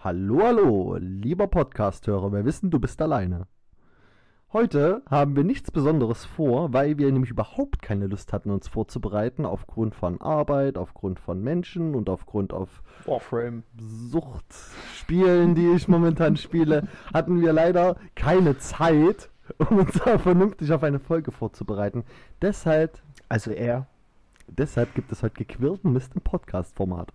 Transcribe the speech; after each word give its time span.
Hallo, 0.00 0.40
hallo, 0.44 0.96
lieber 1.00 1.48
Podcast-Hörer, 1.48 2.32
wir 2.32 2.44
wissen, 2.44 2.70
du 2.70 2.78
bist 2.78 3.02
alleine. 3.02 3.48
Heute 4.52 5.02
haben 5.10 5.34
wir 5.34 5.42
nichts 5.42 5.72
Besonderes 5.72 6.24
vor, 6.24 6.72
weil 6.72 6.98
wir 6.98 7.10
nämlich 7.10 7.30
überhaupt 7.32 7.82
keine 7.82 8.06
Lust 8.06 8.32
hatten, 8.32 8.50
uns 8.50 8.68
vorzubereiten, 8.68 9.44
aufgrund 9.44 9.96
von 9.96 10.20
Arbeit, 10.20 10.78
aufgrund 10.78 11.18
von 11.18 11.42
Menschen 11.42 11.96
und 11.96 12.08
aufgrund 12.08 12.52
auf 12.52 12.82
Warframe. 13.06 13.64
Suchtspielen, 13.76 15.56
die 15.56 15.66
ich 15.66 15.88
momentan 15.88 16.36
spiele, 16.36 16.86
hatten 17.12 17.40
wir 17.40 17.52
leider 17.52 17.96
keine 18.14 18.56
Zeit, 18.56 19.30
um 19.58 19.78
uns 19.78 19.98
da 20.04 20.16
vernünftig 20.18 20.72
auf 20.72 20.84
eine 20.84 21.00
Folge 21.00 21.32
vorzubereiten. 21.32 22.04
Deshalb, 22.40 23.02
Also 23.28 23.50
er. 23.50 23.88
deshalb 24.46 24.94
gibt 24.94 25.10
es 25.10 25.24
heute 25.24 25.34
gequirlten 25.44 25.92
Mist 25.92 26.12
im 26.14 26.20
Podcast-Format. 26.20 27.12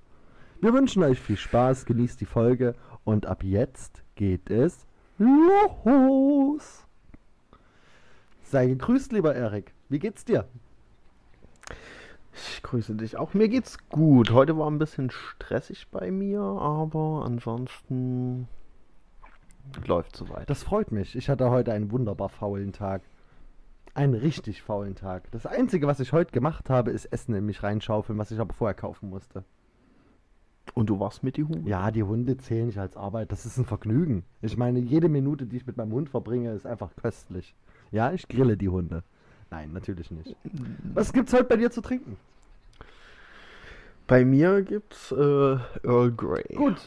Wir 0.64 0.74
wünschen 0.74 1.04
euch 1.04 1.20
viel 1.20 1.36
Spaß, 1.36 1.84
genießt 1.86 2.22
die 2.22 2.26
Folge 2.26 2.74
und 3.04 3.26
ab 3.26 3.44
jetzt 3.44 4.02
geht 4.16 4.50
es 4.50 4.88
los. 5.18 6.88
Sei 8.44 8.68
gegrüßt, 8.68 9.12
lieber 9.12 9.36
Erik. 9.36 9.74
Wie 9.90 10.00
geht's 10.00 10.24
dir? 10.24 10.48
Ich 12.32 12.64
grüße 12.64 12.96
dich 12.96 13.18
auch. 13.18 13.34
Mir 13.34 13.50
geht's 13.50 13.78
gut. 13.90 14.32
Heute 14.32 14.58
war 14.58 14.72
ein 14.72 14.80
bisschen 14.80 15.12
stressig 15.12 15.90
bei 15.92 16.12
mir, 16.12 16.40
aber 16.40 17.24
ansonsten 17.26 18.48
läuft 19.86 20.16
soweit. 20.16 20.50
Das 20.50 20.64
freut 20.64 20.94
mich. 20.94 21.18
Ich 21.18 21.28
hatte 21.28 21.50
heute 21.50 21.74
einen 21.74 21.92
wunderbar 21.92 22.30
faulen 22.30 22.72
Tag. 22.72 23.02
Einen 23.96 24.14
richtig 24.14 24.62
faulen 24.62 24.96
Tag. 24.96 25.30
Das 25.32 25.46
Einzige, 25.46 25.88
was 25.88 26.00
ich 26.00 26.14
heute 26.14 26.32
gemacht 26.32 26.70
habe, 26.70 26.92
ist 26.92 27.08
Essen 27.08 27.36
in 27.36 27.46
mich 27.46 27.64
reinschaufeln, 27.64 28.18
was 28.18 28.32
ich 28.32 28.40
aber 28.40 28.54
vorher 28.54 28.76
kaufen 28.76 29.10
musste. 29.10 29.44
Und 30.74 30.90
du 30.90 31.00
warst 31.00 31.24
mit 31.24 31.38
die 31.38 31.44
Hunde? 31.44 31.70
Ja, 31.70 31.92
die 31.92 32.04
Hunde 32.04 32.38
zählen 32.38 32.68
nicht 32.68 32.80
als 32.80 32.98
Arbeit. 32.98 33.32
Das 33.32 33.46
ist 33.46 33.58
ein 33.58 33.66
Vergnügen. 33.66 34.24
Ich 34.42 34.58
meine, 34.58 34.80
jede 34.80 35.10
Minute, 35.10 35.46
die 35.46 35.58
ich 35.58 35.68
mit 35.68 35.78
meinem 35.78 35.92
Hund 35.92 36.10
verbringe, 36.10 36.52
ist 36.52 36.66
einfach 36.66 36.96
köstlich. 36.96 37.54
Ja, 37.92 38.12
ich 38.12 38.28
grille 38.28 38.58
die 38.58 38.70
Hunde. 38.70 39.04
Nein, 39.52 39.72
natürlich 39.72 40.10
nicht. 40.10 40.36
Was 40.96 41.14
gibt's 41.14 41.34
heute 41.34 41.44
bei 41.44 41.58
dir 41.58 41.70
zu 41.70 41.82
trinken? 41.82 42.18
Bei 44.08 44.26
mir 44.26 44.64
gibt's 44.64 45.12
äh, 45.12 45.16
Earl 45.16 46.12
Grey. 46.12 46.56
Gut. 46.56 46.82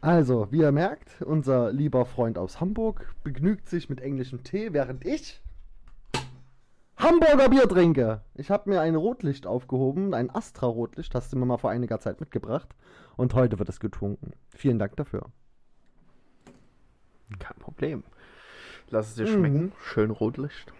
Also, 0.00 0.48
wie 0.50 0.60
ihr 0.60 0.72
merkt, 0.72 1.22
unser 1.22 1.70
lieber 1.72 2.06
Freund 2.06 2.38
aus 2.38 2.60
Hamburg 2.60 3.14
begnügt 3.22 3.68
sich 3.68 3.88
mit 3.88 4.00
englischem 4.00 4.42
Tee, 4.42 4.72
während 4.72 5.04
ich 5.04 5.40
Hamburger 7.02 7.48
Bier 7.48 7.68
trinke. 7.68 8.20
Ich 8.34 8.50
habe 8.50 8.70
mir 8.70 8.80
ein 8.80 8.94
Rotlicht 8.94 9.46
aufgehoben, 9.46 10.14
ein 10.14 10.30
Astra-Rotlicht, 10.30 11.14
hast 11.14 11.32
du 11.32 11.36
mir 11.38 11.46
mal 11.46 11.58
vor 11.58 11.70
einiger 11.70 11.98
Zeit 11.98 12.20
mitgebracht. 12.20 12.74
Und 13.16 13.34
heute 13.34 13.58
wird 13.58 13.68
es 13.68 13.80
getrunken. 13.80 14.32
Vielen 14.50 14.78
Dank 14.78 14.96
dafür. 14.96 15.26
Kein 17.38 17.56
Problem. 17.58 18.04
Lass 18.90 19.08
es 19.08 19.14
dir 19.16 19.24
Mhm. 19.24 19.32
schmecken. 19.32 19.72
Schön 19.82 20.10
Rotlicht. 20.10 20.72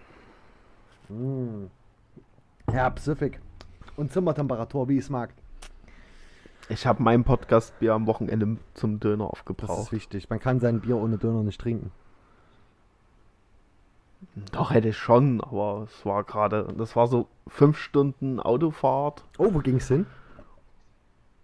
Mm. 1.08 1.64
Ja, 2.72 2.90
Pacific. 2.90 3.40
Und 3.96 4.12
Zimmertemperatur, 4.12 4.88
wie 4.88 4.94
ich 4.98 5.04
es 5.04 5.10
mag. 5.10 5.34
Ich 6.68 6.86
habe 6.86 7.02
mein 7.02 7.24
Podcast-Bier 7.24 7.92
am 7.94 8.06
Wochenende 8.06 8.58
zum 8.74 9.00
Döner 9.00 9.24
Das 9.24 9.32
ist 9.32 9.32
aufgebraucht. 9.40 9.92
wichtig. 9.92 10.30
Man 10.30 10.38
kann 10.38 10.60
sein 10.60 10.80
Bier 10.80 10.96
ohne 10.96 11.18
Döner 11.18 11.42
nicht 11.42 11.60
trinken. 11.60 11.90
Doch 14.34 14.70
hätte 14.70 14.88
ich 14.88 14.96
schon, 14.96 15.40
aber 15.42 15.86
es 15.86 16.06
war 16.06 16.24
gerade, 16.24 16.68
das 16.76 16.96
war 16.96 17.06
so 17.06 17.28
fünf 17.48 17.76
Stunden 17.76 18.40
Autofahrt. 18.40 19.24
Oh, 19.38 19.52
wo 19.52 19.58
ging's 19.58 19.88
hin? 19.88 20.06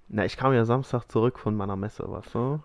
Na, 0.09 0.25
ich 0.25 0.39
kam 0.39 0.55
ja 0.55 0.65
Samstag 0.65 1.05
zurück 1.05 1.39
von 1.39 1.55
meiner 1.55 1.77
Messe, 1.77 2.05
was 2.07 2.31
du? 2.33 2.61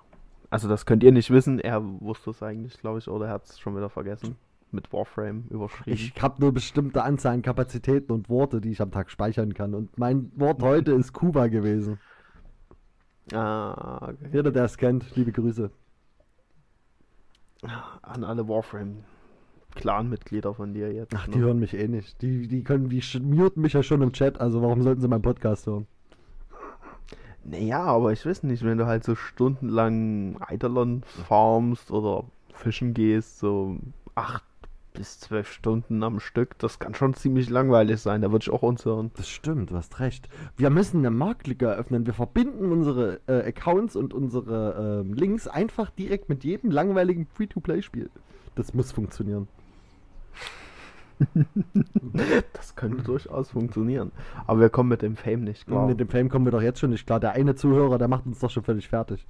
Also 0.49 0.69
das 0.69 0.85
könnt 0.85 1.03
ihr 1.03 1.11
nicht 1.11 1.29
wissen. 1.29 1.59
Er 1.59 1.83
wusste 1.83 2.29
es 2.29 2.41
eigentlich, 2.41 2.79
glaube 2.79 2.99
ich, 2.99 3.09
oder 3.09 3.27
er 3.27 3.33
hat 3.33 3.45
es 3.45 3.59
schon 3.59 3.75
wieder 3.75 3.89
vergessen. 3.89 4.37
Mit 4.71 4.91
Warframe 4.93 5.45
überschrieben. 5.49 5.93
Ich 5.93 6.13
habe 6.21 6.41
nur 6.41 6.53
bestimmte 6.53 7.03
Anzahl 7.03 7.33
an 7.33 7.41
Kapazitäten 7.41 8.11
und 8.11 8.29
Worte, 8.29 8.61
die 8.61 8.71
ich 8.71 8.81
am 8.81 8.91
Tag 8.91 9.11
speichern 9.11 9.53
kann. 9.53 9.75
Und 9.75 9.97
mein 9.97 10.31
Wort 10.35 10.63
heute 10.63 10.93
ist 10.93 11.11
Kuba 11.11 11.47
gewesen. 11.47 11.99
Ah, 13.33 14.09
okay. 14.09 14.29
Jeder, 14.31 14.51
der 14.51 14.63
es 14.63 14.77
kennt, 14.77 15.15
liebe 15.15 15.31
Grüße. 15.31 15.69
An 18.01 18.23
alle 18.23 18.47
Warframe 18.47 19.03
Clan-Mitglieder 19.75 20.53
von 20.53 20.73
dir 20.73 20.91
jetzt. 20.91 21.13
Ach, 21.15 21.27
ne? 21.27 21.33
die 21.33 21.39
hören 21.39 21.59
mich 21.59 21.73
eh 21.73 21.87
nicht. 21.87 22.21
Die, 22.21 22.47
die 22.47 22.63
können, 22.63 22.89
die 22.89 23.01
muten 23.21 23.61
mich 23.61 23.73
ja 23.73 23.83
schon 23.83 24.01
im 24.01 24.13
Chat, 24.13 24.39
also 24.39 24.61
warum 24.61 24.81
sollten 24.81 25.01
sie 25.01 25.07
meinen 25.07 25.21
Podcast 25.21 25.67
hören? 25.67 25.87
Naja, 27.43 27.83
aber 27.83 28.13
ich 28.13 28.25
weiß 28.25 28.43
nicht, 28.43 28.63
wenn 28.63 28.77
du 28.77 28.85
halt 28.85 29.03
so 29.03 29.15
stundenlang 29.15 30.37
Eidolon 30.39 31.03
farmst 31.27 31.91
oder 31.91 32.25
fischen 32.53 32.93
gehst, 32.93 33.39
so 33.39 33.77
acht 34.15 34.43
bis 34.93 35.19
zwölf 35.19 35.51
Stunden 35.51 36.03
am 36.03 36.19
Stück, 36.19 36.57
das 36.59 36.79
kann 36.79 36.93
schon 36.93 37.15
ziemlich 37.15 37.49
langweilig 37.49 37.99
sein. 37.99 38.21
Da 38.21 38.31
würde 38.31 38.43
ich 38.43 38.51
auch 38.51 38.61
uns 38.61 38.85
hören. 38.85 39.11
Das 39.15 39.27
stimmt, 39.27 39.71
du 39.71 39.75
hast 39.75 39.99
recht. 39.99 40.29
Wir 40.55 40.69
müssen 40.69 40.99
eine 40.99 41.11
Marktlücke 41.11 41.65
eröffnen. 41.65 42.05
Wir 42.05 42.13
verbinden 42.13 42.71
unsere 42.71 43.19
äh, 43.27 43.47
Accounts 43.47 43.95
und 43.95 44.13
unsere 44.13 45.01
ähm, 45.01 45.13
Links 45.13 45.47
einfach 45.47 45.89
direkt 45.89 46.29
mit 46.29 46.43
jedem 46.43 46.71
langweiligen 46.71 47.25
Free-to-Play-Spiel. 47.25 48.09
Das 48.55 48.73
muss 48.73 48.91
funktionieren. 48.91 49.47
Das 52.53 52.75
könnte 52.75 53.03
durchaus 53.03 53.51
funktionieren. 53.51 54.11
Aber 54.45 54.59
wir 54.61 54.69
kommen 54.69 54.89
mit 54.89 55.01
dem 55.01 55.15
Fame 55.15 55.43
nicht 55.43 55.65
klar. 55.67 55.87
Mit 55.87 55.99
dem 55.99 56.07
Fame 56.07 56.29
kommen 56.29 56.45
wir 56.45 56.51
doch 56.51 56.61
jetzt 56.61 56.79
schon 56.79 56.91
nicht 56.91 57.05
klar. 57.05 57.19
Der 57.19 57.31
eine 57.31 57.55
Zuhörer, 57.55 57.97
der 57.97 58.07
macht 58.07 58.25
uns 58.25 58.39
doch 58.39 58.49
schon 58.49 58.63
völlig 58.63 58.87
fertig. 58.87 59.25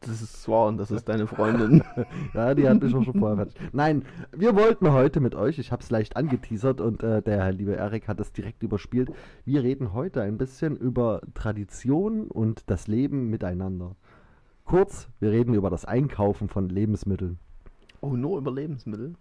Das 0.00 0.22
ist 0.22 0.48
und 0.48 0.78
das 0.78 0.90
ist 0.90 1.08
deine 1.08 1.26
Freundin. 1.26 1.82
Ja, 2.34 2.54
die 2.54 2.68
hat 2.68 2.82
mich 2.82 2.94
auch 2.94 3.02
schon 3.02 3.18
vorher 3.18 3.36
fertig. 3.36 3.56
Nein, 3.72 4.04
wir 4.32 4.54
wollten 4.54 4.92
heute 4.92 5.20
mit 5.20 5.34
euch, 5.34 5.58
ich 5.58 5.72
habe 5.72 5.82
es 5.82 5.90
leicht 5.90 6.16
angeteasert 6.16 6.80
und 6.80 7.02
äh, 7.02 7.20
der 7.20 7.50
liebe 7.52 7.74
Erik 7.74 8.06
hat 8.06 8.20
es 8.20 8.32
direkt 8.32 8.62
überspielt. 8.62 9.10
Wir 9.44 9.62
reden 9.62 9.92
heute 9.94 10.22
ein 10.22 10.38
bisschen 10.38 10.76
über 10.76 11.20
Tradition 11.34 12.28
und 12.28 12.70
das 12.70 12.86
Leben 12.86 13.28
miteinander. 13.28 13.96
Kurz, 14.64 15.08
wir 15.18 15.32
reden 15.32 15.54
über 15.54 15.70
das 15.70 15.84
Einkaufen 15.84 16.48
von 16.48 16.68
Lebensmitteln. 16.68 17.38
oh, 18.00 18.10
nur 18.14 18.38
über 18.38 18.52
Lebensmittel? 18.52 19.14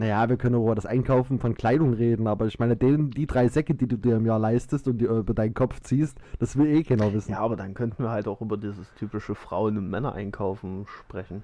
Naja, 0.00 0.30
wir 0.30 0.38
können 0.38 0.54
auch 0.54 0.62
über 0.64 0.74
das 0.74 0.86
Einkaufen 0.86 1.38
von 1.40 1.52
Kleidung 1.52 1.92
reden, 1.92 2.26
aber 2.26 2.46
ich 2.46 2.58
meine, 2.58 2.74
den, 2.74 3.10
die 3.10 3.26
drei 3.26 3.48
Säcke, 3.48 3.74
die 3.74 3.86
du 3.86 3.98
dir 3.98 4.16
im 4.16 4.24
Jahr 4.24 4.38
leistest 4.38 4.88
und 4.88 4.96
die 4.96 5.04
über 5.04 5.34
deinen 5.34 5.52
Kopf 5.52 5.78
ziehst, 5.80 6.16
das 6.38 6.56
will 6.56 6.68
eh 6.68 6.82
keiner 6.82 7.12
wissen. 7.12 7.32
Ja, 7.32 7.40
aber 7.40 7.54
dann 7.54 7.74
könnten 7.74 8.02
wir 8.02 8.08
halt 8.10 8.26
auch 8.26 8.40
über 8.40 8.56
dieses 8.56 8.94
typische 8.94 9.34
Frauen- 9.34 9.76
und 9.76 9.90
Männer-Einkaufen 9.90 10.86
sprechen. 10.86 11.42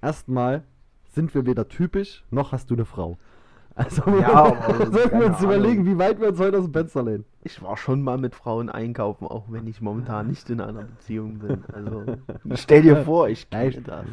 Erstmal 0.00 0.62
sind 1.10 1.34
wir 1.34 1.44
weder 1.44 1.68
typisch, 1.68 2.24
noch 2.30 2.52
hast 2.52 2.70
du 2.70 2.74
eine 2.76 2.86
Frau. 2.86 3.18
Also, 3.74 4.02
Ja, 4.18 4.32
aber 4.64 4.86
sollten 4.90 5.20
wir 5.20 5.26
uns 5.26 5.42
überlegen, 5.42 5.82
Ahnung. 5.82 5.94
wie 5.94 5.98
weit 5.98 6.20
wir 6.22 6.28
uns 6.28 6.40
heute 6.40 6.56
aus 6.56 6.64
dem 6.64 6.72
Fenster 6.72 7.02
lehnen. 7.02 7.26
Ich 7.44 7.62
war 7.62 7.76
schon 7.76 8.00
mal 8.00 8.16
mit 8.16 8.34
Frauen 8.34 8.70
einkaufen, 8.70 9.26
auch 9.26 9.44
wenn 9.50 9.66
ich 9.66 9.82
momentan 9.82 10.28
nicht 10.28 10.48
in 10.48 10.62
einer 10.62 10.84
Beziehung 10.84 11.40
bin. 11.40 11.62
Also 11.74 12.04
stell 12.54 12.80
dir 12.80 12.96
vor, 13.04 13.28
ich 13.28 13.50
kenne 13.50 13.82
das. 13.82 14.06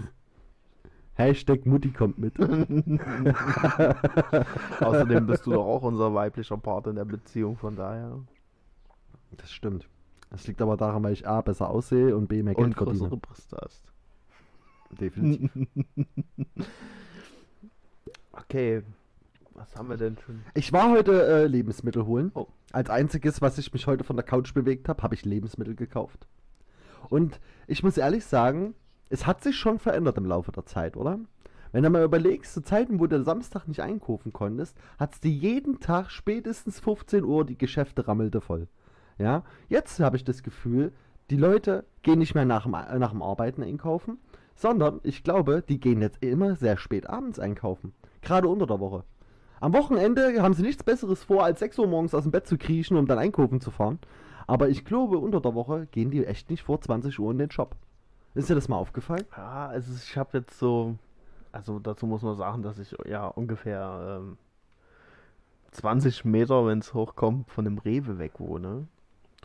Hashtag 1.16 1.66
Mutti 1.66 1.92
kommt 1.92 2.18
mit. 2.18 2.40
Außerdem 4.81 5.28
bist 5.28 5.46
du 5.46 5.52
doch 5.52 5.66
auch 5.66 5.84
unser 5.84 6.14
weiblicher 6.14 6.58
Part 6.58 6.88
in 6.88 6.96
der 6.96 7.06
Beziehung, 7.06 7.58
von 7.58 7.76
daher. 7.76 8.20
Das 9.38 9.52
stimmt. 9.52 9.88
Das 10.30 10.48
liegt 10.48 10.62
aber 10.62 10.76
daran, 10.76 11.03
weil 11.03 11.14
ich 11.14 11.28
A, 11.28 11.42
besser 11.42 11.70
aussehe 11.70 12.16
und 12.16 12.28
B, 12.28 12.44
mehr 12.44 12.56
Geld 12.56 12.68
Und 12.68 12.74
verdiene. 12.74 13.00
größere 13.00 13.18
Brüste 13.18 13.58
hast. 13.62 13.84
Definitiv. 15.00 15.52
Okay, 18.38 18.84
was 19.53 19.74
haben 19.76 19.90
wir 19.90 19.97
denn 19.97 20.18
schon? 20.18 20.42
Ich 20.53 20.74
war 20.74 20.92
heute 20.92 21.26
äh, 21.26 21.47
Lebensmittel 21.47 22.06
holen. 22.06 22.32
Oh. 22.36 22.47
Als 22.74 22.90
einziges, 22.90 23.42
was 23.42 23.58
ich 23.58 23.72
mich 23.72 23.88
heute 23.88 24.03
von 24.03 24.18
der 24.18 24.26
Couch 24.26 24.53
bewegt 24.53 24.90
habe, 24.90 25.02
habe 25.03 25.16
ich 25.16 25.24
Lebensmittel 25.24 25.76
gekauft. 25.76 26.28
Und 27.09 27.40
ich 27.68 27.82
muss 27.82 27.97
ehrlich 27.97 28.26
sagen, 28.26 28.76
es 29.16 29.26
hat 29.26 29.41
sich 29.41 29.56
schon 29.56 29.79
verändert 29.79 30.17
im 30.17 30.26
Laufe 30.26 30.52
der 30.52 30.66
Zeit, 30.66 30.97
oder? 30.97 31.20
Wenn 31.72 31.84
du 31.84 31.90
mal 31.90 32.03
überlegst, 32.03 32.53
zu 32.53 32.62
Zeiten, 32.62 33.00
wo 33.00 33.08
du 33.08 33.23
Samstag 33.23 33.66
nicht 33.66 33.79
einkaufen 33.79 34.34
konntest, 34.34 34.78
hattest 35.00 35.23
du 35.23 35.29
jeden 35.29 35.79
Tag 35.79 36.12
spätestens 36.12 36.82
15 36.82 37.23
Uhr 37.23 37.46
die 37.46 37.58
Geschäfte 37.58 38.09
rammelte 38.09 38.41
voll. 38.41 38.67
Ja, 39.17 39.44
jetzt 39.70 40.02
habe 40.02 40.17
ich 40.17 40.26
das 40.26 40.44
Gefühl, 40.44 40.91
die 41.29 41.38
Leute 41.38 41.85
gehen 42.03 42.20
nicht 42.20 42.35
mehr 42.35 42.44
nach 42.44 42.64
dem, 42.64 42.72
nach 42.72 43.12
dem 43.12 43.22
Arbeiten 43.22 43.64
einkaufen, 43.64 44.17
sondern 44.53 45.00
ich 45.03 45.23
glaube, 45.23 45.64
die 45.66 45.79
gehen 45.79 46.02
jetzt 46.02 46.22
immer 46.22 46.58
sehr 46.58 46.76
spät 46.76 47.09
abends 47.09 47.40
einkaufen. 47.40 47.94
Gerade 48.22 48.50
unter 48.50 48.68
der 48.68 48.82
Woche. 48.82 49.06
Am 49.61 49.73
Wochenende 49.73 50.41
haben 50.41 50.56
sie 50.56 50.64
nichts 50.64 50.84
Besseres 50.84 51.23
vor, 51.23 51.46
als 51.46 51.59
6 51.59 51.79
Uhr 51.79 51.88
morgens 51.88 52.14
aus 52.14 52.23
dem 52.23 52.34
Bett 52.34 52.47
zu 52.47 52.58
kriechen, 52.58 52.97
um 52.97 53.08
dann 53.08 53.18
einkaufen 53.18 53.61
zu 53.61 53.72
fahren. 53.72 54.00
Aber 54.46 54.68
ich 54.68 54.84
glaube, 54.84 55.20
unter 55.20 55.40
der 55.40 55.56
Woche 55.56 55.88
gehen 55.91 56.11
die 56.11 56.26
echt 56.26 56.50
nicht 56.50 56.64
vor 56.64 56.82
20 56.82 57.18
Uhr 57.18 57.32
in 57.32 57.38
den 57.38 57.52
Shop. 57.52 57.78
Ist 58.35 58.49
dir 58.49 58.55
das 58.55 58.67
mal 58.67 58.76
aufgefallen? 58.76 59.26
Ja, 59.35 59.67
also 59.67 59.93
ich 59.96 60.17
habe 60.17 60.40
jetzt 60.40 60.59
so, 60.59 60.97
also 61.53 61.79
dazu 61.79 62.05
muss 62.05 62.22
man 62.22 62.35
sagen, 62.35 62.64
dass 62.64 62.78
ich 62.79 62.93
ja 63.05 63.28
ungefähr 63.28 64.20
ähm, 64.20 64.37
20 65.72 66.26
Meter, 66.26 66.66
wenn 66.66 66.79
es 66.79 66.93
hochkommt, 66.93 67.49
von 67.49 67.64
dem 67.64 67.78
Rewe 67.78 68.20
weg 68.20 68.34
wohne. 68.40 68.87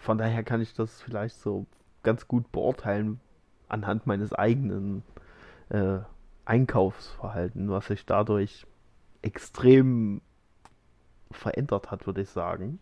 Von 0.01 0.19
daher 0.19 0.43
kann 0.43 0.61
ich 0.61 0.75
das 0.75 1.01
vielleicht 1.01 1.37
so 1.41 1.67
ganz 2.03 2.27
gut 2.27 2.51
beurteilen 2.51 3.21
anhand 3.69 4.09
meines 4.09 4.33
eigenen 4.33 5.05
äh, 5.69 5.99
Einkaufsverhalten, 6.45 7.71
was 7.71 7.87
sich 7.87 8.05
dadurch 8.07 8.67
extrem 9.23 10.21
verändert 11.31 11.93
hat, 11.93 12.07
würde 12.07 12.23
ich 12.23 12.31
sagen. 12.31 12.81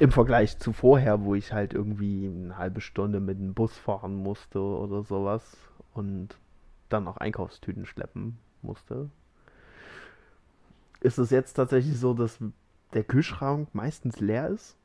Im 0.00 0.12
Vergleich 0.12 0.58
zu 0.58 0.72
vorher, 0.72 1.24
wo 1.24 1.34
ich 1.34 1.52
halt 1.52 1.74
irgendwie 1.74 2.26
eine 2.26 2.56
halbe 2.56 2.80
Stunde 2.80 3.20
mit 3.20 3.38
dem 3.38 3.54
Bus 3.54 3.76
fahren 3.76 4.14
musste 4.14 4.60
oder 4.60 5.02
sowas 5.02 5.56
und 5.94 6.36
dann 6.88 7.08
auch 7.08 7.16
Einkaufstüten 7.16 7.86
schleppen 7.86 8.38
musste. 8.62 9.10
Ist 11.00 11.18
es 11.18 11.30
jetzt 11.30 11.54
tatsächlich 11.54 11.98
so, 11.98 12.14
dass 12.14 12.38
der 12.92 13.04
Kühlschrank 13.04 13.68
meistens 13.74 14.20
leer 14.20 14.48
ist? 14.48 14.76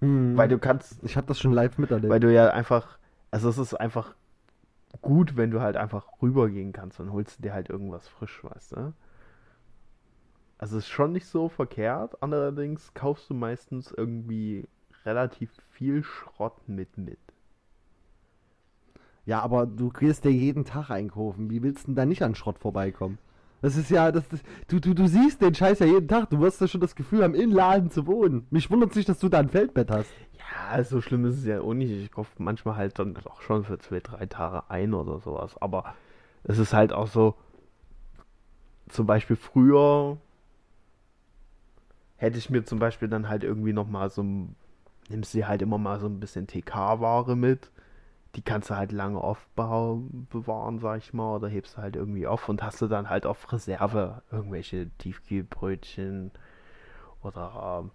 Hm. 0.00 0.36
Weil 0.36 0.48
du 0.48 0.58
kannst, 0.58 1.02
Ich 1.02 1.16
habe 1.16 1.26
das 1.26 1.38
schon 1.38 1.52
live 1.52 1.78
miterlebt. 1.78 2.10
weil 2.10 2.20
du 2.20 2.32
ja 2.32 2.50
einfach, 2.50 2.98
also 3.30 3.48
es 3.48 3.58
ist 3.58 3.74
einfach 3.74 4.14
gut, 5.02 5.36
wenn 5.36 5.50
du 5.50 5.60
halt 5.60 5.76
einfach 5.76 6.06
rübergehen 6.22 6.72
kannst 6.72 7.00
und 7.00 7.12
holst 7.12 7.44
dir 7.44 7.52
halt 7.52 7.68
irgendwas 7.68 8.08
frisch, 8.08 8.42
weißt 8.42 8.72
du? 8.72 8.92
Also 10.60 10.76
es 10.76 10.84
ist 10.84 10.90
schon 10.90 11.12
nicht 11.12 11.26
so 11.26 11.48
verkehrt, 11.48 12.22
allerdings 12.22 12.92
kaufst 12.92 13.30
du 13.30 13.34
meistens 13.34 13.94
irgendwie 13.96 14.68
relativ 15.06 15.50
viel 15.70 16.02
Schrott 16.02 16.68
mit 16.68 16.98
mit. 16.98 17.18
Ja, 19.24 19.40
aber 19.40 19.64
du 19.64 19.88
gehst 19.88 20.26
ja 20.26 20.30
jeden 20.30 20.66
Tag 20.66 20.90
einkaufen. 20.90 21.48
Wie 21.48 21.62
willst 21.62 21.84
du 21.84 21.86
denn 21.86 21.94
da 21.94 22.04
nicht 22.04 22.22
an 22.22 22.34
Schrott 22.34 22.58
vorbeikommen? 22.58 23.16
Das 23.62 23.74
ist 23.74 23.90
ja, 23.90 24.12
das, 24.12 24.28
das, 24.28 24.40
du, 24.68 24.80
du, 24.80 24.92
du 24.92 25.06
siehst 25.06 25.40
den 25.40 25.54
Scheiß 25.54 25.78
ja 25.78 25.86
jeden 25.86 26.08
Tag. 26.08 26.28
Du 26.28 26.40
wirst 26.40 26.60
ja 26.60 26.68
schon 26.68 26.82
das 26.82 26.94
Gefühl 26.94 27.22
haben, 27.22 27.34
im 27.34 27.52
Laden 27.52 27.90
zu 27.90 28.06
wohnen. 28.06 28.46
Mich 28.50 28.70
wundert 28.70 28.94
nicht, 28.94 29.08
dass 29.08 29.18
du 29.18 29.30
da 29.30 29.38
ein 29.38 29.48
Feldbett 29.48 29.90
hast. 29.90 30.12
Ja, 30.36 30.84
so 30.84 31.00
schlimm 31.00 31.24
ist 31.24 31.38
es 31.38 31.46
ja 31.46 31.62
auch 31.62 31.72
nicht. 31.72 31.90
Ich 31.90 32.12
kaufe 32.12 32.32
manchmal 32.36 32.76
halt 32.76 32.98
dann 32.98 33.16
auch 33.24 33.40
schon 33.40 33.64
für 33.64 33.78
zwei, 33.78 34.00
drei 34.00 34.26
Tage 34.26 34.68
ein 34.68 34.92
oder 34.92 35.20
sowas. 35.20 35.56
Aber 35.62 35.94
es 36.44 36.58
ist 36.58 36.74
halt 36.74 36.92
auch 36.92 37.06
so, 37.06 37.34
zum 38.88 39.06
Beispiel 39.06 39.36
früher 39.36 40.18
hätte 42.20 42.38
ich 42.38 42.50
mir 42.50 42.64
zum 42.64 42.80
Beispiel 42.80 43.08
dann 43.08 43.28
halt 43.30 43.44
irgendwie 43.44 43.74
nochmal 43.74 44.10
so, 44.10 44.22
ein- 44.24 44.56
nimmst 45.10 45.34
dir 45.34 45.48
halt 45.48 45.62
immer 45.62 45.78
mal 45.78 46.00
so 46.00 46.06
ein 46.08 46.20
bisschen 46.20 46.48
TK-Ware 46.48 47.36
mit. 47.36 47.70
Die 48.36 48.42
kannst 48.42 48.70
du 48.70 48.76
halt 48.76 48.92
lange 48.92 49.20
aufbewahren, 49.20 50.80
sag 50.80 50.98
ich 50.98 51.14
mal, 51.14 51.36
oder 51.36 51.48
hebst 51.48 51.78
du 51.78 51.82
halt 51.82 51.96
irgendwie 51.96 52.26
auf 52.28 52.48
und 52.48 52.62
hast 52.62 52.82
du 52.82 52.88
dann 52.88 53.10
halt 53.10 53.26
auf 53.26 53.52
Reserve 53.52 54.22
irgendwelche 54.32 54.90
Tiefkühlbrötchen 54.98 56.32
oder 57.22 57.82
ähm, 57.84 57.90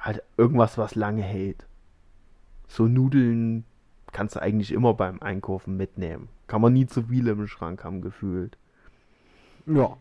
halt 0.00 0.22
irgendwas, 0.36 0.78
was 0.78 0.94
lange 0.96 1.22
hält. 1.22 1.66
So 2.68 2.86
Nudeln 2.88 3.64
kannst 4.12 4.36
du 4.36 4.42
eigentlich 4.42 4.72
immer 4.72 4.92
beim 4.94 5.20
Einkaufen 5.22 5.76
mitnehmen. 5.78 6.28
Kann 6.46 6.60
man 6.60 6.72
nie 6.74 6.86
zu 6.86 7.04
viele 7.04 7.32
im 7.32 7.46
Schrank 7.46 7.84
haben, 7.84 8.02
gefühlt. 8.02 8.56
Ja. 9.66 9.96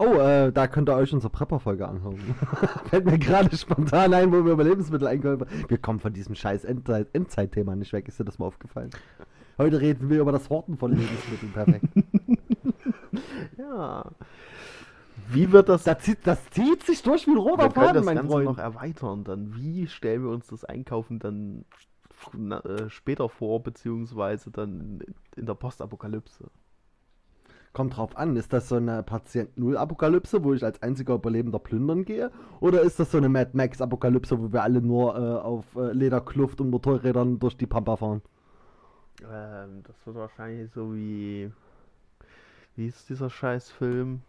Oh, 0.00 0.14
äh, 0.14 0.52
da 0.52 0.68
könnt 0.68 0.88
ihr 0.88 0.94
euch 0.94 1.12
unsere 1.12 1.30
Prepper-Folge 1.30 1.88
anhören. 1.88 2.18
Fällt 2.88 3.04
mir 3.04 3.18
gerade 3.18 3.56
spontan 3.56 4.14
ein, 4.14 4.30
wo 4.32 4.44
wir 4.44 4.52
über 4.52 4.62
Lebensmittel 4.62 5.08
einkaufen. 5.08 5.46
Wir 5.66 5.78
kommen 5.78 5.98
von 5.98 6.12
diesem 6.12 6.36
scheiß 6.36 6.64
Endzeit- 6.64 7.08
Endzeitthema 7.12 7.74
nicht 7.74 7.92
weg. 7.92 8.06
Ist 8.06 8.20
dir 8.20 8.24
das 8.24 8.38
mal 8.38 8.46
aufgefallen? 8.46 8.90
Heute 9.58 9.80
reden 9.80 10.08
wir 10.08 10.20
über 10.20 10.30
das 10.30 10.48
Horten 10.50 10.76
von 10.78 10.92
Lebensmitteln. 10.92 11.52
Perfekt. 11.52 11.84
Ja. 13.58 14.04
Wie 15.30 15.50
wird 15.52 15.68
das? 15.68 15.84
Das 15.84 15.98
zieht, 15.98 16.18
das 16.24 16.38
zieht 16.50 16.84
sich 16.84 17.02
durch 17.02 17.26
wie 17.26 17.32
ein 17.32 17.36
roter 17.36 17.64
wir 17.64 17.70
können 17.70 17.86
Faden, 17.86 17.94
das 17.96 18.04
mein 18.06 18.16
Ganze 18.16 18.30
Freund. 18.32 18.44
noch 18.46 18.58
erweitern. 18.58 19.24
Dann 19.24 19.54
wie 19.56 19.86
stellen 19.88 20.22
wir 20.22 20.30
uns 20.30 20.46
das 20.46 20.64
Einkaufen 20.64 21.18
dann 21.18 21.64
äh, 22.64 22.88
später 22.88 23.28
vor, 23.28 23.62
beziehungsweise 23.62 24.50
dann 24.50 25.00
in 25.36 25.44
der 25.46 25.54
Postapokalypse? 25.54 26.44
Kommt 27.78 27.96
drauf 27.96 28.16
an, 28.18 28.34
ist 28.34 28.52
das 28.52 28.68
so 28.68 28.74
eine 28.74 29.04
Patient-Null-Apokalypse, 29.04 30.42
wo 30.42 30.52
ich 30.52 30.64
als 30.64 30.82
einziger 30.82 31.14
Überlebender 31.14 31.60
plündern 31.60 32.04
gehe? 32.04 32.32
Oder 32.58 32.80
ist 32.80 32.98
das 32.98 33.12
so 33.12 33.18
eine 33.18 33.28
Mad 33.28 33.52
Max-Apokalypse, 33.52 34.36
wo 34.36 34.52
wir 34.52 34.64
alle 34.64 34.82
nur 34.82 35.14
äh, 35.14 35.38
auf 35.38 35.64
äh, 35.76 35.92
Lederkluft 35.92 36.60
und 36.60 36.70
Motorrädern 36.70 37.38
durch 37.38 37.56
die 37.56 37.68
Pampa 37.68 37.94
fahren? 37.94 38.20
Ähm, 39.22 39.84
das 39.84 39.94
wird 40.04 40.16
wahrscheinlich 40.16 40.72
so 40.72 40.92
wie. 40.92 41.52
Wie 42.74 42.88
ist 42.88 43.08
dieser 43.10 43.30
Scheißfilm? 43.30 44.22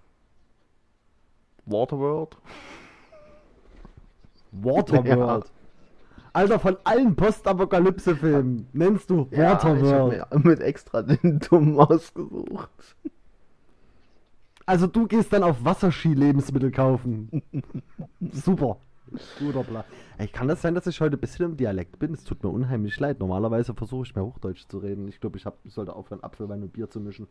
Waterworld? 1.66 2.38
Waterworld. 4.52 5.52
Alter, 6.34 6.60
von 6.60 6.78
allen 6.84 7.16
Postapokalypse-Filmen 7.16 8.68
nennst 8.74 9.10
du 9.10 9.28
Ja, 9.32 9.58
ich 9.58 9.64
hab 9.64 9.82
Waterworld. 9.82 10.32
mir 10.36 10.40
mit 10.52 10.60
extra 10.60 11.02
den 11.02 11.40
dummen 11.50 11.80
ausgesucht. 11.80 12.70
Also 14.70 14.86
du 14.86 15.08
gehst 15.08 15.34
dann 15.34 15.42
auf 15.42 15.66
Wasserski-Lebensmittel 15.66 16.70
kaufen. 16.70 17.42
Super. 18.32 18.78
Guter 19.40 19.64
Plan. 19.64 19.84
Ey, 20.20 20.28
kann 20.28 20.48
das 20.48 20.62
sein, 20.62 20.76
dass 20.76 20.86
ich 20.86 21.02
heute 21.02 21.18
ein 21.18 21.20
bisschen 21.20 21.46
im 21.48 21.58
Dialekt 21.58 21.98
bin? 21.98 22.14
Es 22.14 22.24
tut 22.24 22.44
mir 22.44 22.52
unheimlich 22.52 23.00
leid. 23.00 23.20
Normalerweise 23.20 23.74
versuche 23.74 24.06
ich 24.06 24.14
mehr 24.14 24.24
Hochdeutsch 24.24 24.68
zu 24.68 24.78
reden. 24.78 25.08
Ich 25.08 25.20
glaube, 25.20 25.40
ich, 25.40 25.48
hab, 25.48 25.58
ich 25.64 25.74
sollte 25.74 25.96
aufhören, 25.96 26.24
Apfelwein 26.24 26.62
und 26.62 26.72
Bier 26.72 26.88
zu 26.88 27.00
mischen. 27.00 27.26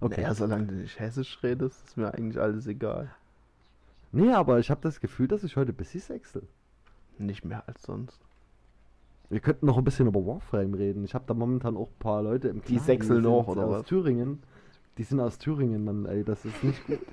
Okay. 0.00 0.20
Naja, 0.20 0.34
solange 0.34 0.66
du 0.66 0.74
nicht 0.76 1.00
hessisch 1.00 1.42
redest, 1.42 1.84
ist 1.84 1.96
mir 1.96 2.14
eigentlich 2.14 2.40
alles 2.40 2.68
egal. 2.68 3.10
Nee, 4.12 4.30
aber 4.30 4.60
ich 4.60 4.70
habe 4.70 4.80
das 4.80 5.00
Gefühl, 5.00 5.26
dass 5.26 5.42
ich 5.42 5.56
heute 5.56 5.72
ein 5.72 5.76
bisschen 5.76 6.00
sechsel. 6.00 6.46
Nicht 7.18 7.44
mehr 7.44 7.64
als 7.66 7.82
sonst. 7.82 8.20
Wir 9.30 9.40
könnten 9.40 9.66
noch 9.66 9.78
ein 9.78 9.84
bisschen 9.84 10.06
über 10.06 10.24
Warframe 10.24 10.74
reden. 10.74 11.02
Ich 11.02 11.14
habe 11.14 11.24
da 11.26 11.34
momentan 11.34 11.76
auch 11.76 11.88
ein 11.88 11.98
paar 11.98 12.22
Leute 12.22 12.46
im 12.46 12.62
Die 12.62 12.74
Clan, 12.74 12.84
sechseln 12.84 13.26
auch, 13.26 13.48
oder 13.48 13.64
aus 13.66 13.80
was? 13.80 13.86
Thüringen. 13.86 14.44
Die 14.98 15.04
sind 15.04 15.20
aus 15.20 15.38
Thüringen, 15.38 15.84
Mann, 15.84 16.06
ey, 16.06 16.24
das 16.24 16.44
ist 16.44 16.62
nicht 16.64 16.84
gut. 16.86 16.98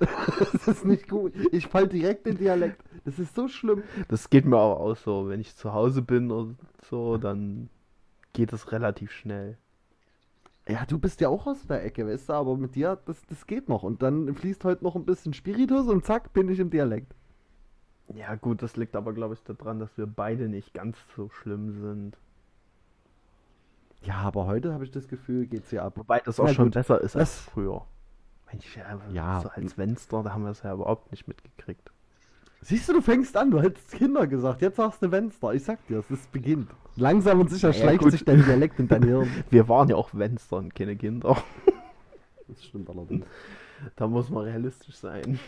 das 0.52 0.66
ist 0.68 0.84
nicht 0.84 1.08
gut. 1.08 1.32
Ich 1.52 1.68
fall 1.68 1.86
direkt 1.86 2.26
in 2.26 2.36
Dialekt. 2.36 2.82
Das 3.04 3.20
ist 3.20 3.36
so 3.36 3.46
schlimm. 3.46 3.84
Das 4.08 4.28
geht 4.28 4.44
mir 4.44 4.56
aber 4.56 4.80
auch 4.80 4.96
so. 4.96 5.28
Wenn 5.28 5.40
ich 5.40 5.54
zu 5.54 5.72
Hause 5.72 6.02
bin 6.02 6.32
und 6.32 6.56
so, 6.90 7.16
dann 7.16 7.70
geht 8.32 8.52
es 8.52 8.72
relativ 8.72 9.12
schnell. 9.12 9.56
Ja, 10.68 10.84
du 10.84 10.98
bist 10.98 11.20
ja 11.20 11.28
auch 11.28 11.46
aus 11.46 11.64
der 11.68 11.84
Ecke, 11.84 12.08
weißt 12.08 12.28
du, 12.28 12.32
aber 12.32 12.56
mit 12.56 12.74
dir, 12.74 12.98
das, 13.06 13.24
das 13.26 13.46
geht 13.46 13.68
noch. 13.68 13.84
Und 13.84 14.02
dann 14.02 14.34
fließt 14.34 14.64
heute 14.64 14.82
noch 14.82 14.96
ein 14.96 15.06
bisschen 15.06 15.32
Spiritus 15.32 15.86
und 15.86 16.04
zack, 16.04 16.32
bin 16.32 16.48
ich 16.48 16.58
im 16.58 16.70
Dialekt. 16.70 17.14
Ja, 18.14 18.34
gut, 18.34 18.62
das 18.62 18.76
liegt 18.76 18.96
aber, 18.96 19.12
glaube 19.12 19.34
ich, 19.34 19.42
daran, 19.44 19.78
dass 19.78 19.96
wir 19.96 20.08
beide 20.08 20.48
nicht 20.48 20.74
ganz 20.74 20.96
so 21.14 21.28
schlimm 21.28 21.70
sind. 21.80 22.18
Ja, 24.06 24.14
aber 24.18 24.46
heute 24.46 24.72
habe 24.72 24.84
ich 24.84 24.90
das 24.90 25.08
Gefühl, 25.08 25.46
geht's 25.46 25.70
hier 25.70 25.82
ab. 25.82 25.94
Wobei 25.96 26.20
das 26.20 26.38
auch 26.38 26.48
schon 26.48 26.66
gut, 26.66 26.74
besser 26.74 27.00
ist 27.00 27.16
als 27.16 27.30
das- 27.36 27.40
früher. 27.40 27.82
Mensch, 28.50 28.76
ja, 28.76 29.00
Ja. 29.12 29.40
so 29.40 29.48
als 29.48 29.72
Fenster, 29.72 30.22
da 30.22 30.32
haben 30.32 30.44
wir 30.44 30.50
es 30.50 30.62
ja 30.62 30.72
überhaupt 30.72 31.10
nicht 31.10 31.26
mitgekriegt. 31.26 31.90
Siehst 32.62 32.88
du, 32.88 32.94
du 32.94 33.00
fängst 33.00 33.36
an, 33.36 33.50
du 33.50 33.60
hättest 33.60 33.92
Kinder 33.92 34.26
gesagt, 34.26 34.62
jetzt 34.62 34.76
sagst 34.76 35.02
du 35.02 35.10
Fenster. 35.10 35.52
Ich 35.54 35.64
sag 35.64 35.84
dir, 35.88 36.02
es 36.08 36.26
beginnt. 36.28 36.70
Langsam 36.96 37.40
und 37.40 37.50
sicher 37.50 37.68
ja, 37.68 37.74
schleicht 37.74 38.02
gut. 38.02 38.12
sich 38.12 38.24
dein 38.24 38.42
Dialekt 38.44 38.78
in 38.80 38.88
dein 38.88 39.02
Hirn. 39.04 39.28
Wir 39.50 39.68
waren 39.68 39.88
ja 39.88 39.96
auch 39.96 40.10
Fenster 40.10 40.56
und 40.56 40.74
keine 40.74 40.96
Kinder. 40.96 41.36
Das 42.48 42.64
stimmt 42.64 42.88
allerdings. 42.88 43.26
Da 43.96 44.06
muss 44.06 44.30
man 44.30 44.44
realistisch 44.44 44.96
sein. 44.96 45.38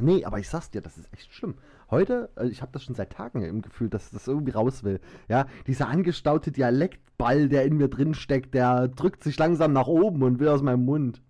Nee, 0.00 0.24
aber 0.24 0.38
ich 0.38 0.48
sag's 0.48 0.70
dir, 0.70 0.80
das 0.80 0.96
ist 0.98 1.12
echt 1.12 1.32
schlimm. 1.32 1.54
Heute, 1.90 2.30
äh, 2.36 2.46
ich 2.48 2.62
habe 2.62 2.72
das 2.72 2.84
schon 2.84 2.94
seit 2.94 3.10
Tagen 3.12 3.42
im 3.42 3.62
Gefühl, 3.62 3.88
dass 3.88 4.10
das 4.10 4.26
irgendwie 4.26 4.52
raus 4.52 4.84
will. 4.84 5.00
Ja, 5.28 5.46
dieser 5.66 5.88
angestaute 5.88 6.50
Dialektball, 6.52 7.48
der 7.48 7.64
in 7.64 7.76
mir 7.76 7.88
drin 7.88 8.14
steckt, 8.14 8.54
der 8.54 8.88
drückt 8.88 9.22
sich 9.22 9.38
langsam 9.38 9.72
nach 9.72 9.86
oben 9.86 10.22
und 10.22 10.40
will 10.40 10.48
aus 10.48 10.62
meinem 10.62 10.84
Mund. 10.84 11.20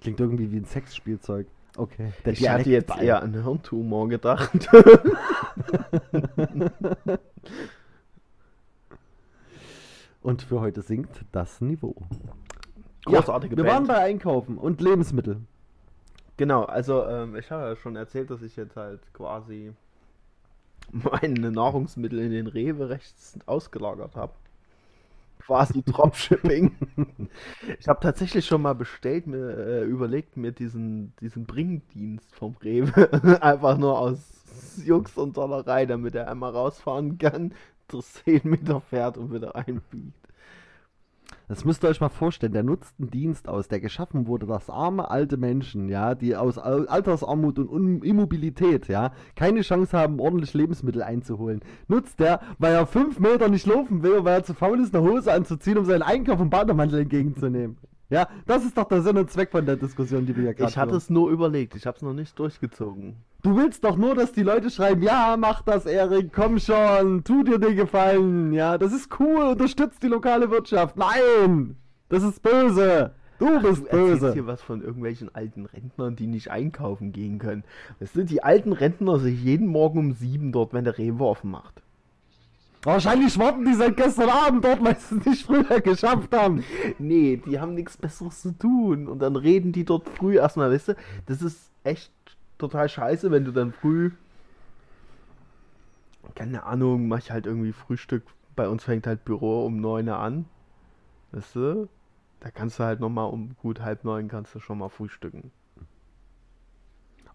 Klingt 0.00 0.20
irgendwie 0.20 0.52
wie 0.52 0.58
ein 0.58 0.64
Sexspielzeug. 0.64 1.46
Okay. 1.76 2.12
Der 2.24 2.32
Ich 2.34 2.48
hatte 2.48 2.70
jetzt 2.70 2.96
eher 2.98 3.22
an 3.22 3.32
Hirntumor 3.32 4.08
gedacht. 4.08 4.68
Und 10.22 10.42
für 10.42 10.60
heute 10.60 10.82
sinkt 10.82 11.24
das 11.32 11.60
Niveau. 11.60 11.96
Großartige 13.04 13.56
wir 13.56 13.64
Band. 13.64 13.74
waren 13.74 13.86
bei 13.88 13.98
Einkaufen 13.98 14.56
und 14.56 14.80
Lebensmittel. 14.80 15.40
Genau, 16.36 16.64
also 16.64 17.04
ähm, 17.06 17.36
ich 17.36 17.50
habe 17.50 17.68
ja 17.68 17.76
schon 17.76 17.96
erzählt, 17.96 18.30
dass 18.30 18.42
ich 18.42 18.56
jetzt 18.56 18.76
halt 18.76 19.00
quasi 19.12 19.72
meine 20.92 21.50
Nahrungsmittel 21.50 22.20
in 22.20 22.30
den 22.32 22.46
Rewe 22.46 22.88
rechts 22.90 23.38
ausgelagert 23.46 24.16
habe. 24.16 24.34
Quasi 25.40 25.82
Dropshipping. 25.86 26.76
ich 27.78 27.88
habe 27.88 28.00
tatsächlich 28.00 28.46
schon 28.46 28.62
mal 28.62 28.74
bestellt, 28.74 29.26
mir 29.26 29.56
äh, 29.58 29.84
überlegt, 29.84 30.36
mir 30.36 30.52
diesen, 30.52 31.14
diesen 31.20 31.46
Bringdienst 31.46 32.34
vom 32.34 32.56
Rewe 32.62 33.10
einfach 33.42 33.76
nur 33.78 33.98
aus 33.98 34.20
Jux 34.84 35.16
und 35.18 35.36
Dollerei, 35.36 35.86
damit 35.86 36.14
er 36.14 36.30
einmal 36.30 36.52
rausfahren 36.52 37.18
kann, 37.18 37.54
das 37.88 38.12
10 38.24 38.42
Meter 38.44 38.80
fährt 38.80 39.18
und 39.18 39.32
wieder 39.32 39.56
einbiegt. 39.56 40.21
Das 41.52 41.66
müsst 41.66 41.84
ihr 41.84 41.90
euch 41.90 42.00
mal 42.00 42.08
vorstellen. 42.08 42.54
Der 42.54 42.62
nutzt 42.62 42.94
einen 42.98 43.10
Dienst 43.10 43.46
aus, 43.46 43.68
der 43.68 43.78
geschaffen 43.78 44.26
wurde, 44.26 44.46
dass 44.46 44.70
arme 44.70 45.10
alte 45.10 45.36
Menschen, 45.36 45.90
ja, 45.90 46.14
die 46.14 46.34
aus 46.34 46.56
Al- 46.56 46.88
Altersarmut 46.88 47.58
und 47.58 47.68
Un 47.68 48.00
Immobilität, 48.00 48.88
ja, 48.88 49.12
keine 49.36 49.60
Chance 49.60 49.94
haben, 49.98 50.18
ordentlich 50.18 50.54
Lebensmittel 50.54 51.02
einzuholen. 51.02 51.60
Nutzt 51.88 52.20
der, 52.20 52.40
weil 52.58 52.72
er 52.72 52.86
fünf 52.86 53.18
Meter 53.18 53.50
nicht 53.50 53.66
laufen 53.66 54.02
will, 54.02 54.24
weil 54.24 54.38
er 54.38 54.44
zu 54.44 54.54
faul 54.54 54.80
ist, 54.80 54.96
eine 54.96 55.06
Hose 55.06 55.30
anzuziehen, 55.30 55.76
um 55.76 55.84
seinen 55.84 56.00
Einkauf 56.00 56.40
im 56.40 56.48
Bademantel 56.48 57.00
entgegenzunehmen. 57.00 57.76
Ja, 58.12 58.28
das 58.46 58.62
ist 58.66 58.76
doch 58.76 58.84
der 58.84 59.00
Sinn 59.00 59.16
und 59.16 59.30
Zweck 59.30 59.50
von 59.50 59.64
der 59.64 59.76
Diskussion, 59.76 60.26
die 60.26 60.36
wir 60.36 60.42
hier 60.42 60.54
gerade 60.54 60.70
Ich 60.70 60.76
hatte 60.76 60.96
es 60.96 61.08
nur 61.08 61.30
überlegt, 61.30 61.74
ich 61.74 61.86
habe 61.86 61.96
es 61.96 62.02
noch 62.02 62.12
nicht 62.12 62.38
durchgezogen. 62.38 63.16
Du 63.42 63.56
willst 63.56 63.84
doch 63.84 63.96
nur, 63.96 64.14
dass 64.14 64.32
die 64.32 64.42
Leute 64.42 64.68
schreiben, 64.68 65.02
ja, 65.02 65.34
mach 65.38 65.62
das, 65.62 65.86
Erik, 65.86 66.30
komm 66.30 66.58
schon, 66.58 67.24
tu 67.24 67.42
dir 67.42 67.58
den 67.58 67.74
Gefallen, 67.74 68.52
ja, 68.52 68.76
das 68.76 68.92
ist 68.92 69.08
cool, 69.18 69.52
unterstützt 69.52 70.02
die 70.02 70.08
lokale 70.08 70.50
Wirtschaft. 70.50 70.96
Nein, 70.98 71.76
das 72.10 72.22
ist 72.22 72.42
böse. 72.42 73.12
Du 73.38 73.60
bist 73.60 73.82
Du 73.82 73.86
erzählst 73.86 74.20
böse. 74.20 74.32
hier 74.34 74.46
was 74.46 74.60
von 74.62 74.82
irgendwelchen 74.82 75.34
alten 75.34 75.64
Rentnern, 75.64 76.14
die 76.14 76.26
nicht 76.26 76.50
einkaufen 76.50 77.12
gehen 77.12 77.38
können. 77.38 77.64
Weißt 77.98 78.14
du, 78.14 78.24
die 78.24 78.42
alten 78.42 78.72
Rentner 78.74 79.18
sich 79.18 79.42
jeden 79.42 79.66
Morgen 79.66 79.98
um 79.98 80.12
sieben 80.12 80.52
dort, 80.52 80.74
wenn 80.74 80.84
der 80.84 80.98
Rewe 80.98 81.24
offen 81.24 81.50
macht. 81.50 81.81
Wahrscheinlich 82.84 83.38
warten 83.38 83.64
die 83.64 83.74
seit 83.74 83.96
gestern 83.96 84.28
Abend 84.28 84.64
dort, 84.64 84.82
weil 84.82 84.98
sie 84.98 85.16
es 85.18 85.26
nicht 85.26 85.46
früher 85.46 85.80
geschafft 85.80 86.32
haben. 86.34 86.64
Nee, 86.98 87.36
die 87.36 87.60
haben 87.60 87.74
nichts 87.74 87.96
Besseres 87.96 88.42
zu 88.42 88.50
tun. 88.58 89.06
Und 89.06 89.20
dann 89.20 89.36
reden 89.36 89.70
die 89.72 89.84
dort 89.84 90.08
früh 90.08 90.36
erstmal, 90.36 90.70
weißt 90.72 90.88
du, 90.88 90.96
das 91.26 91.42
ist 91.42 91.70
echt 91.84 92.10
total 92.58 92.88
scheiße, 92.88 93.30
wenn 93.30 93.44
du 93.44 93.52
dann 93.52 93.72
früh. 93.72 94.10
Keine 96.34 96.64
Ahnung, 96.64 97.08
mach 97.08 97.18
ich 97.18 97.30
halt 97.30 97.46
irgendwie 97.46 97.72
Frühstück. 97.72 98.24
Bei 98.56 98.68
uns 98.68 98.84
fängt 98.84 99.06
halt 99.06 99.24
Büro 99.24 99.64
um 99.66 99.80
9 99.80 100.08
Uhr 100.08 100.18
an. 100.18 100.46
Weißt 101.32 101.54
du? 101.56 101.88
Da 102.40 102.50
kannst 102.50 102.78
du 102.80 102.84
halt 102.84 102.98
nochmal 103.00 103.30
um 103.30 103.54
gut 103.62 103.80
halb 103.80 104.02
neun 104.04 104.26
kannst 104.28 104.54
du 104.54 104.58
schon 104.60 104.78
mal 104.78 104.88
frühstücken. 104.88 105.52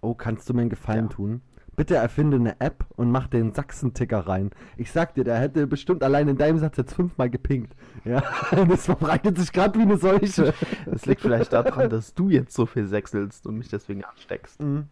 Oh, 0.02 0.14
kannst 0.14 0.50
du 0.50 0.54
mir 0.54 0.62
einen 0.62 0.70
Gefallen 0.70 1.06
Ja. 1.06 1.12
tun? 1.12 1.42
Bitte 1.78 1.96
erfinde 1.96 2.38
eine 2.38 2.60
App 2.60 2.86
und 2.96 3.12
mach 3.12 3.28
den 3.28 3.54
Sachsen-Ticker 3.54 4.22
rein. 4.22 4.50
Ich 4.78 4.92
sag 4.92 5.14
dir, 5.14 5.24
der 5.24 5.38
hätte 5.38 5.68
bestimmt 5.68 6.02
allein 6.02 6.28
in 6.28 6.36
deinem 6.36 6.58
Satz 6.58 6.76
jetzt 6.78 6.96
fünfmal 6.96 7.30
gepinkt. 7.30 7.76
Ja, 8.04 8.24
das 8.68 8.86
verbreitet 8.86 9.38
sich 9.38 9.54
gerade 9.54 9.78
wie 9.78 9.84
eine 9.84 9.98
Seuche. 9.98 10.56
Das 10.88 11.06
liegt 11.06 11.22
vielleicht 11.22 11.54
daran, 11.54 11.92
dass 11.92 12.16
du 12.16 12.30
jetzt 12.30 12.56
so 12.56 12.66
viel 12.66 12.88
sechselst 12.88 13.46
und 13.46 13.60
mich 13.60 13.70
deswegen 13.70 14.04
ansteckst. 14.04 14.60
Mhm. 14.60 14.86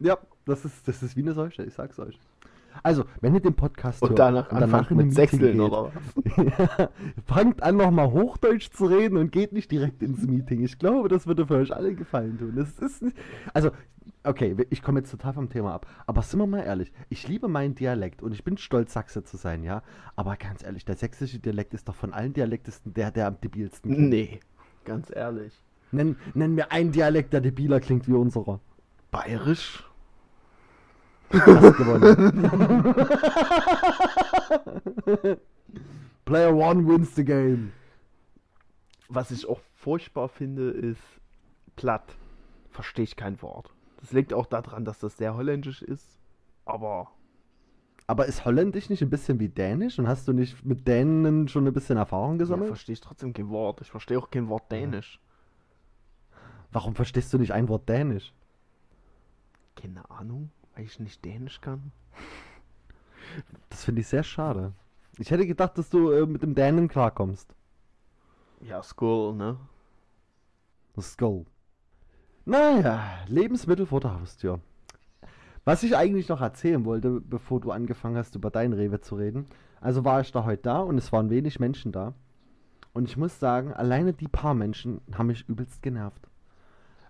Ja, 0.00 0.18
das 0.46 0.64
ist, 0.64 0.88
das 0.88 1.00
ist 1.04 1.16
wie 1.16 1.22
eine 1.22 1.32
Seuche, 1.32 1.62
ich 1.62 1.74
sag's 1.74 2.00
euch. 2.00 2.18
Also, 2.82 3.04
wenn 3.20 3.32
ihr 3.32 3.40
den 3.40 3.54
Podcast 3.54 4.02
Und 4.02 4.10
hört 4.10 4.18
danach 4.18 4.50
und 4.50 4.62
in 4.62 4.74
ein 4.74 4.96
mit 4.96 5.14
Sechseln 5.14 5.60
oder 5.60 5.92
was? 5.92 6.88
fangt 7.24 7.62
an, 7.62 7.76
nochmal 7.76 8.10
Hochdeutsch 8.10 8.70
zu 8.72 8.86
reden 8.86 9.16
und 9.16 9.30
geht 9.30 9.52
nicht 9.52 9.70
direkt 9.70 10.02
ins 10.02 10.26
Meeting. 10.26 10.64
Ich 10.64 10.78
glaube, 10.78 11.08
das 11.08 11.28
würde 11.28 11.46
für 11.46 11.54
euch 11.54 11.74
alle 11.74 11.94
gefallen 11.94 12.36
tun. 12.36 12.54
Das 12.56 12.70
ist 12.80 13.02
nicht. 13.02 13.16
Also, 13.54 13.70
okay, 14.26 14.56
ich 14.70 14.82
komme 14.82 15.00
jetzt 15.00 15.10
total 15.10 15.32
vom 15.32 15.48
Thema 15.48 15.74
ab. 15.74 15.86
Aber 16.06 16.22
sind 16.22 16.40
wir 16.40 16.46
mal 16.46 16.62
ehrlich, 16.62 16.92
ich 17.08 17.26
liebe 17.28 17.48
meinen 17.48 17.74
Dialekt 17.74 18.22
und 18.22 18.32
ich 18.32 18.44
bin 18.44 18.58
stolz, 18.58 18.92
Sachse 18.92 19.24
zu 19.24 19.36
sein, 19.36 19.62
ja. 19.62 19.82
Aber 20.16 20.36
ganz 20.36 20.62
ehrlich, 20.62 20.84
der 20.84 20.96
sächsische 20.96 21.38
Dialekt 21.38 21.74
ist 21.74 21.88
doch 21.88 21.94
von 21.94 22.12
allen 22.12 22.32
Dialektesten 22.32 22.92
der, 22.94 23.10
der 23.10 23.28
am 23.28 23.40
debilsten 23.40 23.92
klingt. 23.92 24.10
Nee, 24.10 24.40
ganz 24.84 25.10
ehrlich. 25.14 25.52
Nenn, 25.92 26.16
nenn 26.34 26.54
mir 26.54 26.72
einen 26.72 26.92
Dialekt, 26.92 27.32
der 27.32 27.40
debiler 27.40 27.80
klingt 27.80 28.08
wie 28.08 28.14
unserer. 28.14 28.60
Bayerisch? 29.10 29.84
Hast 31.30 31.76
gewonnen. 31.76 32.44
Player 36.24 36.54
one 36.54 36.86
wins 36.86 37.14
the 37.14 37.24
game. 37.24 37.72
Was 39.08 39.30
ich 39.30 39.48
auch 39.48 39.60
furchtbar 39.74 40.28
finde, 40.28 40.70
ist 40.70 41.00
platt. 41.76 42.16
Verstehe 42.70 43.04
ich 43.04 43.16
kein 43.16 43.40
Wort. 43.42 43.75
Das 44.06 44.12
liegt 44.12 44.32
auch 44.32 44.46
daran, 44.46 44.84
dass 44.84 45.00
das 45.00 45.16
sehr 45.16 45.34
holländisch 45.34 45.82
ist. 45.82 46.20
Aber 46.64 47.10
Aber 48.06 48.26
ist 48.26 48.44
Holländisch 48.44 48.88
nicht 48.88 49.02
ein 49.02 49.10
bisschen 49.10 49.40
wie 49.40 49.48
Dänisch? 49.48 49.98
Und 49.98 50.06
hast 50.06 50.28
du 50.28 50.32
nicht 50.32 50.64
mit 50.64 50.86
Dänen 50.86 51.48
schon 51.48 51.66
ein 51.66 51.72
bisschen 51.72 51.96
Erfahrung 51.96 52.34
ja, 52.34 52.38
gesammelt? 52.38 52.68
verstehe 52.68 52.92
ich 52.92 53.00
trotzdem 53.00 53.32
kein 53.32 53.48
Wort. 53.48 53.80
Ich 53.80 53.90
verstehe 53.90 54.16
auch 54.16 54.30
kein 54.30 54.48
Wort 54.48 54.70
Dänisch. 54.70 55.20
Warum 56.70 56.94
verstehst 56.94 57.32
du 57.32 57.38
nicht 57.38 57.50
ein 57.52 57.68
Wort 57.68 57.88
Dänisch? 57.88 58.32
Keine 59.74 60.08
Ahnung, 60.08 60.52
weil 60.76 60.84
ich 60.84 61.00
nicht 61.00 61.24
Dänisch 61.24 61.60
kann. 61.60 61.90
Das 63.70 63.82
finde 63.84 64.02
ich 64.02 64.06
sehr 64.06 64.22
schade. 64.22 64.72
Ich 65.18 65.32
hätte 65.32 65.48
gedacht, 65.48 65.76
dass 65.78 65.90
du 65.90 66.12
äh, 66.12 66.26
mit 66.26 66.44
dem 66.44 66.54
Dänen 66.54 66.86
klarkommst. 66.86 67.52
Ja, 68.60 68.84
Skull, 68.84 69.34
ne? 69.34 69.58
Skull. 71.00 71.44
Naja, 72.48 73.02
Lebensmittel 73.26 73.86
vor 73.86 73.98
der 73.98 74.20
Haustür. 74.20 74.60
Was 75.64 75.82
ich 75.82 75.96
eigentlich 75.96 76.28
noch 76.28 76.40
erzählen 76.40 76.84
wollte, 76.84 77.20
bevor 77.20 77.60
du 77.60 77.72
angefangen 77.72 78.16
hast, 78.16 78.36
über 78.36 78.50
dein 78.50 78.72
Rewe 78.72 79.00
zu 79.00 79.16
reden. 79.16 79.46
Also 79.80 80.04
war 80.04 80.20
ich 80.20 80.30
da 80.30 80.44
heute 80.44 80.62
da 80.62 80.78
und 80.78 80.96
es 80.96 81.10
waren 81.10 81.28
wenig 81.28 81.58
Menschen 81.58 81.90
da. 81.90 82.14
Und 82.92 83.08
ich 83.08 83.16
muss 83.16 83.40
sagen, 83.40 83.72
alleine 83.72 84.12
die 84.12 84.28
paar 84.28 84.54
Menschen 84.54 85.00
haben 85.12 85.26
mich 85.26 85.48
übelst 85.48 85.82
genervt. 85.82 86.28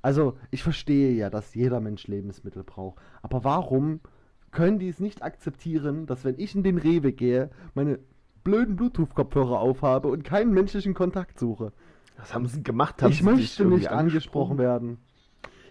Also, 0.01 0.39
ich 0.51 0.63
verstehe 0.63 1.13
ja, 1.13 1.29
dass 1.29 1.55
jeder 1.55 1.81
Mensch 1.81 2.07
Lebensmittel 2.07 2.65
braucht. 2.65 2.99
Aber 3.21 3.45
warum 3.45 4.01
können 4.53 4.79
die 4.79 4.89
es 4.89 5.01
nicht 5.01 5.23
akzeptieren, 5.23 6.07
dass 6.07 6.25
wenn 6.25 6.39
ich 6.39 6.55
in 6.55 6.63
den 6.63 6.79
Rewe 6.79 7.13
gehe, 7.13 7.51
meine 7.75 7.99
blöden 8.43 8.77
Bluetooth-Kopfhörer 8.77 9.61
aufhabe 9.61 10.09
und 10.09 10.25
keinen 10.25 10.55
menschlichen 10.55 10.95
Kontakt 10.95 11.39
suche? 11.39 11.73
Was 12.17 12.33
haben 12.33 12.47
sie 12.47 12.63
gemacht? 12.63 13.03
Haben 13.03 13.11
ich 13.11 13.19
sie 13.19 13.25
möchte 13.25 13.67
nicht 13.67 13.89
angesprochen 13.89 14.57
werden. 14.57 14.97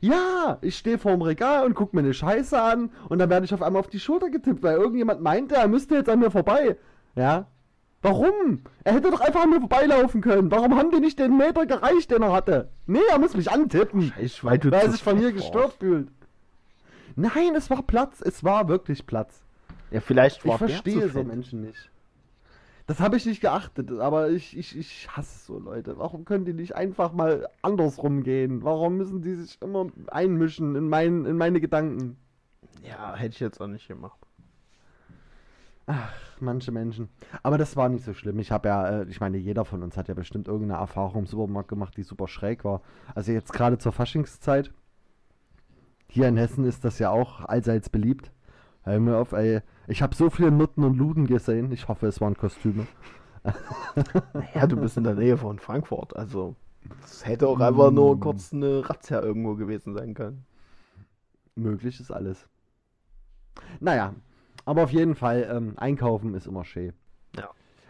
Ja, 0.06 0.60
ich 0.62 0.78
stehe 0.78 1.00
vorm 1.00 1.22
Regal 1.24 1.66
und 1.66 1.74
guck 1.74 1.94
mir 1.94 2.02
eine 2.02 2.14
Scheiße 2.14 2.62
an 2.62 2.92
und 3.10 3.18
dann 3.18 3.30
werde 3.30 3.46
ich 3.46 3.54
auf 3.54 3.64
einmal 3.64 3.80
auf 3.80 3.88
die 3.88 4.00
Schulter 4.00 4.30
getippt, 4.30 4.62
weil 4.62 4.78
irgendjemand 4.78 5.22
meinte, 5.22 5.56
er 5.56 5.68
müsste 5.68 5.96
jetzt 5.96 6.10
an 6.10 6.20
mir 6.20 6.30
vorbei. 6.30 6.78
Ja? 7.16 7.48
Warum? 8.04 8.62
Er 8.84 8.94
hätte 8.94 9.10
doch 9.10 9.22
einfach 9.22 9.42
an 9.44 9.50
mir 9.50 9.60
vorbeilaufen 9.60 10.22
können. 10.22 10.52
Warum 10.52 10.78
haben 10.78 10.92
die 10.92 11.00
nicht 11.00 11.18
den 11.18 11.38
Meter 11.38 11.66
gereicht, 11.66 12.12
den 12.12 12.22
er 12.22 12.34
hatte? 12.34 12.70
Nee, 12.86 13.00
er 13.10 13.18
muss 13.18 13.36
mich 13.36 13.50
antippen, 13.50 14.14
Ich, 14.22 14.44
weil 14.44 14.60
du 14.60 14.70
weil 14.70 14.82
er 14.82 14.92
sich 14.92 15.02
von 15.02 15.18
mir 15.18 15.32
gestört 15.32 15.74
fühlt. 15.80 16.10
Nein, 17.16 17.56
es 17.56 17.72
war 17.72 17.82
Platz. 17.82 18.22
Es 18.22 18.44
war 18.44 18.68
wirklich 18.68 19.08
Platz. 19.08 19.42
Ja, 19.90 20.02
vielleicht 20.02 20.38
Ich 20.40 20.46
war 20.46 20.60
der 20.60 20.68
verstehe 20.68 21.02
zu 21.08 21.10
so. 21.10 21.24
Menschen 21.24 21.62
nicht. 21.62 21.90
Das 22.88 23.00
habe 23.00 23.18
ich 23.18 23.26
nicht 23.26 23.42
geachtet, 23.42 23.92
aber 23.92 24.30
ich, 24.30 24.56
ich, 24.56 24.78
ich 24.78 25.10
hasse 25.10 25.46
so 25.46 25.58
Leute. 25.58 25.98
Warum 25.98 26.24
können 26.24 26.46
die 26.46 26.54
nicht 26.54 26.76
einfach 26.76 27.14
mal 27.14 27.48
andersrum 27.64 28.22
gehen? 28.22 28.64
Warum 28.64 28.98
müssen 28.98 29.24
die 29.24 29.34
sich 29.36 29.60
immer 29.62 29.88
einmischen 30.08 30.76
in, 30.76 30.88
mein, 30.88 31.26
in 31.26 31.38
meine 31.38 31.60
Gedanken? 31.60 32.18
Ja, 32.84 33.16
hätte 33.16 33.34
ich 33.34 33.40
jetzt 33.40 33.60
auch 33.60 33.68
nicht 33.68 33.88
gemacht. 33.88 34.20
Ach, 35.88 36.14
manche 36.40 36.72
Menschen. 36.72 37.10
Aber 37.44 37.58
das 37.58 37.76
war 37.76 37.90
nicht 37.90 38.06
so 38.06 38.14
schlimm. 38.14 38.40
Ich 38.40 38.52
habe 38.52 38.68
ja, 38.68 39.02
äh, 39.02 39.06
ich 39.10 39.20
meine, 39.20 39.38
jeder 39.38 39.66
von 39.66 39.84
uns 39.84 39.98
hat 39.98 40.08
ja 40.08 40.14
bestimmt 40.14 40.48
irgendeine 40.48 40.80
Erfahrung 40.80 41.22
im 41.22 41.28
Supermarkt 41.28 41.70
gemacht, 41.70 41.96
die 41.98 42.04
super 42.04 42.28
schräg 42.28 42.64
war. 42.64 42.82
Also 43.14 43.32
jetzt 43.32 43.54
gerade 43.54 43.78
zur 43.78 43.92
Faschingszeit. 43.92 44.72
Hier 46.08 46.28
in 46.28 46.38
Hessen 46.38 46.66
ist 46.66 46.86
das 46.86 47.00
ja 47.00 47.10
auch 47.10 47.42
allseits 47.42 47.90
beliebt. 47.90 48.32
Hör 48.84 49.00
mir 49.00 49.18
auf, 49.18 49.32
ey. 49.32 49.62
Ich 49.88 50.02
habe 50.02 50.16
so 50.16 50.30
viele 50.30 50.52
Nutten 50.52 50.84
und 50.84 50.98
Luden 50.98 51.28
gesehen. 51.28 51.72
Ich 51.72 51.88
hoffe, 51.88 52.08
es 52.08 52.22
waren 52.22 52.36
Kostüme. 52.36 52.88
Naja, 54.34 54.66
du 54.66 54.76
bist 54.76 54.98
in 54.98 55.04
der 55.04 55.14
Nähe 55.14 55.38
von 55.38 55.60
Frankfurt, 55.60 56.16
also 56.16 56.56
es 57.04 57.26
hätte 57.26 57.48
auch 57.48 57.60
einfach 57.60 57.92
nur 57.92 58.16
Mm. 58.16 58.20
kurz 58.20 58.52
eine 58.54 58.88
Razzia 58.90 59.22
irgendwo 59.22 59.54
gewesen 59.56 59.94
sein 59.94 60.14
können. 60.16 60.46
Möglich 61.56 62.00
ist 62.00 62.12
alles. 62.12 62.48
Naja, 63.80 64.14
aber 64.66 64.84
auf 64.84 64.92
jeden 64.92 65.14
Fall, 65.16 65.48
ähm, 65.52 65.74
einkaufen 65.78 66.34
ist 66.34 66.48
immer 66.48 66.66
schön. 66.66 66.94
Ja. 67.38 67.50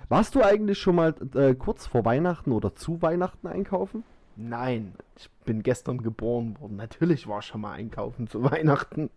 Warst 0.10 0.36
du 0.36 0.44
eigentlich 0.44 0.78
schon 0.78 0.96
mal 0.96 1.16
äh, 1.34 1.56
kurz 1.56 1.88
vor 1.88 2.04
Weihnachten 2.06 2.52
oder 2.52 2.76
zu 2.76 3.02
Weihnachten 3.02 3.48
einkaufen? 3.48 4.04
Nein, 4.36 4.94
ich 5.18 5.30
bin 5.46 5.64
gestern 5.64 6.00
geboren 6.00 6.60
worden. 6.60 6.76
Natürlich 6.76 7.28
war 7.28 7.40
ich 7.40 7.46
schon 7.46 7.62
mal 7.62 7.72
einkaufen 7.72 8.28
zu 8.28 8.44
Weihnachten. 8.44 9.10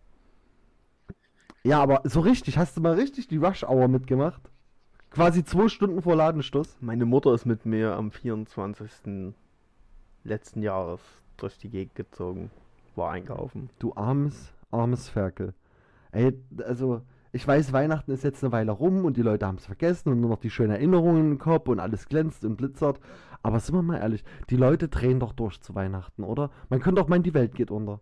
Ja, 1.64 1.80
aber 1.80 2.02
so 2.04 2.20
richtig, 2.20 2.56
hast 2.56 2.76
du 2.76 2.80
mal 2.80 2.94
richtig 2.94 3.26
die 3.28 3.36
Rush 3.36 3.64
Hour 3.64 3.88
mitgemacht? 3.88 4.40
Quasi 5.10 5.44
zwei 5.44 5.68
Stunden 5.68 6.02
vor 6.02 6.14
Ladenschluss? 6.14 6.76
Meine 6.80 7.04
Mutter 7.04 7.34
ist 7.34 7.46
mit 7.46 7.66
mir 7.66 7.96
am 7.96 8.10
24. 8.12 9.34
letzten 10.22 10.62
Jahres 10.62 11.00
durch 11.36 11.58
die 11.58 11.68
Gegend 11.68 11.94
gezogen. 11.94 12.50
War 12.94 13.10
einkaufen. 13.10 13.70
Du 13.78 13.92
armes, 13.94 14.52
armes 14.70 15.08
Ferkel. 15.08 15.54
Ey, 16.12 16.32
also, 16.64 17.02
ich 17.32 17.46
weiß, 17.46 17.72
Weihnachten 17.72 18.12
ist 18.12 18.24
jetzt 18.24 18.42
eine 18.44 18.52
Weile 18.52 18.72
rum 18.72 19.04
und 19.04 19.16
die 19.16 19.22
Leute 19.22 19.46
haben 19.46 19.58
es 19.58 19.66
vergessen 19.66 20.10
und 20.10 20.20
nur 20.20 20.30
noch 20.30 20.40
die 20.40 20.50
schönen 20.50 20.72
Erinnerungen 20.72 21.32
im 21.32 21.38
Kopf 21.38 21.68
und 21.68 21.80
alles 21.80 22.08
glänzt 22.08 22.44
und 22.44 22.56
glitzert. 22.58 23.00
Aber 23.42 23.60
sind 23.60 23.74
wir 23.74 23.82
mal 23.82 23.98
ehrlich, 23.98 24.24
die 24.50 24.56
Leute 24.56 24.88
drehen 24.88 25.20
doch 25.20 25.32
durch 25.32 25.60
zu 25.60 25.74
Weihnachten, 25.74 26.22
oder? 26.22 26.50
Man 26.70 26.80
könnte 26.80 27.00
doch 27.00 27.08
meinen, 27.08 27.24
die 27.24 27.34
Welt 27.34 27.54
geht 27.54 27.70
unter. 27.70 28.00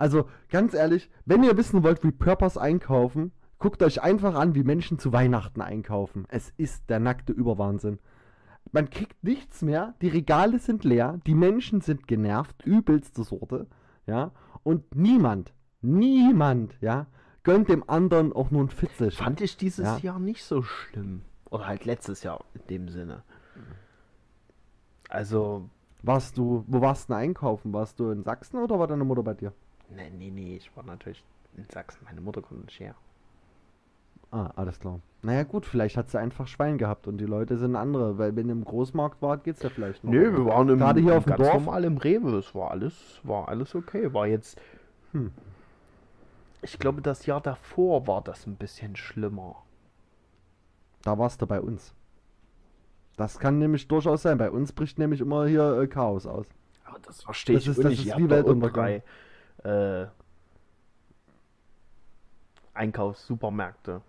Also, 0.00 0.28
ganz 0.48 0.72
ehrlich, 0.72 1.10
wenn 1.26 1.44
ihr 1.44 1.58
wissen 1.58 1.82
wollt, 1.82 2.02
wie 2.02 2.10
Purpose 2.10 2.58
einkaufen, 2.58 3.32
guckt 3.58 3.82
euch 3.82 4.02
einfach 4.02 4.34
an, 4.34 4.54
wie 4.54 4.62
Menschen 4.64 4.98
zu 4.98 5.12
Weihnachten 5.12 5.60
einkaufen. 5.60 6.24
Es 6.30 6.54
ist 6.56 6.88
der 6.88 7.00
nackte 7.00 7.34
Überwahnsinn. 7.34 7.98
Man 8.72 8.88
kriegt 8.88 9.22
nichts 9.22 9.60
mehr, 9.60 9.92
die 10.00 10.08
Regale 10.08 10.58
sind 10.58 10.84
leer, 10.84 11.20
die 11.26 11.34
Menschen 11.34 11.82
sind 11.82 12.08
genervt, 12.08 12.64
übelste 12.64 13.24
Sorte, 13.24 13.66
ja. 14.06 14.32
Und 14.62 14.94
niemand, 14.94 15.52
niemand, 15.82 16.78
ja, 16.80 17.06
gönnt 17.42 17.68
dem 17.68 17.86
anderen 17.86 18.32
auch 18.32 18.50
nur 18.50 18.62
ein 18.64 18.70
Fitzel. 18.70 19.10
Fand 19.10 19.42
ich 19.42 19.58
dieses 19.58 19.84
Ja. 19.84 19.98
Jahr 19.98 20.18
nicht 20.18 20.44
so 20.44 20.62
schlimm. 20.62 21.22
Oder 21.50 21.66
halt 21.66 21.84
letztes 21.84 22.22
Jahr 22.22 22.42
in 22.54 22.66
dem 22.68 22.88
Sinne. 22.88 23.22
Also, 25.10 25.68
Warst 26.02 26.38
du, 26.38 26.64
wo 26.66 26.80
warst 26.80 27.10
du 27.10 27.12
denn 27.12 27.22
einkaufen? 27.22 27.74
Warst 27.74 28.00
du 28.00 28.10
in 28.10 28.22
Sachsen 28.22 28.56
oder 28.56 28.78
war 28.78 28.86
deine 28.86 29.04
Mutter 29.04 29.22
bei 29.22 29.34
dir? 29.34 29.52
Nee, 29.94 30.10
nee, 30.16 30.30
nee, 30.30 30.56
ich 30.56 30.74
war 30.76 30.84
natürlich 30.84 31.22
in 31.56 31.64
Sachsen. 31.72 32.04
Meine 32.04 32.20
Mutter 32.20 32.42
kommt 32.42 32.64
nicht 32.66 32.80
her. 32.80 32.94
Ah, 34.32 34.50
alles 34.54 34.78
klar. 34.78 35.00
Naja 35.22 35.42
gut, 35.42 35.66
vielleicht 35.66 35.96
hat 35.96 36.08
sie 36.08 36.18
einfach 36.18 36.46
Schwein 36.46 36.78
gehabt 36.78 37.08
und 37.08 37.18
die 37.18 37.26
Leute 37.26 37.58
sind 37.58 37.74
andere, 37.74 38.16
weil 38.16 38.36
wenn 38.36 38.46
ihr 38.46 38.52
im 38.52 38.64
Großmarkt 38.64 39.20
wart, 39.22 39.42
geht's 39.44 39.62
ja 39.62 39.70
vielleicht 39.70 40.04
noch. 40.04 40.12
Nö, 40.12 40.32
wir 40.32 40.46
waren 40.46 40.68
im, 40.68 40.78
Gerade 40.78 41.00
hier 41.00 41.12
im 41.12 41.18
auf 41.18 41.24
dem 41.24 41.30
ganz 41.30 41.42
Dorf? 41.42 41.54
normal 41.64 41.84
im 41.84 41.96
Rewe. 41.96 42.36
Es 42.38 42.54
war 42.54 42.70
alles, 42.70 43.20
war 43.24 43.48
alles 43.48 43.74
okay. 43.74 44.12
War 44.14 44.26
jetzt. 44.28 44.60
Hm. 45.12 45.32
Ich 46.62 46.78
glaube, 46.78 47.02
das 47.02 47.26
Jahr 47.26 47.40
davor 47.40 48.06
war 48.06 48.22
das 48.22 48.46
ein 48.46 48.54
bisschen 48.56 48.94
schlimmer. 48.94 49.56
Da 51.02 51.18
warst 51.18 51.42
du 51.42 51.46
bei 51.46 51.60
uns. 51.60 51.94
Das 53.16 53.38
kann 53.38 53.58
nämlich 53.58 53.88
durchaus 53.88 54.22
sein. 54.22 54.38
Bei 54.38 54.50
uns 54.50 54.72
bricht 54.72 54.98
nämlich 54.98 55.20
immer 55.20 55.46
hier 55.46 55.80
äh, 55.80 55.86
Chaos 55.88 56.26
aus. 56.26 56.46
Aber 56.84 56.98
das 57.00 57.22
verstehe 57.22 57.56
Das 57.56 57.64
ich 57.64 57.70
ist- 57.70 57.78
das 57.78 57.86
nicht. 57.86 58.00
ist 58.00 58.06
Ihr 58.06 58.16
wie 58.16 58.22
doch 58.22 58.30
Weltuntergang. 58.30 58.84
drei 58.84 59.02
äh, 59.64 60.06
Einkaufssupermärkte. 62.74 64.02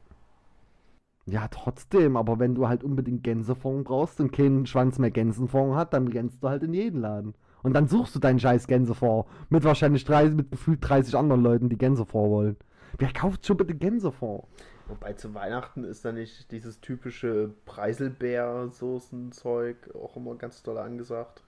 Ja, 1.25 1.47
trotzdem, 1.47 2.17
aber 2.17 2.39
wenn 2.39 2.55
du 2.55 2.67
halt 2.67 2.83
unbedingt 2.83 3.23
Gänsefond 3.23 3.85
brauchst 3.85 4.19
und 4.19 4.31
keinen 4.31 4.65
Schwanz 4.65 4.97
mehr 4.97 5.11
Gänsenfond 5.11 5.75
hat, 5.75 5.93
dann 5.93 6.07
rennst 6.07 6.43
du 6.43 6.49
halt 6.49 6.63
in 6.63 6.73
jeden 6.73 7.01
Laden. 7.01 7.35
Und 7.63 7.73
dann 7.73 7.87
suchst 7.87 8.15
du 8.15 8.19
deinen 8.19 8.39
scheiß 8.39 8.67
Gänsefond. 8.67 9.27
Mit 9.49 9.63
wahrscheinlich 9.63 10.03
30, 10.03 10.35
mit 10.35 10.51
gefühlt 10.51 10.79
30 10.81 11.15
anderen 11.15 11.43
Leuten, 11.43 11.69
die 11.69 11.77
Gänsefond 11.77 12.31
wollen. 12.31 12.57
Wer 12.97 13.13
kauft 13.13 13.45
schon 13.45 13.57
bitte 13.57 13.75
Gänsefond? 13.75 14.45
Wobei 14.87 15.13
zu 15.13 15.33
Weihnachten 15.33 15.83
ist 15.83 16.03
da 16.03 16.11
nicht 16.11 16.51
dieses 16.51 16.81
typische 16.81 17.53
Preiselbeersoßenzeug 17.65 19.95
auch 19.95 20.17
immer 20.17 20.35
ganz 20.35 20.63
doll 20.63 20.79
angesagt. 20.79 21.43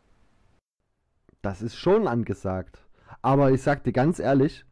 Das 1.42 1.62
ist 1.62 1.76
schon 1.76 2.08
angesagt. 2.08 2.83
Aber 3.22 3.52
ich 3.52 3.62
sag 3.62 3.84
dir 3.84 3.94
ganz 3.94 4.20
ehrlich, 4.20 4.66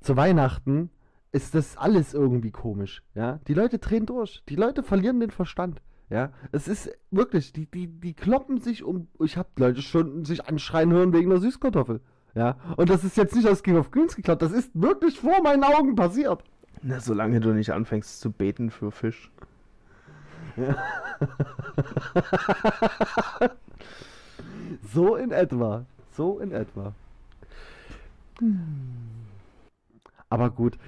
zu 0.00 0.16
Weihnachten 0.16 0.90
ist 1.32 1.54
das 1.54 1.76
alles 1.76 2.14
irgendwie 2.14 2.50
komisch. 2.50 3.02
Ja, 3.14 3.38
die 3.46 3.54
Leute 3.54 3.78
drehen 3.78 4.06
durch. 4.06 4.42
Die 4.48 4.56
Leute 4.56 4.82
verlieren 4.82 5.20
den 5.20 5.30
Verstand. 5.30 5.80
Ja, 6.08 6.32
es 6.50 6.66
ist 6.66 6.90
wirklich, 7.10 7.52
die, 7.52 7.66
die, 7.66 7.86
die 7.86 8.14
kloppen 8.14 8.58
sich 8.58 8.82
um. 8.82 9.06
Ich 9.20 9.36
habe 9.36 9.48
Leute 9.56 9.80
schon 9.80 10.24
sich 10.24 10.46
anschreien 10.46 10.90
hören 10.90 11.12
wegen 11.12 11.30
der 11.30 11.38
Süßkartoffel. 11.38 12.00
Ja, 12.34 12.56
und 12.76 12.90
das 12.90 13.04
ist 13.04 13.16
jetzt 13.16 13.34
nicht 13.34 13.48
aus 13.48 13.62
King 13.62 13.76
of 13.76 13.90
Queens 13.90 14.16
geklappt. 14.16 14.42
Das 14.42 14.52
ist 14.52 14.70
wirklich 14.74 15.20
vor 15.20 15.42
meinen 15.42 15.64
Augen 15.64 15.94
passiert. 15.94 16.42
Na, 16.82 16.98
solange 17.00 17.40
du 17.40 17.52
nicht 17.52 17.70
anfängst 17.72 18.20
zu 18.20 18.32
beten 18.32 18.70
für 18.70 18.90
Fisch. 18.90 19.30
So 24.92 25.16
in 25.16 25.30
etwa. 25.30 25.86
So 26.10 26.38
in 26.38 26.52
etwa. 26.52 26.94
Aber 30.28 30.50
gut, 30.50 30.78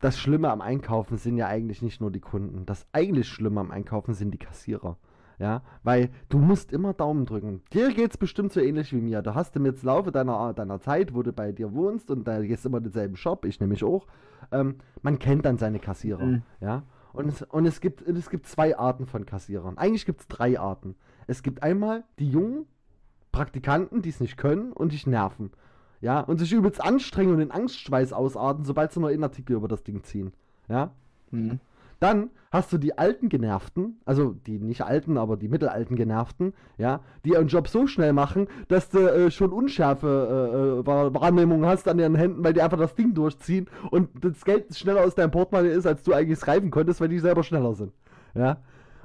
das 0.00 0.18
Schlimme 0.18 0.50
am 0.50 0.60
Einkaufen 0.60 1.16
sind 1.16 1.36
ja 1.36 1.46
eigentlich 1.46 1.82
nicht 1.82 2.00
nur 2.00 2.10
die 2.10 2.20
Kunden. 2.20 2.66
Das 2.66 2.86
eigentlich 2.92 3.28
Schlimme 3.28 3.60
am 3.60 3.70
Einkaufen 3.70 4.14
sind 4.14 4.32
die 4.32 4.38
Kassierer. 4.38 4.96
Ja, 5.38 5.62
weil 5.82 6.10
du 6.28 6.38
musst 6.38 6.72
immer 6.72 6.94
Daumen 6.94 7.26
drücken. 7.26 7.62
Dir 7.72 7.92
geht's 7.92 8.16
bestimmt 8.16 8.52
so 8.52 8.60
ähnlich 8.60 8.92
wie 8.92 9.00
mir. 9.00 9.20
Da 9.20 9.34
hast 9.34 9.56
du 9.56 9.60
mir 9.60 9.70
jetzt 9.70 9.82
Laufe 9.82 10.12
deiner, 10.12 10.52
deiner 10.54 10.80
Zeit, 10.80 11.12
wo 11.12 11.22
du 11.22 11.32
bei 11.32 11.50
dir 11.50 11.74
wohnst 11.74 12.10
und 12.10 12.28
da 12.28 12.40
gehst 12.40 12.64
immer 12.64 12.80
denselben 12.80 13.16
Shop, 13.16 13.44
ich 13.44 13.58
nämlich 13.58 13.82
auch. 13.82 14.06
Ähm, 14.52 14.76
man 15.02 15.18
kennt 15.18 15.44
dann 15.44 15.58
seine 15.58 15.80
Kassierer. 15.80 16.24
Mhm. 16.24 16.42
Ja, 16.60 16.84
und 17.12 17.28
es, 17.28 17.42
und 17.42 17.66
es 17.66 17.80
gibt, 17.80 18.02
es 18.02 18.30
gibt 18.30 18.46
zwei 18.46 18.78
Arten 18.78 19.06
von 19.06 19.26
Kassierern. 19.26 19.76
Eigentlich 19.76 20.06
gibt 20.06 20.20
es 20.20 20.28
drei 20.28 20.58
Arten. 20.58 20.94
Es 21.26 21.42
gibt 21.42 21.62
einmal 21.62 22.04
die 22.18 22.28
jungen 22.28 22.66
Praktikanten, 23.34 24.00
die 24.00 24.10
es 24.10 24.20
nicht 24.20 24.36
können 24.36 24.72
und 24.72 24.92
dich 24.92 25.06
nerven. 25.06 25.50
Ja, 26.00 26.20
und 26.20 26.38
sich 26.38 26.52
übelst 26.52 26.80
anstrengen 26.82 27.34
und 27.34 27.40
in 27.40 27.50
Angstschweiß 27.50 28.12
ausarten, 28.12 28.64
sobald 28.64 28.92
sie 28.92 29.00
nur 29.00 29.08
einen 29.08 29.24
Artikel 29.24 29.56
über 29.56 29.66
das 29.66 29.82
Ding 29.82 30.04
ziehen. 30.04 30.32
Ja. 30.68 30.92
Hm. 31.30 31.58
Dann 31.98 32.30
hast 32.52 32.72
du 32.72 32.78
die 32.78 32.96
alten 32.96 33.28
Genervten, 33.28 33.96
also 34.04 34.36
die 34.46 34.58
nicht 34.58 34.82
alten, 34.82 35.16
aber 35.16 35.36
die 35.36 35.48
mittelalten 35.48 35.96
Genervten, 35.96 36.52
ja, 36.76 37.00
die 37.24 37.30
ihren 37.30 37.48
Job 37.48 37.66
so 37.66 37.86
schnell 37.86 38.12
machen, 38.12 38.46
dass 38.68 38.90
du 38.90 38.98
äh, 38.98 39.30
schon 39.30 39.52
unschärfe 39.52 40.82
äh, 40.82 40.86
Wahr- 40.86 41.14
Wahrnehmung 41.14 41.64
hast 41.64 41.88
an 41.88 41.98
ihren 41.98 42.14
Händen, 42.14 42.44
weil 42.44 42.52
die 42.52 42.62
einfach 42.62 42.78
das 42.78 42.94
Ding 42.94 43.14
durchziehen 43.14 43.66
und 43.90 44.10
das 44.22 44.44
Geld 44.44 44.76
schneller 44.76 45.02
aus 45.02 45.14
deinem 45.14 45.30
Portemonnaie 45.30 45.72
ist, 45.72 45.86
als 45.86 46.02
du 46.02 46.12
eigentlich 46.12 46.40
greifen 46.40 46.70
konntest, 46.70 47.00
weil 47.00 47.08
die 47.08 47.18
selber 47.18 47.42
schneller 47.42 47.74
sind. 47.74 47.92
Ja. 48.34 48.58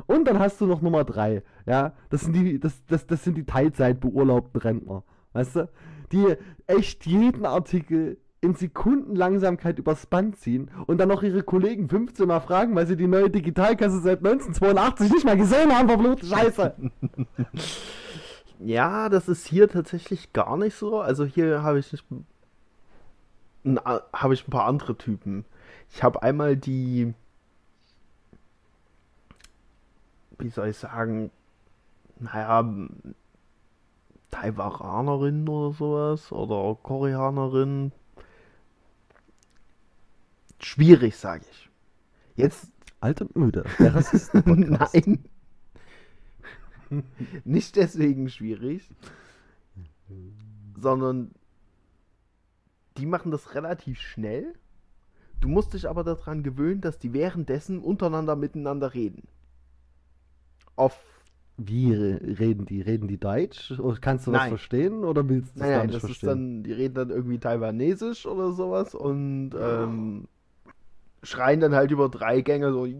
Und 0.07 0.27
dann 0.27 0.39
hast 0.39 0.61
du 0.61 0.65
noch 0.65 0.81
Nummer 0.81 1.03
drei, 1.03 1.43
ja, 1.65 1.93
das 2.09 2.21
sind 2.21 2.33
die, 2.33 2.59
das, 2.59 2.83
das, 2.87 3.07
das 3.07 3.23
sind 3.23 3.35
die 3.35 3.45
Teilzeitbeurlaubten 3.45 4.61
Rentner, 4.61 5.03
weißt 5.33 5.55
du, 5.57 5.69
die 6.11 6.35
echt 6.67 7.05
jeden 7.05 7.45
Artikel 7.45 8.17
in 8.41 8.55
Sekundenlangsamkeit 8.55 9.79
übers 9.79 10.05
Band 10.05 10.37
ziehen 10.37 10.71
und 10.87 10.97
dann 10.97 11.09
noch 11.09 11.23
ihre 11.23 11.43
Kollegen 11.43 11.89
15 11.89 12.27
Mal 12.27 12.39
fragen, 12.39 12.73
weil 12.75 12.87
sie 12.87 12.95
die 12.95 13.07
neue 13.07 13.29
Digitalkasse 13.29 13.99
seit 13.99 14.19
1982 14.19 15.11
nicht 15.11 15.25
mal 15.25 15.37
gesehen 15.37 15.71
haben, 15.75 15.89
verfluchte 15.89 16.25
Scheiße. 16.25 16.75
Ja, 18.59 19.07
das 19.07 19.29
ist 19.29 19.47
hier 19.47 19.69
tatsächlich 19.69 20.33
gar 20.33 20.57
nicht 20.57 20.75
so. 20.75 20.99
Also 20.99 21.23
hier 21.23 21.63
habe 21.63 21.79
ich 21.79 21.91
nicht, 21.93 22.05
habe 24.13 24.33
ich 24.33 24.47
ein 24.47 24.51
paar 24.51 24.65
andere 24.65 24.97
Typen. 24.97 25.45
Ich 25.89 26.03
habe 26.03 26.21
einmal 26.21 26.57
die, 26.57 27.13
wie 30.39 30.49
soll 30.49 30.69
ich 30.69 30.77
sagen, 30.77 31.31
naja, 32.19 32.67
Taiwanerin 34.31 35.47
oder 35.47 35.73
sowas 35.73 36.31
oder 36.31 36.77
Koreanerin. 36.81 37.91
Schwierig, 40.59 41.15
sage 41.15 41.45
ich. 41.49 41.69
Jetzt 42.35 42.71
Alt 43.01 43.21
und 43.21 43.35
müde, 43.35 43.63
der 43.79 43.95
Rassisten-Podcast. 43.95 44.93
Nein. 45.07 45.23
Nicht 47.45 47.75
deswegen 47.77 48.29
schwierig, 48.29 48.89
sondern 50.77 51.31
die 52.97 53.05
machen 53.05 53.31
das 53.31 53.55
relativ 53.55 54.01
schnell. 54.01 54.53
Du 55.39 55.47
musst 55.47 55.73
dich 55.73 55.87
aber 55.87 56.03
daran 56.03 56.43
gewöhnen, 56.43 56.81
dass 56.81 56.99
die 56.99 57.13
währenddessen 57.13 57.79
untereinander 57.79 58.35
miteinander 58.35 58.93
reden. 58.93 59.27
Auf. 60.79 60.97
Wie 61.61 61.93
re- 61.93 62.21
reden 62.39 62.65
die? 62.65 62.81
Reden 62.81 63.07
die 63.09 63.19
Deutsch? 63.19 63.73
Kannst 63.99 64.27
du 64.27 64.31
was 64.31 64.39
Nein. 64.41 64.49
verstehen 64.49 65.03
oder 65.03 65.27
willst 65.27 65.55
du 65.55 65.59
es 65.59 65.61
Nein, 65.61 65.71
nein, 65.71 65.85
nicht 65.87 65.95
das 65.95 66.03
ist 66.03 66.19
verstehen? 66.19 66.29
dann, 66.29 66.63
die 66.63 66.71
reden 66.71 66.93
dann 66.95 67.09
irgendwie 67.09 67.37
taiwanesisch 67.37 68.25
oder 68.25 68.53
sowas 68.53 68.95
und 68.95 69.51
ähm, 69.59 70.27
schreien 71.21 71.59
dann 71.59 71.75
halt 71.75 71.91
über 71.91 72.07
drei 72.07 72.39
Gänge 72.41 72.71
so. 72.71 72.85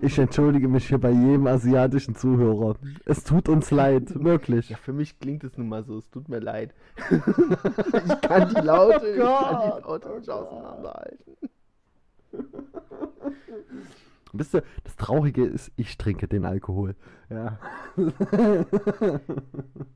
Ich 0.00 0.16
entschuldige 0.18 0.68
mich 0.68 0.86
hier 0.86 0.98
bei 0.98 1.10
jedem 1.10 1.46
asiatischen 1.48 2.14
Zuhörer. 2.14 2.76
Es 3.04 3.24
tut 3.24 3.48
uns 3.48 3.70
leid, 3.70 4.12
wirklich. 4.22 4.68
Ja, 4.70 4.76
für 4.76 4.92
mich 4.92 5.18
klingt 5.18 5.42
es 5.42 5.56
nun 5.58 5.68
mal 5.68 5.84
so, 5.84 5.98
es 5.98 6.08
tut 6.10 6.28
mir 6.28 6.38
leid. 6.38 6.72
ich 7.10 8.20
kann 8.20 8.48
die 8.48 8.60
Laute, 8.60 9.06
ich 9.08 9.18
kann 9.18 9.60
die 9.74 9.80
Laute 9.80 10.08
oh 10.10 10.16
nicht 10.18 10.26
Gott. 10.26 10.28
auseinanderhalten. 10.28 11.34
Wisst 14.32 14.54
ihr, 14.54 14.62
das 14.84 14.96
Traurige 14.96 15.44
ist, 15.44 15.72
ich 15.76 15.96
trinke 15.96 16.28
den 16.28 16.44
Alkohol. 16.44 16.94
Ja. 17.30 17.58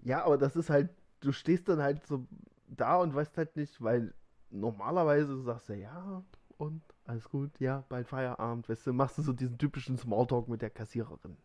Ja, 0.04 0.24
aber 0.24 0.36
das 0.36 0.56
ist 0.56 0.68
halt, 0.68 0.90
du 1.20 1.32
stehst 1.32 1.68
dann 1.68 1.80
halt 1.80 2.04
so 2.06 2.26
da 2.66 2.96
und 2.96 3.14
weißt 3.14 3.36
halt 3.36 3.56
nicht, 3.56 3.80
weil 3.80 4.12
normalerweise 4.50 5.40
sagst 5.42 5.68
du 5.68 5.74
ja 5.74 6.22
und 6.58 6.82
alles 7.06 7.28
gut, 7.28 7.50
ja, 7.60 7.84
bald 7.88 8.08
Feierabend, 8.08 8.68
weißt 8.68 8.86
du, 8.86 8.92
machst 8.92 9.18
du 9.18 9.22
so 9.22 9.32
diesen 9.32 9.58
typischen 9.58 9.96
Smalltalk 9.96 10.48
mit 10.48 10.62
der 10.62 10.70
Kassiererin. 10.70 11.36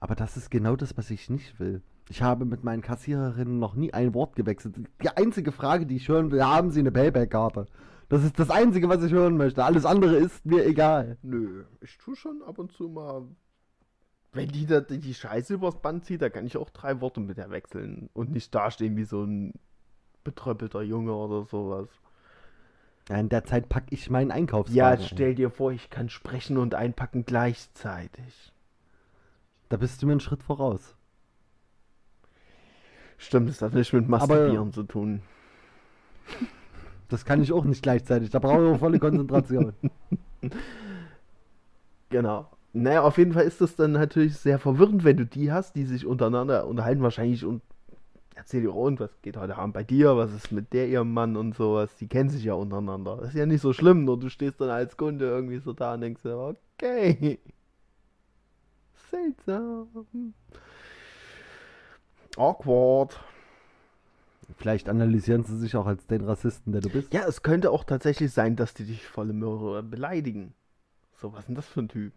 Aber 0.00 0.14
das 0.14 0.36
ist 0.36 0.50
genau 0.50 0.76
das, 0.76 0.96
was 0.96 1.10
ich 1.10 1.30
nicht 1.30 1.58
will. 1.60 1.82
Ich 2.10 2.22
habe 2.22 2.44
mit 2.44 2.64
meinen 2.64 2.82
Kassiererinnen 2.82 3.58
noch 3.58 3.74
nie 3.74 3.94
ein 3.94 4.12
Wort 4.12 4.36
gewechselt. 4.36 4.76
Die 5.02 5.08
einzige 5.08 5.52
Frage, 5.52 5.86
die 5.86 5.96
ich 5.96 6.08
hören 6.08 6.30
will, 6.30 6.44
haben 6.44 6.70
sie 6.70 6.80
eine 6.80 6.92
Payback-Karte? 6.92 7.66
Das 8.14 8.22
ist 8.22 8.38
das 8.38 8.48
Einzige, 8.48 8.88
was 8.88 9.02
ich 9.02 9.10
hören 9.10 9.36
möchte. 9.36 9.64
Alles 9.64 9.84
andere 9.84 10.14
ist 10.14 10.46
mir 10.46 10.64
egal. 10.64 11.18
Nö, 11.22 11.64
ich 11.80 11.98
tue 11.98 12.14
schon 12.14 12.44
ab 12.44 12.60
und 12.60 12.70
zu 12.70 12.88
mal. 12.88 13.24
Wenn 14.32 14.50
die 14.50 14.66
da 14.66 14.78
die 14.78 15.14
Scheiße 15.14 15.54
übers 15.54 15.82
Band 15.82 16.04
zieht, 16.04 16.22
da 16.22 16.28
kann 16.28 16.46
ich 16.46 16.56
auch 16.56 16.70
drei 16.70 17.00
Worte 17.00 17.18
mit 17.18 17.38
der 17.38 17.50
wechseln 17.50 18.10
und 18.12 18.30
nicht 18.30 18.54
dastehen 18.54 18.96
wie 18.96 19.02
so 19.02 19.24
ein 19.24 19.54
betröppelter 20.22 20.82
Junge 20.82 21.12
oder 21.12 21.44
sowas. 21.44 21.88
Ja, 23.08 23.16
in 23.16 23.30
der 23.30 23.42
Zeit 23.46 23.68
packe 23.68 23.88
ich 23.90 24.08
meinen 24.08 24.30
Einkaufswagen. 24.30 24.76
Ja, 24.76 24.96
stell 24.96 25.34
dir 25.34 25.50
vor, 25.50 25.72
ich 25.72 25.90
kann 25.90 26.08
sprechen 26.08 26.56
und 26.56 26.76
einpacken 26.76 27.26
gleichzeitig. 27.26 28.52
Da 29.70 29.76
bist 29.76 30.00
du 30.00 30.06
mir 30.06 30.12
einen 30.12 30.20
Schritt 30.20 30.44
voraus. 30.44 30.94
Stimmt, 33.18 33.48
das 33.48 33.60
hat 33.60 33.74
nicht 33.74 33.92
mit 33.92 34.08
Masturbieren 34.08 34.72
zu 34.72 34.84
tun. 34.84 35.22
Das 37.08 37.24
kann 37.24 37.42
ich 37.42 37.52
auch 37.52 37.64
nicht 37.64 37.82
gleichzeitig. 37.82 38.30
Da 38.30 38.38
brauche 38.38 38.64
ich 38.64 38.74
auch 38.74 38.78
volle 38.78 38.98
Konzentration. 38.98 39.74
Genau. 42.10 42.48
Naja, 42.72 43.02
auf 43.02 43.18
jeden 43.18 43.32
Fall 43.32 43.42
ist 43.42 43.60
das 43.60 43.74
dann 43.74 43.90
natürlich 43.90 44.36
sehr 44.36 44.60
verwirrend, 44.60 45.02
wenn 45.02 45.16
du 45.16 45.26
die 45.26 45.50
hast, 45.50 45.74
die 45.74 45.84
sich 45.84 46.06
untereinander 46.06 46.66
unterhalten, 46.68 47.02
wahrscheinlich 47.02 47.44
und 47.44 47.60
erzähl 48.36 48.62
dir, 48.62 48.74
und 48.74 49.00
was 49.00 49.10
geht 49.22 49.36
heute 49.36 49.56
Abend 49.56 49.74
bei 49.74 49.82
dir, 49.82 50.16
was 50.16 50.32
ist 50.32 50.52
mit 50.52 50.72
der 50.72 50.88
ihrem 50.88 51.12
Mann 51.12 51.36
und 51.36 51.56
sowas, 51.56 51.96
die 51.96 52.06
kennen 52.06 52.30
sich 52.30 52.44
ja 52.44 52.54
untereinander. 52.54 53.16
Das 53.16 53.30
ist 53.30 53.34
ja 53.34 53.46
nicht 53.46 53.62
so 53.62 53.72
schlimm, 53.72 54.04
nur 54.04 54.18
du 54.18 54.28
stehst 54.28 54.60
dann 54.60 54.70
als 54.70 54.96
Kunde 54.96 55.26
irgendwie 55.26 55.58
so 55.58 55.72
da 55.72 55.94
und 55.94 56.02
denkst 56.02 56.22
dir, 56.22 56.54
okay. 56.76 57.38
Seltsam. 59.10 59.88
Awkward. 62.36 63.18
Vielleicht 64.56 64.88
analysieren 64.88 65.44
sie 65.44 65.56
sich 65.56 65.76
auch 65.76 65.86
als 65.86 66.06
den 66.06 66.24
Rassisten, 66.24 66.72
der 66.72 66.82
du 66.82 66.90
bist. 66.90 67.12
Ja, 67.12 67.26
es 67.26 67.42
könnte 67.42 67.70
auch 67.70 67.84
tatsächlich 67.84 68.32
sein, 68.32 68.56
dass 68.56 68.74
die 68.74 68.84
dich 68.84 69.06
volle 69.06 69.32
Möhre 69.32 69.82
beleidigen. 69.82 70.54
So, 71.16 71.32
was 71.32 71.40
ist 71.40 71.48
denn 71.48 71.54
das 71.54 71.66
für 71.66 71.80
ein 71.80 71.88
Typ? 71.88 72.12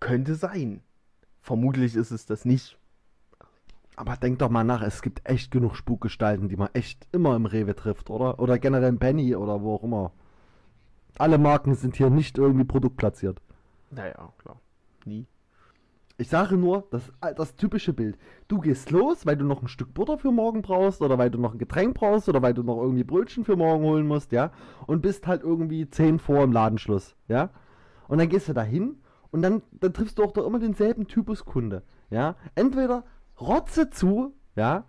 Könnte 0.00 0.34
sein. 0.34 0.82
Vermutlich 1.40 1.96
ist 1.96 2.10
es 2.10 2.26
das 2.26 2.44
nicht. 2.44 2.78
Aber 3.96 4.16
denk 4.16 4.38
doch 4.40 4.50
mal 4.50 4.64
nach, 4.64 4.82
es 4.82 5.00
gibt 5.00 5.26
echt 5.28 5.50
genug 5.50 5.74
Spukgestalten, 5.74 6.48
die 6.48 6.56
man 6.56 6.68
echt 6.74 7.08
immer 7.12 7.34
im 7.34 7.46
Rewe 7.46 7.74
trifft, 7.74 8.10
oder? 8.10 8.38
Oder 8.38 8.58
generell 8.58 8.90
im 8.90 8.98
Penny 8.98 9.34
oder 9.34 9.62
wo 9.62 9.76
auch 9.76 9.82
immer. 9.82 10.12
Alle 11.18 11.38
Marken 11.38 11.74
sind 11.74 11.96
hier 11.96 12.10
nicht 12.10 12.36
irgendwie 12.36 12.64
produktplatziert. 12.64 13.40
Naja, 13.90 14.32
klar. 14.38 14.60
Nie. 15.06 15.26
Ich 16.18 16.28
sage 16.28 16.56
nur, 16.56 16.86
das, 16.90 17.12
das 17.36 17.56
typische 17.56 17.92
Bild. 17.92 18.16
Du 18.48 18.58
gehst 18.58 18.90
los, 18.90 19.26
weil 19.26 19.36
du 19.36 19.44
noch 19.44 19.60
ein 19.60 19.68
Stück 19.68 19.92
Butter 19.92 20.16
für 20.16 20.32
morgen 20.32 20.62
brauchst 20.62 21.02
oder 21.02 21.18
weil 21.18 21.30
du 21.30 21.38
noch 21.38 21.52
ein 21.52 21.58
Getränk 21.58 21.94
brauchst 21.94 22.28
oder 22.30 22.40
weil 22.40 22.54
du 22.54 22.62
noch 22.62 22.80
irgendwie 22.80 23.04
Brötchen 23.04 23.44
für 23.44 23.56
morgen 23.56 23.84
holen 23.84 24.06
musst, 24.06 24.32
ja? 24.32 24.50
Und 24.86 25.02
bist 25.02 25.26
halt 25.26 25.42
irgendwie 25.42 25.90
10 25.90 26.18
vor 26.18 26.42
im 26.42 26.52
Ladenschluss, 26.52 27.16
ja? 27.28 27.50
Und 28.08 28.18
dann 28.18 28.30
gehst 28.30 28.48
du 28.48 28.54
da 28.54 28.62
hin 28.62 28.96
und 29.30 29.42
dann, 29.42 29.62
dann 29.72 29.92
triffst 29.92 30.18
du 30.18 30.24
auch 30.24 30.32
da 30.32 30.46
immer 30.46 30.58
denselben 30.58 31.06
Typus 31.06 31.44
Kunde, 31.44 31.82
ja? 32.08 32.36
Entweder 32.54 33.04
Rotze 33.38 33.90
zu, 33.90 34.34
ja? 34.54 34.84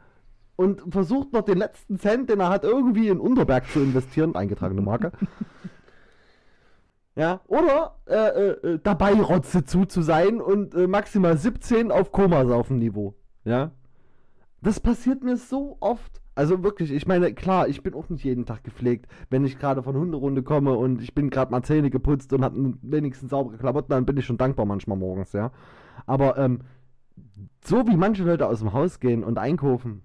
Und 0.56 0.82
versucht 0.90 1.34
noch 1.34 1.44
den 1.44 1.58
letzten 1.58 2.00
Cent, 2.00 2.30
den 2.30 2.40
er 2.40 2.50
hat, 2.50 2.64
irgendwie 2.64 3.10
in 3.10 3.20
Unterberg 3.20 3.68
zu 3.68 3.80
investieren, 3.80 4.34
eingetragene 4.34 4.82
Marke. 4.82 5.12
Ja, 7.18 7.42
oder 7.48 7.96
äh, 8.06 8.14
äh, 8.14 8.74
äh, 8.74 8.80
dabei 8.84 9.14
Rotze 9.14 9.64
zu 9.66 9.86
zu 9.86 10.04
sein 10.04 10.40
und 10.40 10.76
äh, 10.76 10.86
maximal 10.86 11.36
17 11.36 11.92
auf 11.92 12.12
Komasaufen-Niveau. 12.12 13.16
Ja. 13.44 13.72
Das 14.62 14.80
passiert 14.80 15.24
mir 15.24 15.36
so 15.36 15.78
oft. 15.80 16.22
Also 16.36 16.64
wirklich, 16.64 16.92
ich 16.92 17.08
meine, 17.08 17.34
klar, 17.34 17.68
ich 17.68 17.82
bin 17.82 17.96
auch 17.96 18.08
nicht 18.10 18.24
jeden 18.24 18.46
Tag 18.46 18.64
gepflegt, 18.64 19.08
wenn 19.32 19.44
ich 19.46 19.58
gerade 19.58 19.82
von 19.82 19.96
Hunderunde 19.98 20.44
komme 20.44 20.74
und 20.74 21.02
ich 21.02 21.16
bin 21.16 21.32
gerade 21.32 21.50
mal 21.50 21.64
Zähne 21.64 21.90
geputzt 21.90 22.32
und 22.34 22.44
habe 22.44 22.76
wenigstens 22.84 23.32
saubere 23.32 23.58
Klamotten, 23.58 23.90
dann 23.90 24.06
bin 24.06 24.18
ich 24.18 24.26
schon 24.26 24.38
dankbar 24.38 24.68
manchmal 24.68 24.98
morgens, 24.98 25.34
ja. 25.34 25.52
Aber 26.06 26.38
ähm, 26.38 26.60
so 27.66 27.88
wie 27.88 27.98
manche 27.98 28.26
Leute 28.26 28.46
aus 28.46 28.60
dem 28.60 28.74
Haus 28.74 29.00
gehen 29.00 29.24
und 29.24 29.40
einkaufen, 29.40 30.04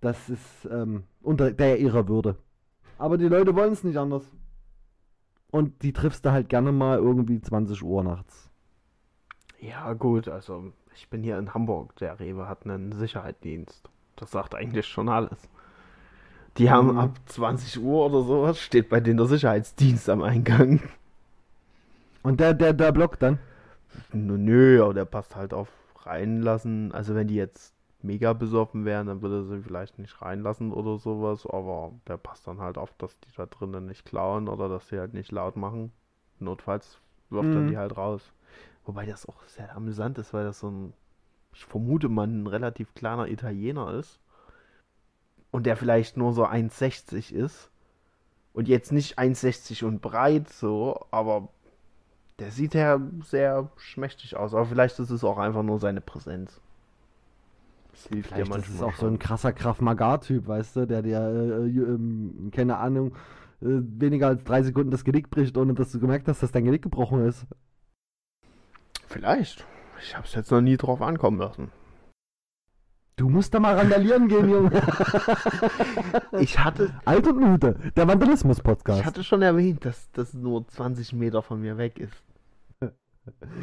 das 0.00 0.28
ist 0.28 0.68
ähm, 0.72 1.04
unter 1.22 1.52
der 1.52 1.78
ihrer 1.78 2.08
Würde. 2.08 2.34
Aber 2.98 3.16
die 3.16 3.28
Leute 3.28 3.54
wollen 3.54 3.74
es 3.74 3.84
nicht 3.84 3.96
anders. 3.96 4.24
Und 5.50 5.82
die 5.82 5.92
triffst 5.92 6.24
du 6.24 6.32
halt 6.32 6.48
gerne 6.48 6.72
mal 6.72 6.98
irgendwie 6.98 7.40
20 7.40 7.82
Uhr 7.82 8.02
nachts. 8.02 8.50
Ja, 9.60 9.92
gut, 9.94 10.28
also 10.28 10.72
ich 10.94 11.08
bin 11.08 11.22
hier 11.22 11.38
in 11.38 11.54
Hamburg. 11.54 11.96
Der 11.96 12.18
Rewe 12.20 12.48
hat 12.48 12.64
einen 12.64 12.92
Sicherheitsdienst. 12.92 13.88
Das 14.16 14.30
sagt 14.30 14.54
eigentlich 14.54 14.86
schon 14.86 15.08
alles. 15.08 15.38
Die 16.58 16.70
haben 16.70 16.92
Mhm. 16.92 16.98
ab 16.98 17.18
20 17.26 17.80
Uhr 17.82 18.06
oder 18.06 18.22
sowas, 18.22 18.58
steht 18.60 18.88
bei 18.88 19.00
denen 19.00 19.18
der 19.18 19.26
Sicherheitsdienst 19.26 20.08
am 20.08 20.22
Eingang. 20.22 20.80
Und 22.22 22.40
der, 22.40 22.54
der, 22.54 22.72
der 22.72 22.92
blockt 22.92 23.22
dann. 23.22 23.38
Nö, 24.12 24.36
Nö, 24.38 24.82
aber 24.82 24.94
der 24.94 25.04
passt 25.04 25.36
halt 25.36 25.54
auf 25.54 25.68
reinlassen. 26.04 26.92
Also 26.92 27.14
wenn 27.14 27.28
die 27.28 27.34
jetzt 27.34 27.74
mega 28.06 28.32
besoffen 28.32 28.84
wären, 28.84 29.06
dann 29.08 29.22
würde 29.22 29.38
er 29.40 29.44
sie 29.44 29.62
vielleicht 29.62 29.98
nicht 29.98 30.22
reinlassen 30.22 30.72
oder 30.72 30.98
sowas, 30.98 31.46
aber 31.46 31.92
der 32.08 32.16
passt 32.18 32.46
dann 32.46 32.60
halt 32.60 32.78
auf, 32.78 32.92
dass 32.98 33.18
die 33.20 33.28
da 33.36 33.46
drinnen 33.46 33.86
nicht 33.86 34.04
klauen 34.06 34.48
oder 34.48 34.68
dass 34.68 34.88
sie 34.88 34.98
halt 34.98 35.14
nicht 35.14 35.32
laut 35.32 35.56
machen. 35.56 35.92
Notfalls 36.40 37.00
wirft 37.30 37.54
er 37.56 37.62
Mhm. 37.62 37.68
die 37.68 37.76
halt 37.78 37.96
raus. 37.96 38.32
Wobei 38.86 39.06
das 39.06 39.28
auch 39.28 39.42
sehr 39.46 39.76
amüsant 39.76 40.18
ist, 40.18 40.32
weil 40.34 40.44
das 40.44 40.60
so 40.60 40.70
ein, 40.70 40.92
ich 41.54 41.64
vermute 41.66 42.08
mal, 42.08 42.26
ein 42.28 42.46
relativ 42.46 42.94
kleiner 42.94 43.28
Italiener 43.28 43.94
ist. 43.94 44.20
Und 45.50 45.66
der 45.66 45.76
vielleicht 45.76 46.16
nur 46.16 46.32
so 46.32 46.44
1,60 46.44 47.32
ist. 47.32 47.70
Und 48.54 48.68
jetzt 48.68 48.92
nicht 48.92 49.18
1,60 49.18 49.84
und 49.84 50.02
breit 50.02 50.48
so, 50.50 51.06
aber 51.10 51.48
der 52.38 52.50
sieht 52.52 52.74
ja 52.74 53.00
sehr 53.24 53.70
schmächtig 53.76 54.36
aus. 54.36 54.54
Aber 54.54 54.66
vielleicht 54.66 54.98
ist 55.00 55.10
es 55.10 55.24
auch 55.24 55.38
einfach 55.38 55.62
nur 55.62 55.78
seine 55.80 56.00
Präsenz. 56.02 56.60
Das 57.96 58.08
hilft 58.08 58.28
Vielleicht 58.28 58.48
ja 58.50 58.56
ist 58.56 58.64
es 58.68 58.70
manchmal 58.70 58.88
auch 58.88 58.96
so 58.96 59.06
ein 59.06 59.12
schon. 59.12 59.18
krasser 59.18 59.52
Krav 59.52 59.80
Maga-Typ, 59.80 60.46
weißt 60.46 60.76
du, 60.76 60.86
der 60.86 61.02
dir, 61.02 61.18
äh, 61.18 61.66
äh, 61.66 61.94
ähm, 61.94 62.50
keine 62.54 62.76
Ahnung, 62.76 63.14
äh, 63.62 63.66
weniger 63.66 64.28
als 64.28 64.44
drei 64.44 64.62
Sekunden 64.62 64.90
das 64.90 65.02
Genick 65.04 65.30
bricht, 65.30 65.56
ohne 65.56 65.72
dass 65.74 65.92
du 65.92 65.98
gemerkt 66.00 66.28
hast, 66.28 66.42
dass 66.42 66.52
dein 66.52 66.64
Genick 66.64 66.82
gebrochen 66.82 67.26
ist. 67.26 67.46
Vielleicht. 69.08 69.66
Ich 70.00 70.14
habe 70.14 70.26
es 70.26 70.34
jetzt 70.34 70.50
noch 70.50 70.60
nie 70.60 70.76
drauf 70.76 71.00
ankommen 71.00 71.38
lassen. 71.38 71.70
Du 73.16 73.30
musst 73.30 73.54
da 73.54 73.60
mal 73.60 73.76
randalieren 73.76 74.28
gehen, 74.28 74.50
Junge. 74.50 74.70
Ich 76.38 76.58
hatte, 76.58 76.92
Alt 77.06 77.26
und 77.26 77.38
müde, 77.40 77.76
der 77.96 78.06
Vandalismus-Podcast. 78.06 79.00
ich 79.00 79.06
hatte 79.06 79.24
schon 79.24 79.40
erwähnt, 79.40 79.86
dass 79.86 80.10
das 80.12 80.34
nur 80.34 80.68
20 80.68 81.14
Meter 81.14 81.40
von 81.40 81.62
mir 81.62 81.78
weg 81.78 81.98
ist. 81.98 82.22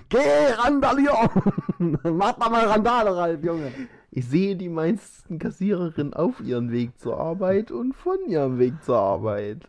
Geh 0.10 0.17
randalieren! 0.58 1.30
Mach 2.04 2.34
da 2.34 2.50
mal 2.50 2.65
Randale, 2.65 3.15
Ralf, 3.15 3.43
Junge. 3.43 3.72
Ich 4.15 4.28
sehe 4.28 4.56
die 4.56 4.69
meisten 4.69 5.39
Kassiererinnen 5.39 6.13
auf 6.13 6.39
ihrem 6.39 6.71
Weg 6.71 6.99
zur 6.99 7.19
Arbeit 7.19 7.71
und 7.71 7.93
von 7.93 8.19
ihrem 8.28 8.60
Weg 8.60 8.84
zur 8.84 8.99
Arbeit. 8.99 9.67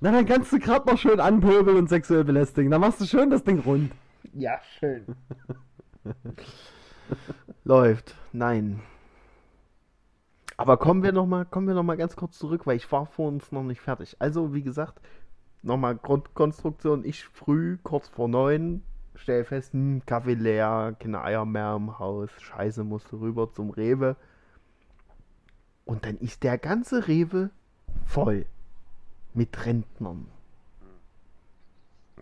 Na, 0.00 0.10
dann 0.10 0.26
kannst 0.26 0.52
du 0.52 0.58
gerade 0.58 0.90
noch 0.90 0.98
schön 0.98 1.20
anpöbeln 1.20 1.76
und 1.76 1.88
sexuell 1.88 2.24
belästigen. 2.24 2.72
Dann 2.72 2.80
machst 2.80 3.00
du 3.00 3.04
schön 3.04 3.30
das 3.30 3.44
Ding 3.44 3.60
rund. 3.60 3.92
Ja, 4.34 4.58
schön. 4.80 5.06
Läuft. 7.64 8.16
Nein. 8.32 8.80
Aber 10.56 10.76
kommen 10.76 11.04
wir 11.04 11.12
noch 11.12 11.26
mal, 11.26 11.44
kommen 11.44 11.68
wir 11.68 11.74
noch 11.74 11.84
mal 11.84 11.96
ganz 11.96 12.16
kurz 12.16 12.40
zurück, 12.40 12.66
weil 12.66 12.76
ich 12.76 12.90
war 12.90 13.06
vor 13.06 13.28
uns 13.28 13.52
noch 13.52 13.62
nicht 13.62 13.80
fertig. 13.80 14.16
Also, 14.18 14.52
wie 14.52 14.62
gesagt, 14.62 15.00
nochmal 15.62 15.94
Grundkonstruktion. 15.94 17.04
Ich 17.04 17.24
früh, 17.24 17.78
kurz 17.84 18.08
vor 18.08 18.26
neun, 18.26 18.82
stell 19.18 19.44
fest, 19.44 19.72
hm, 19.72 20.02
Kaffee 20.06 20.34
leer, 20.34 20.94
keine 20.98 21.22
Eier 21.22 21.44
mehr 21.44 21.74
im 21.76 21.98
Haus. 21.98 22.30
Scheiße, 22.40 22.84
musste 22.84 23.20
rüber 23.20 23.52
zum 23.52 23.70
Rewe. 23.70 24.16
Und 25.84 26.04
dann 26.04 26.18
ist 26.18 26.42
der 26.42 26.58
ganze 26.58 27.08
Rewe 27.08 27.50
voll 28.04 28.46
mit 29.34 29.64
Rentnern. 29.64 30.26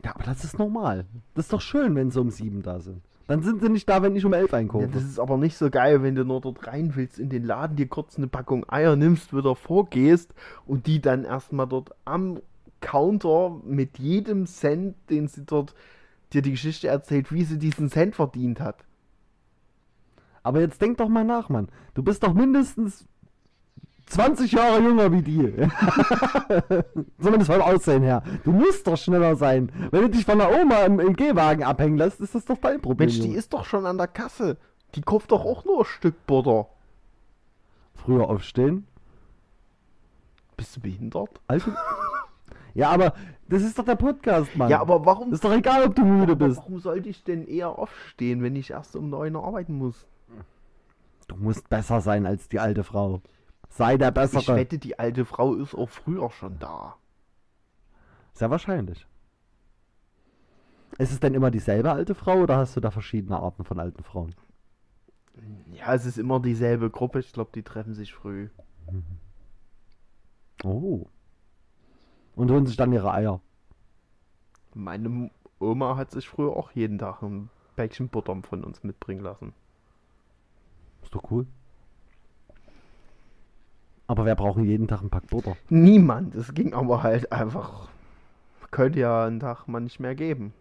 Ja, 0.04 0.14
aber 0.14 0.24
das 0.24 0.44
ist 0.44 0.58
normal. 0.58 1.06
Das 1.34 1.46
ist 1.46 1.52
doch 1.52 1.60
schön, 1.60 1.94
wenn 1.96 2.10
sie 2.10 2.20
um 2.20 2.30
sieben 2.30 2.62
da 2.62 2.80
sind. 2.80 3.02
Dann 3.26 3.42
sind 3.42 3.60
sie 3.60 3.68
nicht 3.68 3.88
da, 3.88 4.02
wenn 4.02 4.14
ich 4.14 4.24
um 4.24 4.32
elf 4.32 4.52
Ja, 4.52 4.58
einkaufe. 4.58 4.86
das 4.92 5.02
ist 5.02 5.18
aber 5.18 5.36
nicht 5.36 5.56
so 5.56 5.68
geil, 5.68 6.02
wenn 6.04 6.14
du 6.14 6.24
nur 6.24 6.40
dort 6.40 6.64
rein 6.68 6.94
willst 6.94 7.18
in 7.18 7.28
den 7.28 7.42
Laden, 7.42 7.76
dir 7.76 7.88
kurz 7.88 8.16
eine 8.16 8.28
Packung 8.28 8.64
Eier 8.68 8.94
nimmst, 8.94 9.34
wieder 9.36 9.56
vorgehst 9.56 10.32
und 10.64 10.86
die 10.86 11.00
dann 11.00 11.24
erstmal 11.24 11.66
dort 11.66 11.90
am 12.04 12.38
Counter 12.80 13.60
mit 13.64 13.98
jedem 13.98 14.46
Cent, 14.46 14.94
den 15.10 15.26
sie 15.26 15.44
dort 15.44 15.74
dir 16.32 16.42
die 16.42 16.52
Geschichte 16.52 16.88
erzählt, 16.88 17.32
wie 17.32 17.44
sie 17.44 17.58
diesen 17.58 17.90
Cent 17.90 18.14
verdient 18.14 18.60
hat. 18.60 18.84
Aber 20.42 20.60
jetzt 20.60 20.80
denk 20.80 20.98
doch 20.98 21.08
mal 21.08 21.24
nach, 21.24 21.48
Mann. 21.48 21.68
Du 21.94 22.02
bist 22.02 22.22
doch 22.22 22.32
mindestens 22.32 23.06
20 24.06 24.52
Jahre 24.52 24.80
jünger 24.80 25.10
wie 25.10 25.22
die. 25.22 25.52
Zumindest 27.20 27.50
vom 27.50 27.60
Aussehen 27.60 28.02
her. 28.02 28.22
Du 28.44 28.52
musst 28.52 28.86
doch 28.86 28.96
schneller 28.96 29.34
sein. 29.34 29.72
Wenn 29.90 30.02
du 30.02 30.10
dich 30.10 30.24
von 30.24 30.38
der 30.38 30.60
Oma 30.60 30.84
im, 30.84 31.00
im 31.00 31.16
Gehwagen 31.16 31.64
abhängen 31.64 31.98
lässt, 31.98 32.20
ist 32.20 32.34
das 32.34 32.44
doch 32.44 32.58
dein 32.58 32.80
Problem. 32.80 33.08
Mensch, 33.08 33.20
die 33.20 33.34
ist 33.34 33.52
doch 33.52 33.64
schon 33.64 33.86
an 33.86 33.98
der 33.98 34.06
Kasse. 34.06 34.56
Die 34.94 35.02
kauft 35.02 35.32
doch 35.32 35.44
auch 35.44 35.64
nur 35.64 35.80
ein 35.80 35.84
Stück 35.84 36.26
Butter. 36.26 36.68
Früher 37.94 38.28
aufstehen. 38.30 38.86
Bist 40.56 40.76
du 40.76 40.80
behindert? 40.80 41.40
Alter. 41.48 41.76
Ja, 42.76 42.90
aber 42.90 43.14
das 43.48 43.62
ist 43.62 43.78
doch 43.78 43.84
der 43.84 43.96
Podcast, 43.96 44.54
Mann. 44.56 44.68
Ja, 44.70 44.80
aber 44.80 45.04
warum, 45.06 45.32
Ist 45.32 45.44
doch 45.44 45.52
egal, 45.52 45.84
ob 45.84 45.94
du 45.94 46.04
müde 46.04 46.36
bist. 46.36 46.58
warum 46.58 46.78
sollte 46.78 47.08
ich 47.08 47.24
denn 47.24 47.46
eher 47.46 47.70
aufstehen, 47.78 48.42
wenn 48.42 48.56
ich 48.56 48.70
erst 48.70 48.96
um 48.96 49.08
9 49.10 49.34
Uhr 49.34 49.44
arbeiten 49.44 49.74
muss? 49.76 50.06
Du 51.28 51.36
musst 51.36 51.68
besser 51.68 52.00
sein 52.00 52.26
als 52.26 52.48
die 52.48 52.60
alte 52.60 52.84
Frau. 52.84 53.20
Sei 53.68 53.96
der 53.96 54.08
Ich 54.08 54.14
Bessere. 54.14 54.56
wette, 54.56 54.78
die 54.78 54.98
alte 54.98 55.24
Frau 55.24 55.54
ist 55.54 55.74
auch 55.74 55.88
früher 55.88 56.30
schon 56.30 56.58
da. 56.58 56.96
Sehr 58.32 58.50
wahrscheinlich. 58.50 59.06
Ist 60.98 61.12
es 61.12 61.20
denn 61.20 61.34
immer 61.34 61.50
dieselbe 61.50 61.90
alte 61.90 62.14
Frau 62.14 62.40
oder 62.42 62.56
hast 62.58 62.76
du 62.76 62.80
da 62.80 62.90
verschiedene 62.90 63.38
Arten 63.38 63.64
von 63.64 63.80
alten 63.80 64.02
Frauen? 64.02 64.34
Ja, 65.72 65.92
es 65.94 66.06
ist 66.06 66.16
immer 66.18 66.40
dieselbe 66.40 66.90
Gruppe. 66.90 67.18
Ich 67.18 67.32
glaube, 67.32 67.50
die 67.54 67.62
treffen 67.62 67.92
sich 67.92 68.14
früh. 68.14 68.48
Oh. 70.64 71.06
Und 72.36 72.50
holen 72.50 72.66
sich 72.66 72.76
dann 72.76 72.92
ihre 72.92 73.12
Eier. 73.12 73.40
Meine 74.74 75.30
Oma 75.58 75.96
hat 75.96 76.10
sich 76.12 76.28
früher 76.28 76.54
auch 76.54 76.70
jeden 76.72 76.98
Tag 76.98 77.22
ein 77.22 77.50
Päckchen 77.76 78.08
Butter 78.08 78.36
von 78.42 78.62
uns 78.62 78.82
mitbringen 78.84 79.22
lassen. 79.22 79.54
Ist 81.02 81.14
doch 81.14 81.30
cool. 81.30 81.46
Aber 84.06 84.24
wer 84.24 84.36
braucht 84.36 84.60
jeden 84.60 84.86
Tag 84.86 85.00
einen 85.00 85.10
Pack 85.10 85.26
Butter? 85.28 85.56
Niemand. 85.68 86.34
Es 86.34 86.54
ging 86.54 86.74
aber 86.74 87.02
halt 87.02 87.32
einfach. 87.32 87.88
Könnte 88.70 89.00
ja 89.00 89.24
einen 89.24 89.40
Tag 89.40 89.66
mal 89.66 89.80
nicht 89.80 89.98
mehr 90.00 90.14
geben. 90.14 90.52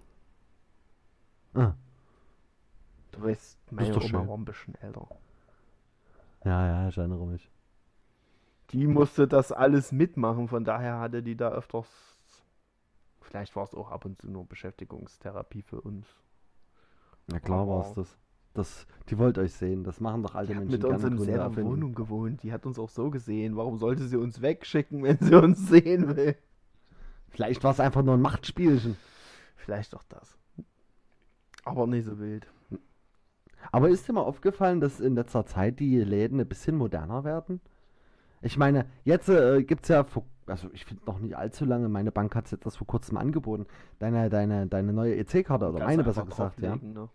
Ah, 1.53 1.73
Du 3.11 3.23
weißt, 3.23 3.57
meine 3.71 3.93
Oma 3.95 4.01
schön. 4.01 4.27
war 4.27 4.37
ein 4.37 4.45
bisschen 4.45 4.75
älter. 4.81 5.07
ja, 6.43 6.65
ja, 6.67 6.89
ich 6.89 6.97
erinnere 6.97 7.25
mich. 7.27 7.49
Die 8.71 8.87
musste 8.87 9.27
das 9.27 9.51
alles 9.51 9.91
mitmachen, 9.91 10.47
von 10.47 10.63
daher 10.63 10.99
hatte 10.99 11.21
die 11.21 11.37
da 11.37 11.49
öfters. 11.49 11.87
Vielleicht 13.21 13.55
war 13.55 13.63
es 13.63 13.73
auch 13.73 13.91
ab 13.91 14.05
und 14.05 14.21
zu 14.21 14.29
nur 14.29 14.45
Beschäftigungstherapie 14.45 15.61
für 15.61 15.81
uns. 15.81 16.07
Na 17.27 17.39
klar 17.39 17.67
war 17.67 17.81
es 17.81 17.93
das. 17.93 18.17
das. 18.53 18.87
Die 19.09 19.17
wollt 19.17 19.37
euch 19.37 19.53
sehen. 19.53 19.83
Das 19.83 19.99
machen 19.99 20.23
doch 20.23 20.35
alte 20.35 20.53
Die 20.53 20.57
hat 20.57 20.65
Menschen 20.65 20.81
mit 20.81 20.85
uns 20.85 21.03
in 21.03 21.29
erfinden. 21.29 21.69
Wohnung 21.69 21.95
gewohnt. 21.95 22.43
Die 22.43 22.53
hat 22.53 22.65
uns 22.65 22.77
auch 22.77 22.89
so 22.89 23.09
gesehen. 23.09 23.55
Warum 23.55 23.77
sollte 23.77 24.07
sie 24.07 24.17
uns 24.17 24.41
wegschicken, 24.41 25.03
wenn 25.03 25.17
sie 25.17 25.35
uns 25.35 25.67
sehen 25.67 26.15
will? 26.15 26.35
Vielleicht 27.29 27.63
war 27.63 27.71
es 27.71 27.79
einfach 27.79 28.03
nur 28.03 28.15
ein 28.15 28.21
Machtspielchen. 28.21 28.95
Vielleicht 29.55 29.93
doch 29.93 30.03
das. 30.03 30.37
Aber 31.65 31.87
nicht 31.87 32.05
so 32.05 32.19
wild. 32.19 32.47
Aber 33.71 33.89
ist 33.89 34.07
dir 34.07 34.13
mal 34.13 34.21
aufgefallen, 34.21 34.79
dass 34.79 34.99
in 34.99 35.15
letzter 35.15 35.45
Zeit 35.45 35.79
die 35.79 35.99
Läden 35.99 36.39
ein 36.39 36.47
bisschen 36.47 36.77
moderner 36.77 37.23
werden? 37.23 37.59
Ich 38.45 38.57
meine, 38.57 38.85
jetzt 39.03 39.27
äh, 39.27 39.63
gibt 39.63 39.85
es 39.85 39.89
ja, 39.89 40.03
vor, 40.03 40.23
also 40.45 40.69
ich 40.71 40.85
finde 40.85 41.03
noch 41.07 41.17
nicht 41.17 41.35
allzu 41.35 41.65
lange, 41.65 41.89
meine 41.89 42.11
Bank 42.11 42.35
hat 42.35 42.45
es 42.45 42.51
jetzt 42.51 42.65
erst 42.65 42.77
vor 42.77 42.85
kurzem 42.85 43.17
angeboten, 43.17 43.65
deine, 43.97 44.29
deine, 44.29 44.67
deine 44.67 44.93
neue 44.93 45.15
EC-Karte 45.15 45.67
oder 45.67 45.83
meine 45.83 46.03
besser 46.03 46.25
gesagt, 46.25 46.61
ja. 46.61 46.75
ne? 46.75 47.09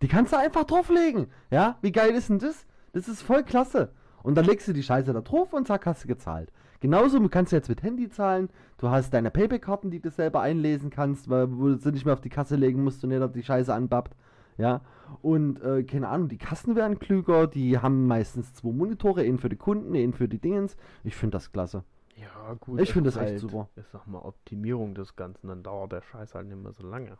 Die 0.00 0.06
kannst 0.06 0.32
du 0.32 0.38
einfach 0.38 0.62
drauflegen, 0.62 1.26
ja? 1.50 1.78
Wie 1.82 1.90
geil 1.90 2.10
ist 2.10 2.28
denn 2.28 2.38
das? 2.38 2.64
Das 2.92 3.08
ist 3.08 3.22
voll 3.22 3.42
klasse. 3.42 3.90
Und 4.22 4.36
dann 4.36 4.44
legst 4.44 4.68
du 4.68 4.72
die 4.72 4.84
Scheiße 4.84 5.12
da 5.12 5.20
drauf 5.20 5.52
und 5.52 5.66
zack, 5.66 5.84
hast 5.84 6.04
du 6.04 6.08
gezahlt. 6.08 6.52
Genauso 6.78 7.20
kannst 7.28 7.50
du 7.50 7.56
jetzt 7.56 7.68
mit 7.68 7.82
Handy 7.82 8.08
zahlen. 8.08 8.48
Du 8.78 8.88
hast 8.88 9.12
deine 9.12 9.32
Payback-Karten, 9.32 9.90
die 9.90 10.00
du 10.00 10.10
selber 10.10 10.42
einlesen 10.42 10.90
kannst, 10.90 11.28
weil 11.28 11.48
du 11.48 11.76
sie 11.76 11.90
nicht 11.90 12.04
mehr 12.04 12.14
auf 12.14 12.20
die 12.20 12.28
Kasse 12.28 12.54
legen 12.54 12.84
musst 12.84 13.02
und 13.02 13.10
jeder 13.10 13.26
die 13.26 13.42
Scheiße 13.42 13.74
anbappt. 13.74 14.14
Ja, 14.58 14.82
und 15.22 15.62
äh, 15.62 15.84
keine 15.84 16.08
Ahnung, 16.08 16.28
die 16.28 16.36
Kassen 16.36 16.76
werden 16.76 16.98
klüger, 16.98 17.46
die 17.46 17.78
haben 17.78 18.06
meistens 18.06 18.54
zwei 18.54 18.72
Monitore, 18.72 19.22
einen 19.22 19.38
für 19.38 19.48
die 19.48 19.56
Kunden, 19.56 19.94
einen 19.94 20.12
für 20.12 20.28
die 20.28 20.40
Dingens. 20.40 20.76
Ich 21.04 21.16
finde 21.16 21.36
das 21.36 21.52
klasse. 21.52 21.84
Ja, 22.16 22.54
gut. 22.54 22.80
Ich 22.80 22.92
finde 22.92 23.08
das 23.08 23.16
echt 23.16 23.30
halt, 23.30 23.38
super. 23.38 23.68
Ich 23.76 23.86
sag 23.92 24.06
mal, 24.06 24.18
Optimierung 24.18 24.94
des 24.94 25.14
Ganzen, 25.14 25.48
dann 25.48 25.62
dauert 25.62 25.92
der 25.92 26.02
Scheiß 26.02 26.34
halt 26.34 26.48
nicht 26.48 26.60
mehr 26.60 26.72
so 26.72 26.86
lange. 26.86 27.16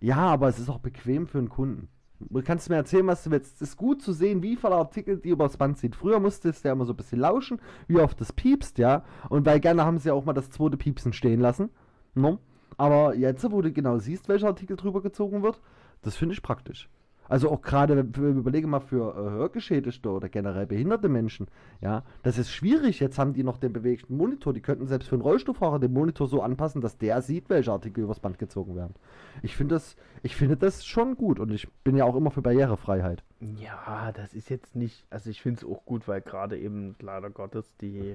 Ja, 0.00 0.16
aber 0.16 0.48
es 0.48 0.58
ist 0.58 0.68
auch 0.68 0.80
bequem 0.80 1.28
für 1.28 1.38
einen 1.38 1.48
Kunden. 1.48 1.88
Du 2.18 2.42
kannst 2.42 2.68
mir 2.68 2.76
erzählen, 2.76 3.06
was 3.06 3.24
du 3.24 3.30
willst. 3.30 3.56
Es 3.56 3.62
ist 3.62 3.76
gut 3.76 4.02
zu 4.02 4.12
sehen, 4.12 4.42
wie 4.42 4.56
viele 4.56 4.74
Artikel 4.74 5.18
die 5.18 5.30
übers 5.30 5.56
Band 5.56 5.78
ziehen. 5.78 5.92
Früher 5.92 6.20
musstest 6.20 6.64
du 6.64 6.68
ja 6.68 6.74
immer 6.74 6.84
so 6.84 6.92
ein 6.92 6.96
bisschen 6.96 7.20
lauschen, 7.20 7.60
wie 7.86 7.98
oft 7.98 8.20
das 8.20 8.32
piepst, 8.32 8.78
ja. 8.78 9.04
Und 9.28 9.46
weil 9.46 9.60
gerne 9.60 9.84
haben 9.84 9.98
sie 9.98 10.08
ja 10.08 10.14
auch 10.14 10.24
mal 10.24 10.32
das 10.32 10.50
zweite 10.50 10.76
Piepsen 10.76 11.12
stehen 11.12 11.40
lassen. 11.40 11.70
No? 12.14 12.38
Aber 12.76 13.14
jetzt, 13.14 13.48
wo 13.50 13.60
du 13.60 13.72
genau 13.72 13.98
siehst, 13.98 14.28
welcher 14.28 14.48
Artikel 14.48 14.76
drüber 14.76 15.02
gezogen 15.02 15.42
wird, 15.42 15.60
das 16.02 16.16
finde 16.16 16.34
ich 16.34 16.42
praktisch. 16.42 16.88
Also 17.28 17.50
auch 17.50 17.62
gerade, 17.62 17.94
überlegen 17.94 18.68
mal 18.68 18.80
für 18.80 19.12
äh, 19.12 19.30
Hörgeschädigte 19.30 20.10
oder 20.10 20.28
generell 20.28 20.66
behinderte 20.66 21.08
Menschen, 21.08 21.46
ja, 21.80 22.02
das 22.22 22.36
ist 22.36 22.50
schwierig. 22.50 23.00
Jetzt 23.00 23.18
haben 23.18 23.32
die 23.32 23.42
noch 23.42 23.56
den 23.56 23.72
bewegten 23.72 24.18
Monitor. 24.18 24.52
Die 24.52 24.60
könnten 24.60 24.86
selbst 24.86 25.08
für 25.08 25.14
einen 25.14 25.22
Rollstuhlfahrer 25.22 25.78
den 25.78 25.94
Monitor 25.94 26.26
so 26.26 26.42
anpassen, 26.42 26.82
dass 26.82 26.98
der 26.98 27.22
sieht, 27.22 27.48
welche 27.48 27.72
Artikel 27.72 28.04
übers 28.04 28.20
Band 28.20 28.38
gezogen 28.38 28.76
werden. 28.76 28.94
Ich 29.40 29.56
finde 29.56 29.76
das, 29.76 29.96
ich 30.22 30.36
finde 30.36 30.58
das 30.58 30.84
schon 30.84 31.16
gut 31.16 31.40
und 31.40 31.50
ich 31.52 31.70
bin 31.84 31.96
ja 31.96 32.04
auch 32.04 32.16
immer 32.16 32.30
für 32.30 32.42
Barrierefreiheit. 32.42 33.22
Ja, 33.40 34.12
das 34.12 34.34
ist 34.34 34.50
jetzt 34.50 34.76
nicht. 34.76 35.06
Also, 35.08 35.30
ich 35.30 35.40
finde 35.40 35.60
es 35.60 35.64
auch 35.64 35.86
gut, 35.86 36.06
weil 36.08 36.20
gerade 36.20 36.58
eben 36.58 36.96
leider 37.00 37.30
Gottes 37.30 37.74
die 37.80 38.14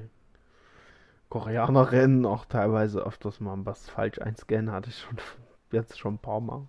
Koreanerinnen 1.29 2.25
auch 2.27 2.45
teilweise 2.45 3.01
öfters 3.01 3.39
mal 3.39 3.57
was 3.65 3.89
falsch 3.89 4.19
einscannen, 4.19 4.71
hatte 4.71 4.89
ich 4.89 4.99
schon 4.99 5.17
jetzt 5.71 5.97
schon 5.97 6.15
ein 6.15 6.19
paar 6.19 6.39
Mal. 6.39 6.67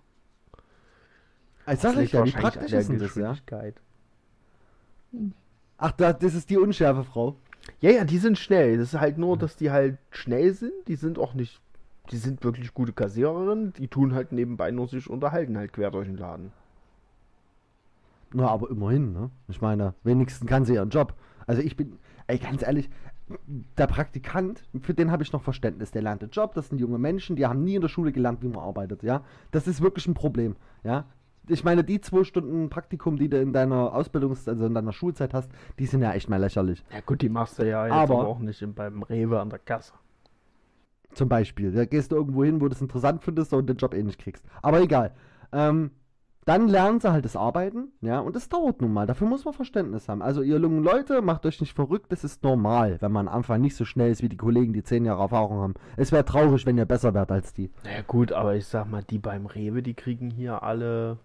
Ich 1.71 1.79
sag 1.79 1.95
Das 1.95 2.03
ich 2.03 2.11
ja, 2.11 2.25
wie 2.25 2.31
praktisch 2.31 2.71
ist 2.71 2.89
denn 2.89 2.99
das, 2.99 3.15
ja? 3.15 3.31
Geschwindigkeit. 3.31 3.75
Ach, 5.77 5.91
da, 5.91 6.13
das 6.13 6.33
ist 6.33 6.49
die 6.49 6.57
unschärfe 6.57 7.03
Frau. 7.03 7.35
Ja, 7.81 7.91
ja, 7.91 8.03
die 8.03 8.17
sind 8.17 8.37
schnell. 8.37 8.77
Das 8.77 8.93
ist 8.93 8.99
halt 8.99 9.17
nur, 9.17 9.37
dass 9.37 9.55
die 9.55 9.71
halt 9.71 9.97
schnell 10.11 10.53
sind. 10.53 10.73
Die 10.87 10.95
sind 10.95 11.19
auch 11.19 11.33
nicht. 11.33 11.61
Die 12.11 12.17
sind 12.17 12.43
wirklich 12.43 12.73
gute 12.73 12.93
Kassiererinnen. 12.93 13.73
Die 13.73 13.87
tun 13.87 14.13
halt 14.13 14.31
nebenbei 14.31 14.71
nur 14.71 14.87
sich 14.87 15.09
unterhalten, 15.09 15.57
halt 15.57 15.73
quer 15.73 15.91
durch 15.91 16.07
den 16.07 16.17
Laden. 16.17 16.51
Na, 18.33 18.47
aber 18.47 18.69
immerhin, 18.69 19.13
ne? 19.13 19.29
Ich 19.47 19.61
meine, 19.61 19.93
wenigstens 20.03 20.47
kann 20.47 20.65
sie 20.65 20.75
ihren 20.75 20.89
Job. 20.89 21.13
Also 21.47 21.61
ich 21.61 21.75
bin, 21.75 21.97
ey, 22.27 22.37
ganz 22.37 22.61
ehrlich, 22.61 22.89
der 23.77 23.87
Praktikant, 23.87 24.63
für 24.81 24.93
den 24.93 25.11
habe 25.11 25.23
ich 25.23 25.31
noch 25.31 25.41
Verständnis. 25.41 25.91
Der 25.91 26.01
lernt 26.01 26.21
den 26.21 26.29
Job, 26.29 26.53
das 26.53 26.69
sind 26.69 26.79
junge 26.79 26.97
Menschen, 26.99 27.35
die 27.35 27.45
haben 27.45 27.63
nie 27.63 27.75
in 27.75 27.81
der 27.81 27.89
Schule 27.89 28.11
gelernt, 28.11 28.41
wie 28.41 28.47
man 28.47 28.59
arbeitet, 28.59 29.03
ja? 29.03 29.23
Das 29.51 29.67
ist 29.67 29.81
wirklich 29.81 30.07
ein 30.07 30.13
Problem, 30.13 30.55
ja? 30.83 31.05
Ich 31.49 31.63
meine, 31.63 31.83
die 31.83 31.99
zwei 32.01 32.23
Stunden 32.23 32.69
Praktikum, 32.69 33.17
die 33.17 33.29
du 33.29 33.41
in 33.41 33.53
deiner 33.53 33.93
Ausbildungs-, 33.95 34.47
also 34.47 34.65
in 34.65 34.73
deiner 34.73 34.93
Schulzeit 34.93 35.33
hast, 35.33 35.51
die 35.79 35.85
sind 35.85 36.01
ja 36.01 36.13
echt 36.13 36.29
mal 36.29 36.37
lächerlich. 36.39 36.83
Ja, 36.93 37.01
gut, 37.05 37.21
die 37.21 37.29
machst 37.29 37.59
du 37.59 37.67
ja 37.67 37.85
jetzt 37.85 37.93
Aber- 37.93 38.19
aber 38.19 38.27
auch 38.27 38.39
nicht 38.39 38.63
beim 38.75 39.03
Rewe 39.03 39.39
an 39.39 39.49
der 39.49 39.59
Kasse. 39.59 39.93
Zum 41.11 41.27
Beispiel. 41.27 41.71
Da 41.71 41.85
gehst 41.85 42.11
du 42.11 42.15
irgendwo 42.15 42.43
hin, 42.43 42.61
wo 42.61 42.67
du 42.67 42.73
es 42.75 42.81
interessant 42.81 43.23
findest 43.23 43.53
und 43.53 43.67
den 43.67 43.77
Job 43.77 43.93
eh 43.95 44.03
nicht 44.03 44.19
kriegst. 44.19 44.45
Aber 44.61 44.79
egal. 44.79 45.11
Ähm, 45.51 45.91
dann 46.45 46.67
lernen 46.67 46.99
sie 46.99 47.11
halt 47.11 47.25
das 47.25 47.35
Arbeiten, 47.35 47.89
ja, 48.01 48.19
und 48.19 48.35
das 48.35 48.49
dauert 48.49 48.81
nun 48.81 48.91
mal. 48.93 49.05
Dafür 49.05 49.27
muss 49.27 49.45
man 49.45 49.53
Verständnis 49.53 50.07
haben. 50.09 50.21
Also, 50.23 50.41
ihr 50.41 50.57
jungen 50.57 50.83
Leute, 50.83 51.21
macht 51.21 51.45
euch 51.45 51.59
nicht 51.61 51.73
verrückt, 51.75 52.11
das 52.11 52.23
ist 52.23 52.43
normal, 52.43 52.97
wenn 53.01 53.11
man 53.11 53.27
am 53.27 53.35
Anfang 53.35 53.61
nicht 53.61 53.75
so 53.75 53.85
schnell 53.85 54.09
ist 54.11 54.23
wie 54.23 54.29
die 54.29 54.37
Kollegen, 54.37 54.73
die 54.73 54.81
zehn 54.81 55.05
Jahre 55.05 55.21
Erfahrung 55.21 55.59
haben. 55.59 55.73
Es 55.97 56.11
wäre 56.11 56.25
traurig, 56.25 56.65
wenn 56.65 56.77
ihr 56.77 56.85
besser 56.85 57.13
wärt 57.13 57.31
als 57.31 57.53
die. 57.53 57.71
Naja, 57.83 58.01
gut, 58.07 58.31
aber 58.31 58.55
ich 58.55 58.65
sag 58.65 58.89
mal, 58.89 59.03
die 59.03 59.19
beim 59.19 59.45
Rewe, 59.45 59.83
die 59.83 59.93
kriegen 59.93 60.31
hier 60.31 60.63
alle. 60.63 61.17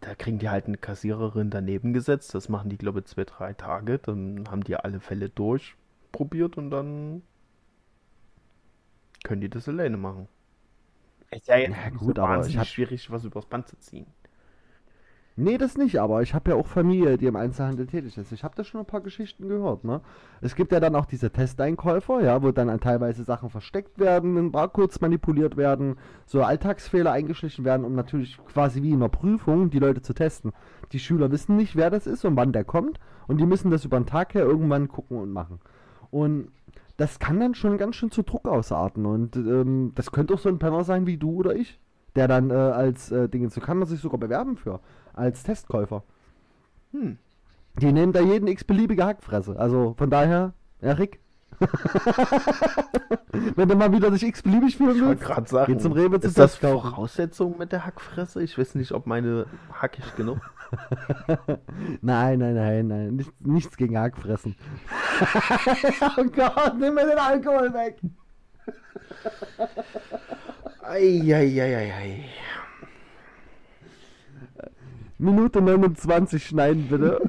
Da 0.00 0.14
kriegen 0.14 0.38
die 0.38 0.48
halt 0.48 0.66
eine 0.68 0.78
Kassiererin 0.78 1.50
daneben 1.50 1.92
gesetzt. 1.92 2.34
Das 2.34 2.48
machen 2.48 2.70
die, 2.70 2.78
glaube 2.78 3.00
ich, 3.00 3.06
zwei, 3.06 3.24
drei 3.24 3.52
Tage. 3.52 3.98
Dann 3.98 4.48
haben 4.50 4.64
die 4.64 4.76
alle 4.76 5.00
Fälle 5.00 5.28
durchprobiert 5.28 6.56
und 6.56 6.70
dann 6.70 7.22
können 9.24 9.42
die 9.42 9.50
das 9.50 9.68
alleine 9.68 9.96
machen. 9.98 10.26
Ist 11.30 11.46
ja 11.46 11.56
jetzt 11.56 11.76
Na 11.76 11.90
gut, 11.90 12.18
so 12.18 12.22
aber 12.22 12.46
ich 12.46 12.56
wahnsinnig 12.56 12.58
hab- 12.58 12.66
schwierig, 12.66 13.10
was 13.10 13.24
übers 13.24 13.46
Band 13.46 13.68
zu 13.68 13.78
ziehen. 13.78 14.06
Nee, 15.38 15.58
das 15.58 15.76
nicht, 15.76 16.00
aber 16.00 16.22
ich 16.22 16.32
habe 16.32 16.50
ja 16.50 16.56
auch 16.56 16.66
Familie, 16.66 17.18
die 17.18 17.26
im 17.26 17.36
Einzelhandel 17.36 17.86
tätig 17.86 18.16
ist. 18.16 18.32
Ich 18.32 18.42
habe 18.42 18.54
da 18.56 18.64
schon 18.64 18.80
ein 18.80 18.86
paar 18.86 19.02
Geschichten 19.02 19.48
gehört, 19.48 19.84
ne? 19.84 20.00
Es 20.40 20.54
gibt 20.54 20.72
ja 20.72 20.80
dann 20.80 20.96
auch 20.96 21.04
diese 21.04 21.30
Testeinkäufer, 21.30 22.22
ja, 22.22 22.42
wo 22.42 22.52
dann 22.52 22.80
teilweise 22.80 23.22
Sachen 23.22 23.50
versteckt 23.50 23.98
werden, 23.98 24.50
Barcodes 24.50 25.02
manipuliert 25.02 25.58
werden, 25.58 25.98
so 26.24 26.42
Alltagsfehler 26.42 27.12
eingeschlichen 27.12 27.66
werden, 27.66 27.84
um 27.84 27.94
natürlich 27.94 28.38
quasi 28.46 28.82
wie 28.82 28.92
in 28.92 28.96
einer 28.96 29.10
Prüfung 29.10 29.68
die 29.68 29.78
Leute 29.78 30.00
zu 30.00 30.14
testen. 30.14 30.52
Die 30.92 30.98
Schüler 30.98 31.30
wissen 31.30 31.56
nicht, 31.56 31.76
wer 31.76 31.90
das 31.90 32.06
ist 32.06 32.24
und 32.24 32.34
wann 32.36 32.52
der 32.52 32.64
kommt 32.64 32.98
und 33.26 33.38
die 33.38 33.46
müssen 33.46 33.70
das 33.70 33.84
über 33.84 34.00
den 34.00 34.06
Tag 34.06 34.32
her 34.32 34.44
irgendwann 34.44 34.88
gucken 34.88 35.18
und 35.18 35.32
machen. 35.32 35.60
Und 36.10 36.48
das 36.96 37.18
kann 37.18 37.40
dann 37.40 37.54
schon 37.54 37.76
ganz 37.76 37.96
schön 37.96 38.10
zu 38.10 38.22
Druck 38.22 38.48
ausarten 38.48 39.04
und 39.04 39.36
ähm, 39.36 39.92
das 39.96 40.12
könnte 40.12 40.32
auch 40.32 40.38
so 40.38 40.48
ein 40.48 40.58
Penner 40.58 40.82
sein 40.84 41.06
wie 41.06 41.18
du 41.18 41.40
oder 41.40 41.54
ich, 41.54 41.78
der 42.14 42.26
dann 42.26 42.48
äh, 42.48 42.54
als 42.54 43.12
äh, 43.12 43.28
Dinge, 43.28 43.50
so 43.50 43.60
kann 43.60 43.76
man 43.76 43.86
sich 43.86 44.00
sogar 44.00 44.18
bewerben 44.18 44.56
für 44.56 44.80
als 45.16 45.42
Testkäufer. 45.42 46.02
Hm. 46.92 47.18
Die 47.80 47.92
nehmen 47.92 48.12
da 48.12 48.20
jeden 48.20 48.46
x-beliebige 48.46 49.04
Hackfresse. 49.04 49.58
Also 49.58 49.94
von 49.98 50.08
daher, 50.10 50.52
Erik. 50.80 51.20
Wenn 53.56 53.68
du 53.68 53.76
mal 53.76 53.92
wieder 53.92 54.10
dich 54.10 54.22
x-beliebig 54.22 54.76
fühlen 54.76 54.96
Ich 54.96 55.04
wollte 55.04 55.28
willst, 55.28 55.50
sagen, 55.50 55.72
geh 55.72 55.78
zum 55.78 55.92
Rewe 55.92 56.20
zum 56.20 56.28
ist 56.28 56.38
das. 56.38 56.56
Voraussetzung 56.56 57.56
mit 57.58 57.72
der 57.72 57.86
Hackfresse? 57.86 58.42
Ich 58.42 58.58
weiß 58.58 58.74
nicht, 58.74 58.92
ob 58.92 59.06
meine 59.06 59.46
hackig 59.72 60.16
genug. 60.16 60.38
Nein, 62.02 62.40
nein, 62.40 62.54
nein, 62.54 62.86
nein. 62.88 63.16
Nichts, 63.16 63.40
nichts 63.40 63.76
gegen 63.76 63.96
Hackfressen. 63.96 64.56
oh 66.18 66.24
Gott, 66.24 66.74
nimm 66.78 66.94
mir 66.94 67.06
den 67.06 67.18
Alkohol 67.18 67.72
weg. 67.72 68.00
Eieieiei. 70.82 72.24
Minute 75.18 75.62
29 75.62 76.44
schneiden, 76.44 76.88
bitte. 76.88 77.20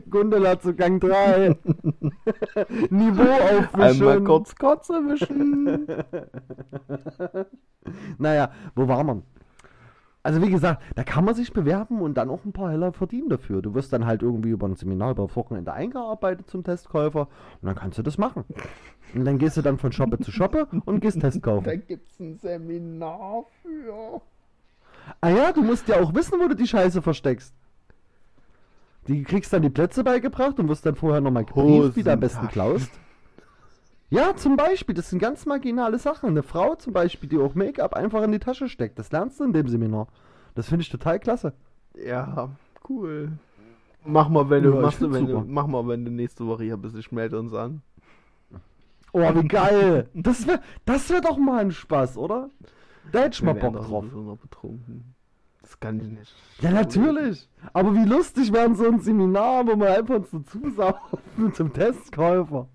Gundela 0.10 0.58
zu 0.58 0.74
Gang 0.74 1.00
3. 1.00 1.56
Niveau 2.90 3.22
aufwischen. 3.22 3.80
Einmal 3.80 4.24
kurz 4.24 4.56
Kotze 4.56 4.94
wischen. 4.94 5.86
Naja, 8.18 8.50
wo 8.74 8.86
war 8.86 9.02
man? 9.02 9.22
Also 10.22 10.42
wie 10.42 10.50
gesagt, 10.50 10.82
da 10.94 11.04
kann 11.04 11.24
man 11.24 11.34
sich 11.34 11.54
bewerben 11.54 12.02
und 12.02 12.18
dann 12.18 12.28
auch 12.28 12.44
ein 12.44 12.52
paar 12.52 12.70
Heller 12.70 12.92
verdienen 12.92 13.30
dafür. 13.30 13.62
Du 13.62 13.72
wirst 13.74 13.94
dann 13.94 14.04
halt 14.04 14.22
irgendwie 14.22 14.50
über 14.50 14.68
ein 14.68 14.74
Seminar 14.74 15.12
über 15.12 15.26
das 15.26 15.36
Wochenende 15.36 15.72
eingearbeitet 15.72 16.50
zum 16.50 16.64
Testkäufer 16.64 17.28
und 17.62 17.66
dann 17.66 17.76
kannst 17.76 17.96
du 17.96 18.02
das 18.02 18.18
machen. 18.18 18.44
Und 19.14 19.24
dann 19.24 19.38
gehst 19.38 19.56
du 19.56 19.62
dann 19.62 19.78
von 19.78 19.92
Shoppe 19.92 20.18
zu 20.18 20.30
Shoppe 20.30 20.68
und 20.84 21.00
gehst 21.00 21.20
Test 21.20 21.42
kaufen. 21.42 21.64
Da 21.64 21.76
gibt's 21.76 22.20
ein 22.20 22.36
Seminar 22.36 23.44
für. 23.62 24.20
Ah 25.20 25.30
ja, 25.30 25.52
du 25.52 25.62
musst 25.62 25.88
ja 25.88 26.00
auch 26.00 26.14
wissen, 26.14 26.38
wo 26.40 26.48
du 26.48 26.54
die 26.54 26.66
Scheiße 26.66 27.02
versteckst. 27.02 27.54
Die 29.06 29.22
kriegst 29.22 29.52
dann 29.52 29.62
die 29.62 29.70
Plätze 29.70 30.04
beigebracht 30.04 30.58
und 30.58 30.68
wirst 30.68 30.84
dann 30.84 30.94
vorher 30.94 31.20
nochmal 31.20 31.44
gebrieft, 31.44 31.96
wie 31.96 32.02
du 32.02 32.12
am 32.12 32.20
besten 32.20 32.48
klaust. 32.48 32.90
Ja, 34.10 34.34
zum 34.36 34.56
Beispiel, 34.56 34.94
das 34.94 35.10
sind 35.10 35.18
ganz 35.18 35.44
marginale 35.46 35.98
Sachen. 35.98 36.30
Eine 36.30 36.42
Frau 36.42 36.74
zum 36.76 36.92
Beispiel, 36.92 37.28
die 37.28 37.38
auch 37.38 37.54
Make-up 37.54 37.94
einfach 37.94 38.22
in 38.22 38.32
die 38.32 38.38
Tasche 38.38 38.68
steckt, 38.68 38.98
das 38.98 39.12
lernst 39.12 39.40
du 39.40 39.44
in 39.44 39.52
dem 39.52 39.68
Seminar. 39.68 40.08
Das 40.54 40.68
finde 40.68 40.82
ich 40.82 40.88
total 40.90 41.20
klasse. 41.20 41.52
Ja, 41.94 42.50
cool. 42.88 43.32
Mach 44.04 44.28
mal, 44.28 44.48
wenn 44.48 44.62
du, 44.62 44.74
Ja, 44.74 44.80
machst 44.80 45.00
wenn 45.00 45.26
du, 45.26 45.44
mach 45.46 45.66
mal, 45.66 45.86
wenn 45.88 46.04
du 46.04 46.10
nächste 46.10 46.46
Woche 46.46 46.64
hier 46.64 46.76
bist, 46.76 46.96
ich 46.96 47.12
melde 47.12 47.38
uns 47.38 47.52
an. 47.52 47.82
Oh, 49.12 49.20
wie 49.20 49.48
geil. 49.48 50.08
Das 50.14 50.46
wäre 50.46 50.60
das 50.84 51.10
wär 51.10 51.20
doch 51.20 51.38
mal 51.38 51.60
ein 51.60 51.72
Spaß, 51.72 52.16
oder? 52.16 52.50
Da 53.12 53.20
hätte 53.20 53.34
ich 53.34 53.42
mal 53.42 53.54
Wir 53.54 53.62
Bock 53.62 53.74
drauf. 53.76 54.04
betrunken. 54.40 55.14
Das 55.62 55.78
kann 55.80 56.00
ich 56.00 56.08
nicht. 56.08 56.34
Ja, 56.60 56.70
natürlich. 56.70 57.48
Aber 57.72 57.94
wie 57.94 58.04
lustig 58.04 58.52
wäre 58.52 58.74
so 58.74 58.86
ein 58.86 59.00
Seminar, 59.00 59.66
wo 59.66 59.76
man 59.76 59.88
einfach 59.88 60.24
so 60.26 60.40
zusaufen 60.40 61.52
zum 61.52 61.72
Testkäufer. 61.72 62.68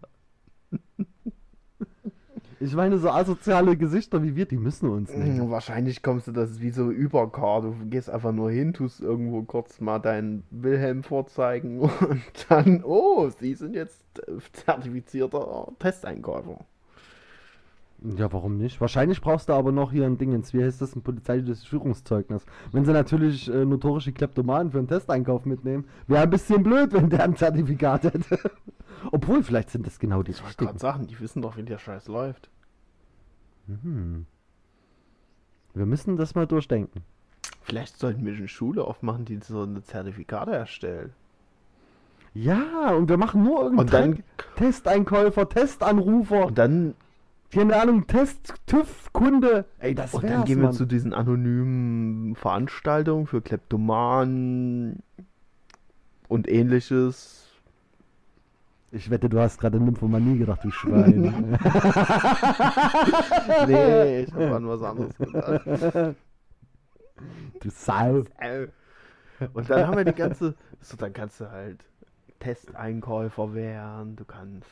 Ich 2.59 2.73
meine, 2.75 2.97
so 2.97 3.09
asoziale 3.09 3.75
Gesichter 3.75 4.23
wie 4.23 4.37
wir, 4.37 4.45
die 4.45 4.57
müssen 4.57 4.89
uns 4.89 5.13
nicht. 5.13 5.37
Mm, 5.37 5.49
Wahrscheinlich 5.49 6.01
kommst 6.01 6.27
du 6.27 6.31
das 6.31 6.61
wie 6.61 6.69
so 6.69 6.89
Übercar. 6.91 7.61
Du 7.61 7.75
gehst 7.89 8.09
einfach 8.09 8.31
nur 8.31 8.51
hin, 8.51 8.73
tust 8.73 9.01
irgendwo 9.01 9.43
kurz 9.43 9.81
mal 9.81 9.99
deinen 9.99 10.43
Wilhelm 10.49 11.03
vorzeigen 11.03 11.79
und 11.81 12.23
dann, 12.47 12.83
oh, 12.85 13.29
sie 13.37 13.53
sind 13.55 13.75
jetzt 13.75 14.05
zertifizierter 14.53 15.73
Testeinkäufer. 15.79 16.59
Ja, 18.17 18.31
warum 18.33 18.57
nicht? 18.57 18.81
Wahrscheinlich 18.81 19.21
brauchst 19.21 19.47
du 19.47 19.53
aber 19.53 19.71
noch 19.71 19.93
hier 19.93 20.05
ein 20.05 20.17
Dingens, 20.17 20.53
wie 20.53 20.61
heißt 20.61 20.81
das, 20.81 20.93
ein 20.95 21.03
polizeiliches 21.03 21.63
Führungszeugnis. 21.63 22.45
Wenn 22.73 22.83
sie 22.83 22.91
natürlich 22.91 23.49
äh, 23.49 23.63
notorische 23.63 24.11
Kleptomanen 24.11 24.71
für 24.71 24.79
einen 24.79 24.89
Testeinkauf 24.89 25.45
mitnehmen, 25.45 25.85
wäre 26.07 26.23
ein 26.23 26.29
bisschen 26.29 26.63
blöd, 26.63 26.91
wenn 26.91 27.09
der 27.09 27.23
ein 27.23 27.37
Zertifikat 27.37 28.03
hätte. 28.03 28.39
Obwohl, 29.13 29.41
vielleicht 29.41 29.69
sind 29.69 29.87
das 29.87 29.99
genau 29.99 30.21
die 30.21 30.31
Ich 30.31 30.37
wollte 30.39 30.47
richtigen. 30.49 30.67
gerade 30.67 30.79
sagen, 30.79 31.07
die 31.07 31.17
wissen 31.21 31.41
doch, 31.41 31.55
wie 31.55 31.63
der 31.63 31.77
Scheiß 31.77 32.07
läuft. 32.09 32.49
Hm. 33.67 34.25
Wir 35.73 35.85
müssen 35.85 36.17
das 36.17 36.35
mal 36.35 36.45
durchdenken. 36.45 37.03
Vielleicht 37.61 37.97
sollten 37.97 38.25
wir 38.25 38.33
eine 38.33 38.47
Schule 38.49 38.83
aufmachen, 38.83 39.23
die 39.23 39.37
so 39.37 39.61
eine 39.63 39.81
Zertifikate 39.81 40.51
erstellt. 40.51 41.13
Ja, 42.33 42.91
und 42.91 43.07
wir 43.09 43.17
machen 43.17 43.43
nur 43.43 43.63
irgendeinen 43.63 44.15
dann- 44.15 44.23
Testeinkäufer, 44.57 45.47
Testanrufer, 45.47 46.47
Und 46.47 46.57
dann, 46.57 46.95
keine 47.53 47.79
Ahnung, 47.79 48.07
Test, 48.07 48.53
TÜV, 48.65 49.11
Kunde. 49.13 49.65
Ey, 49.79 49.95
das 49.95 50.13
und 50.13 50.23
dann 50.23 50.43
gehen 50.45 50.59
wir 50.59 50.65
Mann. 50.65 50.73
zu 50.73 50.85
diesen 50.85 51.13
anonymen 51.13 52.35
Veranstaltungen 52.35 53.27
für 53.27 53.41
Kleptomanen 53.41 55.03
und 56.27 56.49
ähnliches. 56.49 57.39
Ich 58.91 59.09
wette, 59.09 59.29
du 59.29 59.39
hast 59.39 59.59
gerade 59.59 59.77
an 59.77 59.85
Nymphomanie 59.85 60.37
gedacht, 60.37 60.63
du 60.63 60.71
Schwein. 60.71 61.57
Nee, 63.67 64.21
ich 64.21 64.33
habe 64.33 64.55
an 64.55 64.67
was 64.67 64.81
anderes 64.81 65.17
gedacht. 65.17 66.15
du 67.59 67.69
Sau. 67.69 68.23
Und 69.53 69.69
dann 69.69 69.87
haben 69.87 69.97
wir 69.97 70.05
die 70.05 70.13
ganze. 70.13 70.55
So, 70.81 70.97
dann 70.97 71.13
kannst 71.13 71.39
du 71.39 71.49
halt 71.49 71.83
Testeinkäufer 72.39 73.53
werden, 73.53 74.15
du 74.15 74.25
kannst. 74.25 74.67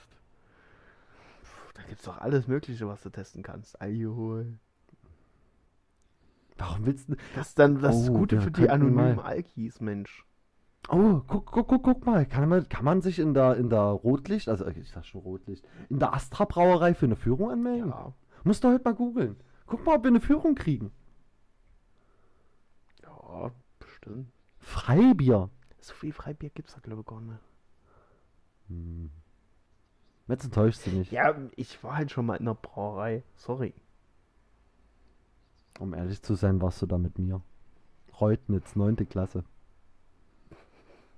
Da 1.82 1.88
gibt's 1.89 2.06
doch 2.06 2.17
alles 2.20 2.48
Mögliche, 2.48 2.88
was 2.88 3.02
du 3.02 3.10
testen 3.10 3.44
kannst. 3.44 3.80
Alkohol. 3.82 4.60
Warum 6.58 6.86
willst 6.86 7.10
du... 7.10 7.15
Das 7.36 7.50
ist 7.50 7.60
dann 7.60 7.82
das 7.82 8.10
Oh, 8.10 8.13
Gute 8.13 8.36
wir 8.38 8.41
für 8.44 8.52
die 8.52 8.70
anonymen 8.70 9.15
mal- 9.15 9.26
Alkis, 9.26 9.82
Mensch. 9.82 10.26
Oh, 10.89 11.22
guck, 11.28 11.46
guck, 11.52 11.67
guck, 11.67 11.84
guck 11.84 12.06
mal. 12.06 12.26
Kann 12.26 12.48
man, 12.50 12.67
kann 12.70 12.86
man 12.86 13.02
sich 13.02 13.20
in 13.20 13.34
der, 13.34 13.56
in 13.58 13.70
der 13.70 13.80
Rotlicht, 13.80 14.48
also 14.50 14.67
ich 14.67 14.89
sag 14.89 15.06
schon 15.06 15.22
Rotlicht, 15.22 15.65
in 15.89 16.00
der 16.00 16.13
Astra 16.13 16.46
Brauerei 16.46 16.94
für 16.94 17.06
eine 17.06 17.15
Führung 17.15 17.52
anmelden? 17.52 17.89
Ja. 17.89 18.13
Musst 18.44 18.63
du 18.63 18.70
heute 18.70 18.84
mal 18.84 18.94
googeln. 18.96 19.38
Guck 19.65 19.86
mal, 19.86 19.96
ob 19.96 20.04
wir 20.04 20.10
eine 20.10 20.22
Führung 20.22 20.56
kriegen. 20.56 20.91
Ja, 23.04 23.52
bestimmt. 23.80 24.32
Freibier. 24.60 25.50
So 25.80 25.94
viel 25.94 26.13
Freibier 26.13 26.50
gibt's 26.50 26.74
da, 26.74 26.80
glaube 26.80 27.02
ich, 27.02 27.08
gar 27.08 27.22
nicht. 27.22 27.39
Hm. 28.67 29.10
Jetzt 30.32 30.46
enttäuschst 30.46 30.88
du 30.88 30.91
mich. 30.91 31.12
Ja, 31.12 31.36
ich 31.58 31.84
war 31.84 31.98
halt 31.98 32.10
schon 32.10 32.26
mal 32.26 32.38
in 32.38 32.46
der 32.46 32.54
Brauerei. 32.54 33.22
Sorry. 33.36 33.74
Um 35.78 35.94
ehrlich 35.94 36.22
zu 36.22 36.36
sein, 36.36 36.62
warst 36.62 36.82
du 36.82 36.86
da 36.86 36.98
mit 36.98 37.20
mir. 37.20 37.41
Reutnitz, 38.22 38.78
9. 38.78 38.96
Klasse. 39.10 39.44